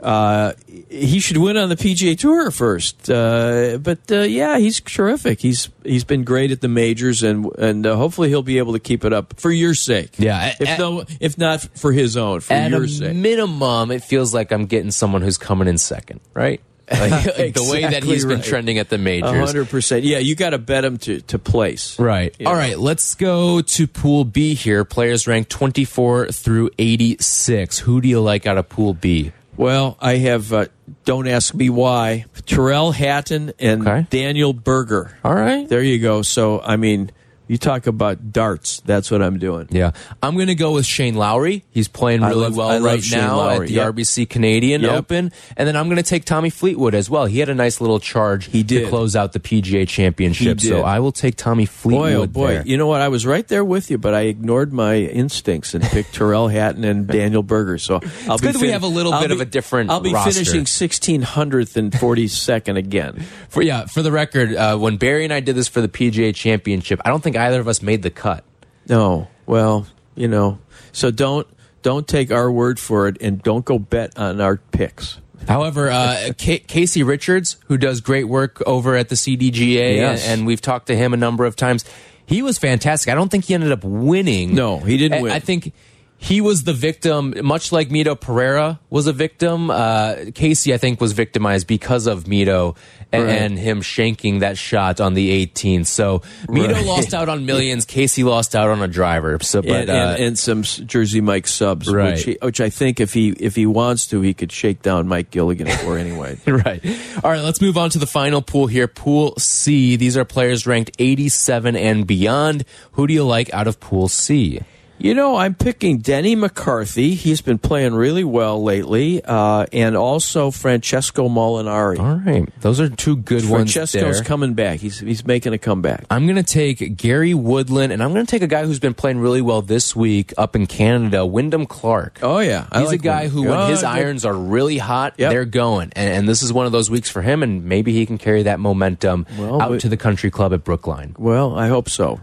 uh, 0.03 0.53
he 0.89 1.19
should 1.21 1.37
win 1.39 1.57
on 1.57 1.69
the 1.69 1.77
PGA 1.77 2.17
Tour 2.19 2.51
first. 2.51 3.11
Uh, 3.11 3.79
but 3.79 3.99
uh, 4.11 4.21
yeah, 4.21 4.59
he's 4.59 4.81
terrific. 4.81 5.41
He's 5.41 5.69
he's 5.85 6.05
been 6.05 6.25
great 6.25 6.51
at 6.51 6.61
the 6.61 6.69
majors, 6.69 7.23
and 7.23 7.47
and 7.59 7.87
uh, 7.87 7.97
hopefully 7.97 8.29
he'll 8.29 8.43
be 8.43 8.59
able 8.59 8.75
to 8.75 8.79
keep 8.81 9.05
it 9.05 9.13
up 9.13 9.39
for 9.41 9.51
your 9.51 9.75
sake. 9.75 10.11
Yeah, 10.19 10.55
if 10.61 10.69
at- 10.69 10.79
no, 10.79 11.05
if 11.21 11.37
not 11.39 11.61
for 11.79 11.93
his 11.93 12.17
own, 12.17 12.41
for 12.41 12.53
At 12.55 12.71
your 12.71 12.85
a 12.85 12.89
sake. 12.89 13.17
minimum, 13.17 13.91
it 13.91 14.05
feels 14.05 14.33
like 14.33 14.53
I'm 14.53 14.67
getting 14.67 14.91
someone 14.91 15.23
who's 15.23 15.39
coming 15.39 15.69
in 15.69 15.79
second, 15.79 16.21
right? 16.35 16.61
Like, 16.91 17.25
the 17.53 17.69
way 17.71 17.83
that 17.83 17.89
Exactly 17.89 18.15
he's 18.15 18.25
been 18.25 18.37
right. 18.39 18.45
trending 18.45 18.79
at 18.79 18.89
the 18.89 18.97
majors. 18.97 19.31
hundred 19.31 19.69
percent. 19.69 20.05
Yeah, 20.05 20.19
you 20.21 20.35
got 20.35 20.51
to 20.51 20.59
bet 20.59 20.87
him 20.87 20.97
to 20.99 21.21
to 21.21 21.39
place. 21.39 21.99
Right. 21.99 22.35
You 22.39 22.47
All 22.47 22.55
right. 22.55 22.79
Let's 22.79 23.15
go 23.15 23.61
to 23.61 23.87
Pool 23.87 24.25
B 24.25 24.55
here. 24.55 24.87
Players 24.87 25.27
ranked 25.27 25.51
24 25.51 26.29
through 26.29 26.71
86. 26.79 27.79
Who 27.81 28.01
do 28.01 28.09
you 28.09 28.21
like 28.23 28.47
out 28.47 28.57
of 28.57 28.71
Pool 28.71 28.95
B? 28.95 29.33
Well, 29.59 29.99
I 30.01 30.15
have. 30.19 30.53
Uh, 30.53 30.67
don't 31.05 31.27
ask 31.29 31.53
me 31.53 31.69
why. 31.69 32.25
Tyrrell 32.47 32.93
Hatton 32.93 33.53
and 33.59 33.87
Okay. 33.87 34.07
Daniel 34.09 34.53
Berger. 34.55 35.19
All 35.25 35.35
right. 35.35 35.69
There 35.69 35.83
you 35.83 35.99
go. 35.99 36.23
So 36.23 36.61
I 36.61 36.77
mean, 36.77 37.11
you 37.49 37.59
talk 37.59 37.87
about 37.87 38.33
darts. 38.33 38.81
That's 38.87 39.11
what 39.11 39.23
I'm 39.23 39.39
doing. 39.39 39.67
Yeah. 39.71 39.91
I'm 40.23 40.35
going 40.35 40.47
to 40.49 40.55
go 40.55 40.73
with 40.75 40.87
Shane 40.87 41.15
Lowry. 41.17 41.65
He's 41.71 41.89
playing 41.89 42.21
really 42.23 42.35
love- 42.43 42.57
well 42.57 42.81
right 42.81 43.03
Shane 43.03 43.19
now 43.21 43.37
Lowry. 43.39 43.65
at 43.65 43.69
the 43.69 43.75
Yep. 43.75 43.87
RBC 43.95 44.29
Canadian 44.29 44.83
Yep. 44.83 44.93
Open. 44.93 45.33
And 45.57 45.67
then 45.67 45.75
I'm 45.77 45.87
going 45.87 45.97
to 45.97 46.03
take 46.03 46.25
Tommy 46.25 46.51
Fleetwood 46.51 46.95
as 46.95 47.11
well. 47.11 47.27
He 47.27 47.41
had 47.41 47.49
a 47.49 47.55
nice 47.55 47.81
little 47.81 47.99
charge 47.99 48.47
He 48.47 48.63
did. 48.63 48.85
to 48.85 48.89
close 48.91 49.17
out 49.17 49.33
the 49.33 49.41
PGA 49.41 49.89
Championship. 49.89 50.61
So. 50.61 50.83
I 50.83 51.01
will 51.01 51.13
take 51.13 51.37
Tommy 51.37 51.67
Fleetwood. 51.67 51.99
Boy, 51.99 52.15
oh 52.15 52.27
boy! 52.27 52.49
there. 52.55 52.63
You 52.67 52.77
know 52.77 52.87
what? 52.87 53.01
I 53.01 53.09
was 53.09 53.25
right 53.27 53.47
there 53.49 53.65
with 53.65 53.91
you, 53.91 53.99
but 53.99 54.13
I 54.15 54.23
ignored 54.23 54.73
my 54.73 54.97
instincts 54.97 55.75
and 55.75 55.83
picked 55.83 56.15
Tyrrell 56.15 56.49
Hatton 56.49 56.85
and 56.85 57.07
Daniel 57.19 57.43
Berger. 57.43 57.79
So 57.79 57.95
I'll 58.29 58.35
It's 58.35 58.43
be 58.43 58.53
good 58.53 58.61
we 58.61 58.69
have 58.73 58.83
a 58.83 58.87
little 58.89 59.13
I'll 59.15 59.23
bit 59.23 59.31
of 59.31 59.41
a 59.41 59.45
different 59.45 59.91
I'll 59.91 60.01
be 60.01 60.13
roster. 60.13 60.33
finishing 60.33 60.67
sixteen 60.67 61.23
hundredth 61.23 61.77
and 61.77 61.99
forty 61.99 62.29
second 62.29 62.77
again. 62.77 63.25
For 63.49 63.63
yeah, 63.63 63.87
for 63.87 64.03
the 64.03 64.13
record, 64.13 64.55
uh, 64.55 64.77
when 64.77 64.97
Barry 64.99 65.25
and 65.25 65.33
I 65.33 65.41
did 65.41 65.57
this 65.57 65.69
for 65.69 65.81
the 65.81 65.89
PGA 65.89 66.35
Championship, 66.35 67.01
I 67.05 67.09
don't 67.09 67.23
think 67.23 67.37
either 67.39 67.61
of 67.61 67.69
us 67.69 67.83
made 67.83 68.03
the 68.03 68.11
cut. 68.11 68.45
No, 68.89 69.29
well, 69.47 69.87
you 70.15 70.29
know, 70.29 70.59
so 70.93 71.11
don't 71.11 71.47
don't 71.83 72.07
take 72.09 72.31
our 72.33 72.51
word 72.51 72.79
for 72.79 73.09
it, 73.09 73.17
and 73.21 73.43
don't 73.43 73.65
go 73.65 73.79
bet 73.79 74.19
on 74.19 74.41
our 74.41 74.57
picks. 74.57 75.19
However, 75.47 75.91
uh, 75.91 76.33
Ca 76.39 76.59
Casey 76.61 77.03
Richards, 77.03 77.57
who 77.67 77.79
does 77.79 78.01
great 78.01 78.25
work 78.25 78.63
over 78.67 78.97
at 78.97 79.09
the 79.09 79.15
CDGA, 79.15 79.97
Yes. 79.97 80.27
and, 80.27 80.41
and 80.41 80.47
we've 80.47 80.61
talked 80.61 80.89
to 80.89 80.97
him 80.97 81.15
a 81.15 81.17
number 81.17 81.45
of 81.45 81.57
times, 81.57 81.85
he 82.27 82.43
was 82.43 82.59
fantastic. 82.59 83.11
I 83.11 83.15
don't 83.15 83.31
think 83.31 83.47
he 83.47 83.55
ended 83.55 83.73
up 83.73 83.85
winning. 83.85 84.55
No, 84.55 84.79
he 84.79 84.97
didn't 84.99 85.19
I, 85.19 85.23
win. 85.23 85.33
I 85.33 85.39
think 85.39 85.73
he 86.21 86.41
was 86.41 86.65
the 86.65 86.73
victim, 86.73 87.33
much 87.43 87.71
like 87.71 87.91
Mito 87.91 88.19
Pereira 88.21 88.81
was 88.91 89.07
a 89.07 89.13
victim. 89.13 89.71
Uh, 89.71 90.17
Casey, 90.35 90.75
I 90.75 90.77
think, 90.79 91.01
was 91.01 91.13
victimized 91.13 91.67
because 91.69 92.07
of 92.09 92.25
Mito 92.25 92.77
and, 93.13 93.25
Right. 93.25 93.33
and 93.41 93.59
him 93.59 93.81
shanking 93.83 94.41
that 94.41 94.59
shot 94.59 95.01
on 95.01 95.15
the 95.15 95.31
18th. 95.31 95.87
So 95.87 96.19
Mito 96.49 96.73
Right. 96.73 96.85
lost 96.85 97.15
out 97.15 97.29
on 97.29 97.47
millions. 97.47 97.85
Casey 97.85 98.25
lost 98.25 98.57
out 98.57 98.69
on 98.69 98.83
a 98.83 98.89
driver. 98.89 99.39
So, 99.41 99.63
but 99.63 99.71
and, 99.71 99.91
uh, 99.91 99.93
and, 99.93 100.23
and 100.25 100.39
some 100.39 100.65
Jersey 100.65 101.21
Mike 101.21 101.47
subs, 101.47 101.89
Right. 101.91 102.15
which, 102.17 102.25
he, 102.25 102.39
which 102.43 102.61
I 102.61 102.69
think 102.69 102.99
if 103.01 103.15
he 103.15 103.31
if 103.39 103.55
he 103.55 103.65
wants 103.67 104.09
to, 104.09 104.21
he 104.21 104.35
could 104.35 104.51
shake 104.51 104.83
down 104.83 105.07
Mike 105.07 105.31
Gilligan 105.31 105.69
for 105.69 105.97
anyway. 105.97 106.37
right. 106.47 106.85
All 107.23 107.31
right, 107.31 107.43
let's 107.43 107.61
move 107.61 107.79
on 107.79 107.91
to 107.91 107.99
the 107.99 108.07
final 108.09 108.43
pool 108.43 108.67
here. 108.67 108.89
Pool 108.89 109.35
C. 109.39 109.95
These 109.97 110.17
are 110.17 110.25
players 110.25 110.67
ranked 110.67 110.91
87 110.99 111.77
and 111.77 112.07
beyond. 112.09 112.65
Who 112.93 113.07
do 113.07 113.15
you 113.15 113.25
like 113.25 113.55
out 113.55 113.69
of 113.69 113.79
Pool 113.79 114.09
C? 114.09 114.61
You 115.01 115.15
know, 115.15 115.37
I'm 115.37 115.55
picking 115.55 115.99
Denny 115.99 116.35
McCarthy. 116.35 117.15
He's 117.15 117.41
been 117.41 117.59
playing 117.59 117.95
really 117.95 118.25
well 118.25 118.61
lately, 118.65 119.23
uh, 119.25 119.65
and 119.73 119.97
also 119.97 120.51
Francesco 120.51 121.29
Molinari. 121.29 122.01
All 122.01 122.17
right. 122.17 122.49
Those 122.63 122.81
are 122.81 122.89
two 122.89 123.17
good 123.17 123.49
ones 123.49 123.73
Francesco's 123.73 124.21
coming 124.21 124.55
back. 124.55 124.81
He's 124.81 124.99
he's 124.99 125.25
making 125.25 125.53
a 125.53 125.59
comeback. 125.59 126.05
I'm 126.11 126.27
going 126.27 126.35
to 126.37 126.43
take 126.43 126.97
Gary 126.97 127.33
Woodland, 127.33 127.93
and 127.93 128.03
I'm 128.03 128.13
going 128.13 128.27
to 128.27 128.31
take 128.31 128.43
a 128.43 128.49
guy 128.49 128.65
who's 128.67 128.81
been 128.81 128.95
playing 128.95 129.21
really 129.21 129.41
well 129.41 129.63
this 129.63 129.95
week 129.95 130.33
up 130.37 130.57
in 130.57 130.67
Canada, 130.67 131.25
Wyndham 131.25 131.67
Clark. 131.67 132.19
Oh 132.23 132.41
yeah, 132.41 132.67
I 132.73 132.81
He's 132.81 132.89
like 132.89 132.99
a 133.01 133.03
guy 133.05 133.29
who, 133.29 133.43
when 133.43 133.53
Oh, 133.59 133.67
his 133.69 133.85
irons 133.85 134.25
are 134.25 134.35
really 134.35 134.79
hot, 134.79 135.15
Yep. 135.17 135.31
they're 135.31 135.45
going. 135.45 135.93
And, 135.95 136.11
and 136.13 136.29
this 136.29 136.43
is 136.43 136.53
one 136.53 136.67
of 136.67 136.73
those 136.73 136.91
weeks 136.91 137.09
for 137.09 137.23
him, 137.23 137.45
and 137.45 137.65
maybe 137.65 137.93
he 137.93 138.05
can 138.05 138.19
carry 138.19 138.43
that 138.43 138.59
momentum 138.59 139.27
Well, 139.39 139.63
out 139.63 139.79
to 139.81 139.89
the 139.89 139.97
country 139.97 140.33
club 140.33 140.53
at 140.53 140.65
Brookline. 140.65 141.15
Well, 141.19 141.57
I 141.57 141.69
hope 141.69 141.89
so. 141.89 142.19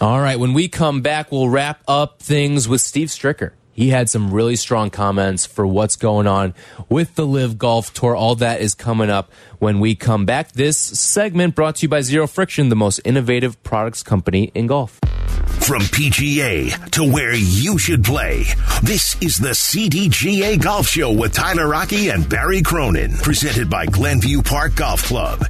All 0.00 0.20
right, 0.20 0.38
when 0.38 0.52
we 0.52 0.68
come 0.68 1.00
back, 1.02 1.30
we'll 1.30 1.48
wrap 1.48 1.82
up 1.86 2.20
things 2.20 2.68
with 2.68 2.80
Steve 2.80 3.08
Stricker. 3.08 3.52
He 3.72 3.88
had 3.88 4.10
some 4.10 4.32
really 4.32 4.56
strong 4.56 4.90
comments 4.90 5.46
for 5.46 5.66
what's 5.66 5.96
going 5.96 6.26
on 6.26 6.54
with 6.88 7.14
the 7.14 7.26
LIV 7.26 7.56
Golf 7.56 7.94
Tour. 7.94 8.14
All 8.14 8.34
that 8.36 8.60
is 8.60 8.74
coming 8.74 9.08
up 9.08 9.32
when 9.60 9.80
we 9.80 9.94
come 9.94 10.26
back. 10.26 10.52
This 10.52 10.76
segment 10.76 11.54
brought 11.54 11.76
to 11.76 11.82
you 11.82 11.88
by 11.88 12.02
Zero 12.02 12.26
Friction, 12.26 12.68
the 12.68 12.76
most 12.76 13.00
innovative 13.04 13.62
products 13.62 14.02
company 14.02 14.50
in 14.54 14.66
golf. 14.66 14.98
From 15.60 15.82
PGA 15.82 16.90
to 16.90 17.04
where 17.10 17.34
you 17.34 17.78
should 17.78 18.04
play, 18.04 18.44
this 18.82 19.16
is 19.22 19.38
the 19.38 19.50
CDGA 19.50 20.60
Golf 20.60 20.88
Show 20.88 21.12
with 21.12 21.32
Tyler 21.32 21.68
Rocky 21.68 22.10
and 22.10 22.28
Barry 22.28 22.62
Cronin, 22.62 23.12
presented 23.18 23.70
by 23.70 23.86
Glenview 23.86 24.42
Park 24.42 24.74
Golf 24.74 25.04
Club. 25.04 25.44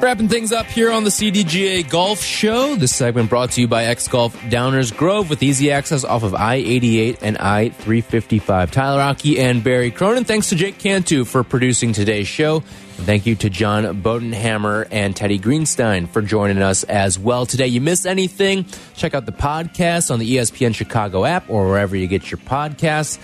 Wrapping 0.00 0.28
things 0.28 0.52
up 0.52 0.66
here 0.66 0.92
on 0.92 1.02
the 1.02 1.10
CDGA 1.10 1.88
Golf 1.88 2.22
Show. 2.22 2.76
This 2.76 2.94
segment 2.94 3.28
brought 3.28 3.50
to 3.52 3.60
you 3.60 3.66
by 3.68 3.84
X 3.86 4.06
Golf 4.06 4.34
Downers 4.42 4.96
Grove 4.96 5.28
with 5.28 5.42
easy 5.42 5.72
access 5.72 6.04
off 6.04 6.22
of 6.22 6.34
I 6.34 6.54
88 6.54 7.18
and 7.20 7.36
I 7.36 7.70
355. 7.70 8.70
Tyler 8.70 8.98
Rocky 8.98 9.40
and 9.40 9.62
Barry 9.62 9.90
Cronin. 9.90 10.24
Thanks 10.24 10.50
to 10.50 10.54
Jake 10.54 10.78
Cantu 10.78 11.24
for 11.24 11.42
producing 11.42 11.92
today's 11.92 12.28
show. 12.28 12.60
Thank 12.60 13.26
you 13.26 13.34
to 13.36 13.50
John 13.50 14.00
Bodenhamer 14.00 14.86
and 14.90 15.14
Teddy 15.16 15.38
Greenstein 15.38 16.08
for 16.08 16.22
joining 16.22 16.62
us 16.62 16.84
as 16.84 17.18
well 17.18 17.44
today. 17.44 17.66
You 17.66 17.80
missed 17.80 18.06
anything? 18.06 18.66
Check 18.94 19.14
out 19.14 19.26
the 19.26 19.32
podcast 19.32 20.12
on 20.12 20.20
the 20.20 20.36
ESPN 20.36 20.74
Chicago 20.74 21.24
app 21.24 21.50
or 21.50 21.66
wherever 21.66 21.96
you 21.96 22.06
get 22.06 22.30
your 22.30 22.38
podcasts. 22.38 23.18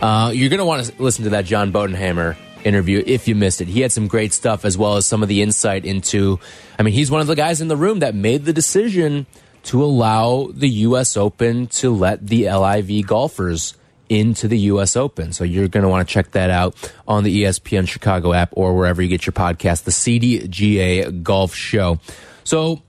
Uh, 0.00 0.30
you're 0.30 0.50
going 0.50 0.58
to 0.58 0.64
want 0.66 0.84
to 0.84 1.02
listen 1.02 1.24
to 1.24 1.30
that 1.30 1.46
John 1.46 1.72
Bodenhamer 1.72 2.36
interview 2.64 3.02
if 3.06 3.28
you 3.28 3.34
missed 3.34 3.60
it. 3.60 3.68
He 3.68 3.80
had 3.80 3.92
some 3.92 4.08
great 4.08 4.32
stuff 4.32 4.64
as 4.64 4.76
well 4.76 4.96
as 4.96 5.06
some 5.06 5.22
of 5.22 5.28
the 5.28 5.42
insight 5.42 5.84
into. 5.84 6.38
I 6.78 6.82
mean, 6.82 6.94
he's 6.94 7.10
one 7.10 7.20
of 7.20 7.26
the 7.26 7.36
guys 7.36 7.60
in 7.60 7.68
the 7.68 7.76
room 7.76 8.00
that 8.00 8.14
made 8.14 8.44
the 8.44 8.52
decision 8.52 9.26
to 9.64 9.82
allow 9.82 10.48
the 10.52 10.68
U.S. 10.68 11.16
Open 11.16 11.66
to 11.68 11.90
let 11.90 12.26
the 12.26 12.50
LIV 12.50 13.06
golfers 13.06 13.74
into 14.08 14.48
the 14.48 14.58
U.S. 14.58 14.96
Open. 14.96 15.32
So 15.32 15.44
you're 15.44 15.68
going 15.68 15.82
to 15.82 15.88
want 15.88 16.08
to 16.08 16.12
check 16.12 16.30
that 16.30 16.50
out 16.50 16.92
on 17.06 17.24
the 17.24 17.42
ESPN 17.42 17.86
Chicago 17.86 18.32
app 18.32 18.50
or 18.52 18.74
wherever 18.74 19.02
you 19.02 19.08
get 19.08 19.26
your 19.26 19.34
podcast, 19.34 19.84
the 19.84 19.90
CDGA 19.90 21.22
Golf 21.22 21.54
Show. 21.54 22.00
So 22.44 22.82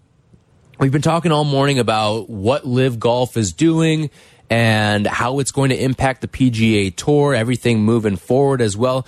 We've 0.79 0.93
been 0.93 1.01
talking 1.01 1.33
all 1.33 1.43
morning 1.43 1.77
about 1.77 2.29
what 2.29 2.65
LIV 2.65 3.01
Golf 3.01 3.35
is 3.35 3.51
doing 3.51 4.09
and 4.49 5.05
how 5.05 5.39
it's 5.39 5.51
going 5.51 5.71
to 5.71 5.75
impact 5.75 6.21
the 6.21 6.29
PGA 6.29 6.95
Tour, 6.95 7.35
everything 7.35 7.81
moving 7.81 8.15
forward 8.15 8.61
as 8.61 8.77
well. 8.77 9.05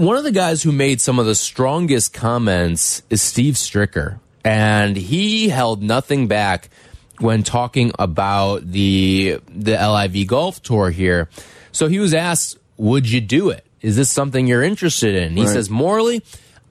One 0.00 0.16
of 0.16 0.24
the 0.24 0.32
guys 0.32 0.62
who 0.62 0.72
made 0.72 0.98
some 0.98 1.18
of 1.18 1.26
the 1.26 1.34
strongest 1.34 2.14
comments 2.14 3.02
is 3.10 3.20
Steve 3.20 3.52
Stricker. 3.52 4.18
And 4.42 4.96
he 4.96 5.50
held 5.50 5.82
nothing 5.82 6.26
back 6.26 6.70
when 7.18 7.42
talking 7.42 7.92
about 7.98 8.66
the 8.72 9.40
the 9.54 9.72
LIV 9.72 10.26
Golf 10.26 10.62
Tour 10.62 10.88
here. 10.88 11.28
So 11.70 11.88
he 11.88 11.98
was 11.98 12.14
asked, 12.14 12.56
"Would 12.78 13.10
you 13.10 13.20
do 13.20 13.50
it? 13.50 13.66
Is 13.82 13.94
this 13.94 14.08
something 14.08 14.46
you're 14.46 14.62
interested 14.62 15.14
in?" 15.14 15.36
He 15.36 15.46
says, 15.46 15.68
"Morally, 15.68 16.22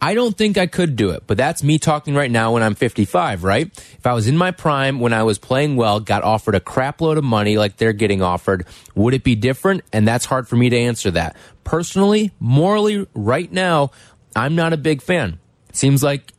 I 0.01 0.13
don't 0.13 0.37
think 0.37 0.57
I 0.57 0.65
could 0.65 0.95
do 0.95 1.09
it, 1.11 1.23
but 1.27 1.37
that's 1.37 1.61
me 1.61 1.77
talking 1.77 2.15
right 2.15 2.31
now 2.31 2.53
when 2.53 2.63
I'm 2.63 2.75
55, 2.75 3.43
right? 3.43 3.67
If 3.67 4.07
I 4.07 4.13
was 4.13 4.27
in 4.27 4.37
my 4.37 4.51
prime 4.51 4.99
when 4.99 5.11
I 5.11 5.23
was 5.23 5.37
playing 5.37 5.75
well, 5.75 5.99
got 5.99 6.23
offered 6.23 6.55
a 6.55 6.61
crap 6.61 7.01
load 7.01 7.17
of 7.17 7.23
money 7.25 7.57
like 7.57 7.77
they're 7.77 7.91
getting 7.91 8.21
offered, 8.21 8.65
would 8.95 9.13
it 9.13 9.23
be 9.23 9.35
different? 9.35 9.83
And 9.91 10.07
that's 10.07 10.25
hard 10.25 10.47
for 10.47 10.55
me 10.55 10.69
to 10.69 10.77
answer 10.77 11.11
that. 11.11 11.35
Personally, 11.65 12.31
morally, 12.39 13.07
right 13.13 13.51
now, 13.51 13.91
I'm 14.35 14.55
not 14.55 14.71
a 14.71 14.77
big 14.77 15.01
fan. 15.01 15.39
Seems 15.73 16.01
like 16.01 16.33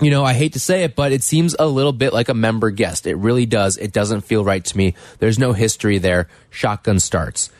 you 0.00 0.10
know, 0.10 0.24
I 0.24 0.32
hate 0.32 0.52
to 0.52 0.60
say 0.60 0.84
it, 0.84 0.94
but 0.94 1.12
it 1.12 1.22
seems 1.24 1.56
a 1.58 1.66
little 1.66 1.92
bit 1.92 2.12
like 2.12 2.28
a 2.28 2.34
member 2.34 2.70
guest. 2.70 3.06
It 3.06 3.16
really 3.16 3.46
does. 3.46 3.76
It 3.76 3.92
doesn't 3.92 4.20
feel 4.20 4.44
right 4.44 4.64
to 4.64 4.76
me. 4.76 4.94
There's 5.18 5.38
no 5.38 5.52
history 5.52 5.98
there. 5.98 6.28
Shotgun 6.50 7.00
starts. 7.00 7.50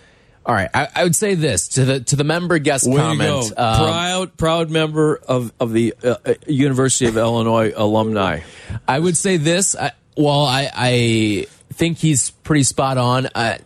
All 0.49 0.55
right, 0.55 0.70
I, 0.72 0.88
I 0.94 1.05
would 1.05 1.14
say 1.14 1.34
this 1.34 1.68
to 1.68 1.84
the 1.84 2.01
to 2.01 2.16
the 2.16 2.24
member 2.24 2.59
guest 2.59 2.88
Way 2.88 2.96
comment. 2.96 3.53
um, 3.59 3.76
proud, 3.76 4.36
proud 4.38 4.70
member 4.70 5.20
of 5.28 5.53
of 5.61 5.74
the 5.74 5.94
uh, 6.03 6.16
uh, 6.24 6.34
University 6.46 7.05
of 7.05 7.18
Illinois 7.18 7.74
alumni. 7.76 8.40
I 8.88 8.99
would 8.99 9.14
say 9.14 9.36
this. 9.36 9.76
I, 9.76 9.92
well, 10.16 10.46
I, 10.46 10.70
I 10.74 11.46
think 11.74 11.99
he's 11.99 12.30
pretty 12.30 12.62
spot 12.62 12.96
on. 12.96 13.28
I, 13.34 13.59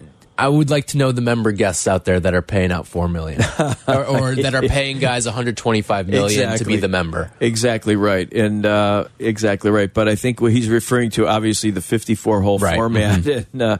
I 0.43 0.49
would 0.49 0.71
like 0.71 0.89
to 0.89 0.99
know 0.99 1.13
the 1.13 1.21
member 1.21 1.53
guests 1.53 1.87
out 1.87 2.05
there 2.05 2.19
that 2.19 2.35
are 2.35 2.43
paying 2.43 2.73
out 2.73 2.89
four 2.89 3.07
million, 3.07 3.41
or, 3.87 4.05
or 4.05 4.35
that 4.35 4.57
are 4.57 4.63
paying 4.63 4.99
guys 4.99 5.25
125 5.25 6.09
million 6.09 6.59
to 6.59 6.65
be 6.65 6.79
the 6.79 6.89
member. 6.89 7.31
Exactly 7.39 7.95
right, 7.95 8.33
and 8.33 8.67
uh, 8.67 9.05
exactly 9.21 9.71
right. 9.71 9.95
But 9.95 10.09
I 10.09 10.17
think 10.17 10.41
what 10.41 10.51
he's 10.51 10.69
referring 10.69 11.11
to, 11.11 11.29
obviously, 11.29 11.71
the 11.71 11.81
fifty-four 11.81 12.41
hole 12.43 12.59
Right. 12.59 12.75
format, 12.75 13.25
and 13.53 13.63
uh, 13.63 13.79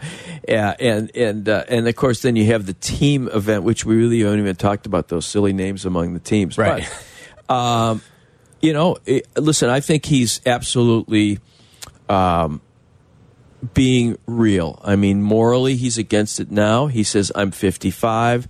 yeah, 0.49 0.77
and 0.79 1.11
and 1.17 1.49
uh, 1.49 1.65
and 1.69 1.89
of 1.89 1.97
course, 1.97 2.23
then 2.23 2.37
you 2.37 2.47
have 2.47 2.65
the 2.65 2.75
team 2.75 3.29
event, 3.35 3.65
which 3.65 3.85
we 3.85 3.97
really 3.97 4.21
haven't 4.21 4.39
even 4.39 4.55
talked 4.55 4.87
about 4.87 5.09
those 5.09 5.27
silly 5.27 5.53
names 5.53 5.85
among 5.85 6.15
the 6.15 6.21
teams, 6.21 6.57
Right. 6.57 6.89
But, 7.49 7.55
um, 7.55 8.03
you 8.61 8.73
know, 8.73 8.99
it, 9.05 9.27
listen, 9.37 9.69
I 9.69 9.81
think 9.81 10.07
he's 10.07 10.41
absolutely. 10.47 11.41
Um, 12.09 12.61
being 13.75 14.19
real. 14.27 14.81
I 14.85 14.97
mean, 14.97 15.23
morally, 15.23 15.77
he's 15.77 15.99
against 15.99 16.41
it 16.41 16.51
now. 16.51 16.87
He 16.87 17.03
says, 17.03 17.31
"I'm 17.35 17.51
55. 17.51 18.49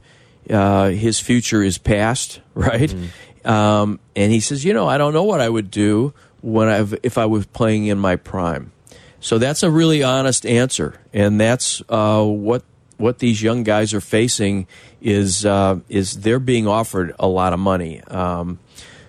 Uh, 0.50 0.88
his 0.88 1.20
future 1.20 1.62
is 1.62 1.78
past, 1.78 2.40
right?" 2.54 2.90
Mm-hmm. 2.90 3.48
Um, 3.48 4.00
and 4.16 4.32
he 4.32 4.40
says, 4.40 4.64
"You 4.64 4.72
know, 4.72 4.86
I 4.86 4.98
don't 4.98 5.12
know 5.12 5.24
what 5.24 5.40
I 5.40 5.48
would 5.48 5.70
do 5.70 6.14
when 6.40 6.68
I've, 6.68 6.94
if 7.02 7.18
I 7.18 7.26
was 7.26 7.46
playing 7.46 7.86
in 7.86 7.98
my 7.98 8.16
prime." 8.16 8.72
So 9.20 9.38
that's 9.38 9.62
a 9.62 9.70
really 9.70 10.02
honest 10.02 10.44
answer, 10.46 11.00
and 11.12 11.40
that's 11.40 11.82
uh, 11.88 12.24
what 12.24 12.64
what 12.96 13.18
these 13.18 13.42
young 13.42 13.64
guys 13.64 13.92
are 13.92 14.00
facing 14.00 14.66
is 15.00 15.44
uh, 15.44 15.80
is 15.88 16.20
they're 16.20 16.38
being 16.38 16.66
offered 16.66 17.14
a 17.18 17.26
lot 17.26 17.52
of 17.52 17.58
money. 17.58 18.00
Um, 18.04 18.58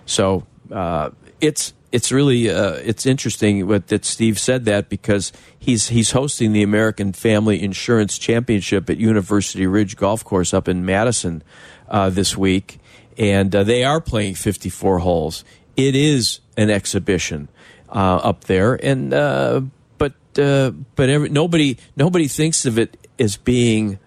so 0.06 0.46
uh, 0.70 1.10
it's 1.40 1.72
it's 1.94 2.10
really 2.10 2.50
uh, 2.50 2.72
it's 2.72 3.06
interesting 3.06 3.68
what, 3.68 3.86
that 3.86 4.04
Steve 4.04 4.36
said 4.40 4.64
that 4.64 4.88
because 4.88 5.32
he's 5.56 5.88
he's 5.88 6.10
hosting 6.10 6.52
the 6.52 6.64
American 6.64 7.12
Family 7.12 7.62
Insurance 7.62 8.18
Championship 8.18 8.90
at 8.90 8.96
University 8.96 9.64
Ridge 9.68 9.96
Golf 9.96 10.24
Course 10.24 10.52
up 10.52 10.66
in 10.66 10.84
Madison 10.84 11.44
uh, 11.88 12.10
this 12.10 12.36
week, 12.36 12.80
and 13.16 13.54
uh, 13.54 13.62
they 13.62 13.84
are 13.84 14.00
playing 14.00 14.34
54 14.34 14.98
holes. 14.98 15.44
It 15.76 15.94
is 15.94 16.40
an 16.56 16.68
exhibition 16.68 17.48
uh, 17.88 18.16
up 18.16 18.42
there, 18.44 18.74
and 18.74 19.14
uh, 19.14 19.60
but 19.96 20.14
uh, 20.36 20.72
but 20.96 21.08
every, 21.08 21.28
nobody 21.28 21.78
nobody 21.94 22.26
thinks 22.26 22.66
of 22.66 22.76
it 22.76 23.06
as 23.20 23.36
being 23.36 24.00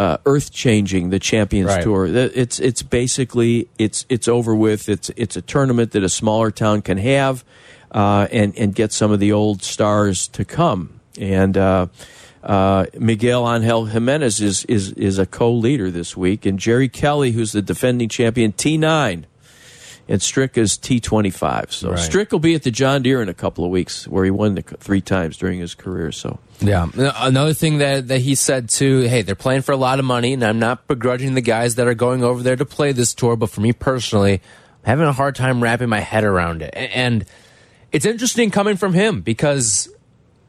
uh, 0.00 0.16
earth 0.24 0.50
changing 0.50 1.10
the 1.10 1.18
Champions 1.18 1.68
Right. 1.68 1.82
Tour. 1.82 2.06
It's 2.06 2.58
it's 2.58 2.82
basically 2.82 3.68
it's 3.78 4.06
it's 4.08 4.28
over 4.28 4.54
with. 4.54 4.88
It's 4.88 5.10
it's 5.14 5.36
a 5.36 5.42
tournament 5.42 5.92
that 5.92 6.02
a 6.02 6.08
smaller 6.08 6.50
town 6.50 6.80
can 6.80 6.96
have, 6.96 7.44
uh, 7.92 8.26
and 8.32 8.56
and 8.56 8.74
get 8.74 8.92
some 8.92 9.12
of 9.12 9.20
the 9.20 9.30
old 9.30 9.62
stars 9.62 10.26
to 10.28 10.46
come. 10.46 11.00
And 11.20 11.54
uh, 11.58 11.88
uh, 12.42 12.86
Miguel 12.98 13.46
Angel 13.52 13.84
Jimenez 13.84 14.40
is 14.40 14.64
is 14.64 14.92
is 14.92 15.18
a 15.18 15.26
co-leader 15.26 15.90
this 15.90 16.16
week, 16.16 16.46
and 16.46 16.58
Jerry 16.58 16.88
Kelly, 16.88 17.32
who's 17.32 17.52
the 17.52 17.60
defending 17.60 18.08
champion, 18.08 18.52
T 18.52 18.78
nine. 18.78 19.26
And 20.10 20.20
Strick 20.20 20.58
is 20.58 20.76
T25. 20.76 21.72
So 21.72 21.90
Right. 21.90 21.98
Strick 21.98 22.32
will 22.32 22.40
be 22.40 22.56
at 22.56 22.64
the 22.64 22.72
John 22.72 23.02
Deere 23.02 23.22
in 23.22 23.28
a 23.28 23.34
couple 23.34 23.64
of 23.64 23.70
weeks, 23.70 24.08
where 24.08 24.24
he 24.24 24.30
won 24.32 24.56
the, 24.56 24.62
three 24.62 25.00
times 25.00 25.36
during 25.36 25.60
his 25.60 25.76
career. 25.76 26.10
So 26.10 26.40
Yeah. 26.60 26.88
Another 26.94 27.54
thing 27.54 27.78
that, 27.78 28.08
that 28.08 28.20
he 28.20 28.34
said 28.34 28.68
too, 28.68 29.02
hey, 29.02 29.22
they're 29.22 29.36
playing 29.36 29.62
for 29.62 29.70
a 29.70 29.76
lot 29.76 30.00
of 30.00 30.04
money, 30.04 30.32
and 30.32 30.42
I'm 30.42 30.58
not 30.58 30.88
begrudging 30.88 31.34
the 31.34 31.40
guys 31.40 31.76
that 31.76 31.86
are 31.86 31.94
going 31.94 32.24
over 32.24 32.42
there 32.42 32.56
to 32.56 32.66
play 32.66 32.90
this 32.90 33.14
tour, 33.14 33.36
but 33.36 33.50
for 33.50 33.60
me 33.60 33.72
personally, 33.72 34.42
I'm 34.82 34.86
having 34.86 35.06
a 35.06 35.12
hard 35.12 35.36
time 35.36 35.62
wrapping 35.62 35.88
my 35.88 36.00
head 36.00 36.24
around 36.24 36.62
it. 36.62 36.74
And 36.74 37.24
it's 37.92 38.04
interesting 38.04 38.50
coming 38.50 38.76
from 38.76 38.94
him 38.94 39.20
because 39.20 39.88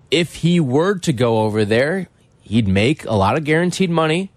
if 0.09 0.36
he 0.36 0.59
were 0.59 0.95
to 0.99 1.14
go 1.14 1.41
over 1.41 1.66
there, 1.66 2.07
he'd 2.41 2.68
make 2.68 3.05
a 3.05 3.14
lot 3.14 3.38
of 3.38 3.43
guaranteed 3.43 3.91
money 3.91 4.32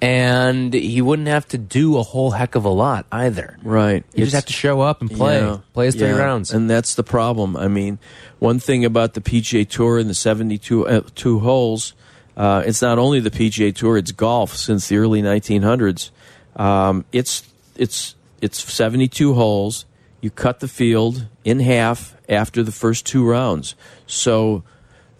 and 0.00 0.72
he 0.72 1.02
wouldn't 1.02 1.28
have 1.28 1.46
to 1.48 1.58
do 1.58 1.96
a 1.98 2.02
whole 2.02 2.30
heck 2.32 2.54
of 2.54 2.64
a 2.64 2.68
lot 2.70 3.06
either. 3.10 3.58
Right. 3.62 4.04
You 4.14 4.24
just 4.24 4.34
have 4.34 4.46
to 4.46 4.52
show 4.52 4.80
up 4.80 5.00
and 5.00 5.10
play, 5.10 5.40
Yeah, 5.40 5.58
play 5.72 5.86
his 5.86 5.94
three 5.96 6.08
yeah, 6.08 6.16
rounds. 6.16 6.52
and 6.52 6.68
that's 6.70 6.94
the 6.94 7.02
problem. 7.02 7.56
I 7.56 7.68
mean, 7.68 7.98
one 8.38 8.58
thing 8.60 8.84
about 8.84 9.14
the 9.14 9.20
PGA 9.20 9.68
Tour 9.68 9.98
and 9.98 10.08
the 10.08 10.14
seventy-two 10.14 10.86
uh, 10.86 11.00
two 11.14 11.40
holes, 11.40 11.94
uh, 12.36 12.62
it's 12.64 12.82
not 12.82 12.98
only 12.98 13.20
the 13.20 13.30
PGA 13.30 13.74
Tour; 13.74 13.96
it's 13.96 14.12
golf 14.12 14.54
since 14.56 14.88
the 14.88 14.96
early 14.98 15.22
nineteen 15.22 15.62
hundreds. 15.62 16.10
Um, 16.56 17.04
it's 17.12 17.42
it's 17.76 18.14
it's 18.40 18.58
seventy-two 18.72 19.34
holes. 19.34 19.84
You 20.20 20.30
cut 20.30 20.60
the 20.60 20.68
field 20.68 21.26
in 21.44 21.60
half 21.60 22.16
after 22.28 22.62
the 22.62 22.72
first 22.72 23.06
two 23.06 23.24
rounds. 23.28 23.74
So 24.06 24.62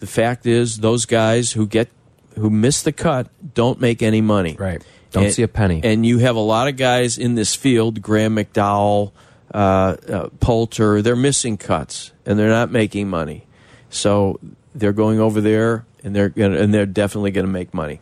the 0.00 0.06
fact 0.08 0.44
is, 0.46 0.78
those 0.78 1.06
guys 1.06 1.52
who 1.52 1.66
get 1.66 1.88
who 2.38 2.50
miss 2.50 2.82
the 2.82 2.92
cut 2.92 3.28
don't 3.54 3.80
make 3.80 4.02
any 4.02 4.20
money. 4.20 4.56
Right. 4.58 4.82
Don't 5.12 5.24
And- 5.24 5.32
see 5.32 5.42
a 5.42 5.48
penny. 5.48 5.80
And 5.84 6.04
you 6.04 6.18
have 6.18 6.36
a 6.36 6.40
lot 6.40 6.68
of 6.68 6.76
guys 6.76 7.18
in 7.18 7.34
this 7.34 7.54
field, 7.54 8.02
Graeme 8.02 8.36
McDowell, 8.36 9.12
uh, 9.54 9.58
uh, 9.58 10.28
Poulter, 10.40 11.00
they're 11.02 11.16
missing 11.16 11.56
cuts 11.56 12.12
and 12.26 12.38
they're 12.38 12.48
not 12.50 12.70
making 12.70 13.08
money. 13.08 13.46
So 13.90 14.38
they're 14.74 14.92
going 14.92 15.18
over 15.20 15.40
there 15.40 15.86
and 16.04 16.14
they're 16.14 16.28
gonna, 16.28 16.58
and 16.58 16.72
they're 16.74 16.86
definitely 16.86 17.30
going 17.30 17.46
to 17.46 17.52
make 17.52 17.72
money. 17.72 18.00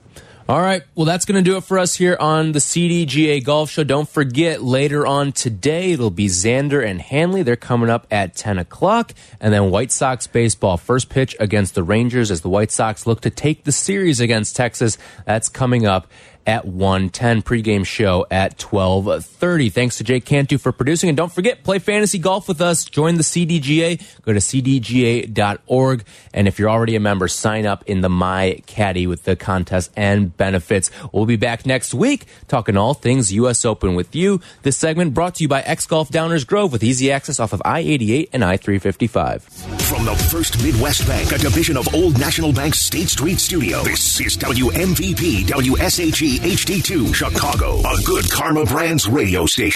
All 0.48 0.60
right. 0.60 0.84
Well, 0.94 1.06
that's 1.06 1.24
going 1.24 1.42
to 1.42 1.50
do 1.50 1.56
it 1.56 1.64
for 1.64 1.76
us 1.76 1.96
here 1.96 2.16
on 2.20 2.52
the 2.52 2.60
CDGA 2.60 3.42
Golf 3.42 3.68
Show. 3.68 3.82
Don't 3.82 4.08
forget, 4.08 4.62
later 4.62 5.04
on 5.04 5.32
today, 5.32 5.90
it'll 5.90 6.12
be 6.12 6.26
Xander 6.26 6.88
and 6.88 7.00
Hanley. 7.00 7.42
They're 7.42 7.56
coming 7.56 7.90
up 7.90 8.06
at 8.12 8.36
10 8.36 8.56
o'clock. 8.56 9.12
And 9.40 9.52
then 9.52 9.72
White 9.72 9.90
Sox 9.90 10.28
baseball. 10.28 10.76
First 10.76 11.08
pitch 11.08 11.34
against 11.40 11.74
the 11.74 11.82
Rangers 11.82 12.30
as 12.30 12.42
the 12.42 12.48
White 12.48 12.70
Sox 12.70 13.08
look 13.08 13.22
to 13.22 13.30
take 13.30 13.64
the 13.64 13.72
series 13.72 14.20
against 14.20 14.54
Texas. 14.54 14.98
That's 15.24 15.48
coming 15.48 15.84
up 15.84 16.06
at 16.46 16.64
110 16.64 17.42
pregame 17.42 17.84
show 17.84 18.26
at 18.30 18.62
1230 18.62 19.68
thanks 19.70 19.98
to 19.98 20.04
jake 20.04 20.24
cantu 20.24 20.58
for 20.58 20.72
producing. 20.72 21.08
And 21.08 21.16
don't 21.16 21.32
forget 21.32 21.64
play 21.64 21.78
fantasy 21.78 22.18
golf 22.18 22.48
with 22.48 22.60
us. 22.60 22.84
Join 22.84 23.16
the 23.16 23.22
cdga 23.22 24.02
go 24.22 24.32
to 24.32 24.38
cdga.org 24.38 26.04
and 26.32 26.48
if 26.48 26.58
you're 26.58 26.70
already 26.70 26.96
a 26.96 27.00
member 27.00 27.28
sign 27.28 27.66
up 27.66 27.84
in 27.86 28.00
the 28.00 28.08
my 28.08 28.60
caddy 28.66 29.06
with 29.06 29.24
the 29.24 29.36
contest 29.36 29.90
and 29.96 30.36
benefits. 30.36 30.90
We'll 31.12 31.26
be 31.26 31.36
back 31.36 31.66
next 31.66 31.94
week 31.94 32.26
talking 32.48 32.76
all 32.76 32.94
things 32.94 33.32
us 33.32 33.64
open 33.64 33.94
with 33.94 34.14
you. 34.14 34.40
This 34.62 34.76
segment 34.76 35.14
brought 35.14 35.36
to 35.36 35.44
you 35.44 35.48
by 35.48 35.62
x 35.62 35.86
golf 35.86 36.10
downers 36.10 36.46
grove 36.46 36.72
with 36.72 36.82
easy 36.82 37.10
access 37.10 37.40
off 37.40 37.52
of 37.52 37.60
i-88 37.64 38.30
and 38.32 38.44
i-355 38.44 39.42
From 39.42 40.04
the 40.04 40.14
First 40.14 40.62
Midwest 40.62 41.06
Bank, 41.06 41.32
a 41.32 41.38
division 41.38 41.76
of 41.76 41.92
Old 41.94 42.18
National 42.18 42.52
Bank's 42.52 42.78
State 42.78 43.08
Street 43.08 43.40
studio, 43.40 43.82
this 43.82 44.20
is 44.20 44.36
WMVP 44.36 45.44
WSHE 45.44 46.35
HD2 46.38 47.14
Chicago, 47.14 47.80
a 47.80 48.02
good 48.04 48.30
Karma 48.30 48.64
Brands 48.64 49.08
radio 49.08 49.46
station. 49.46 49.66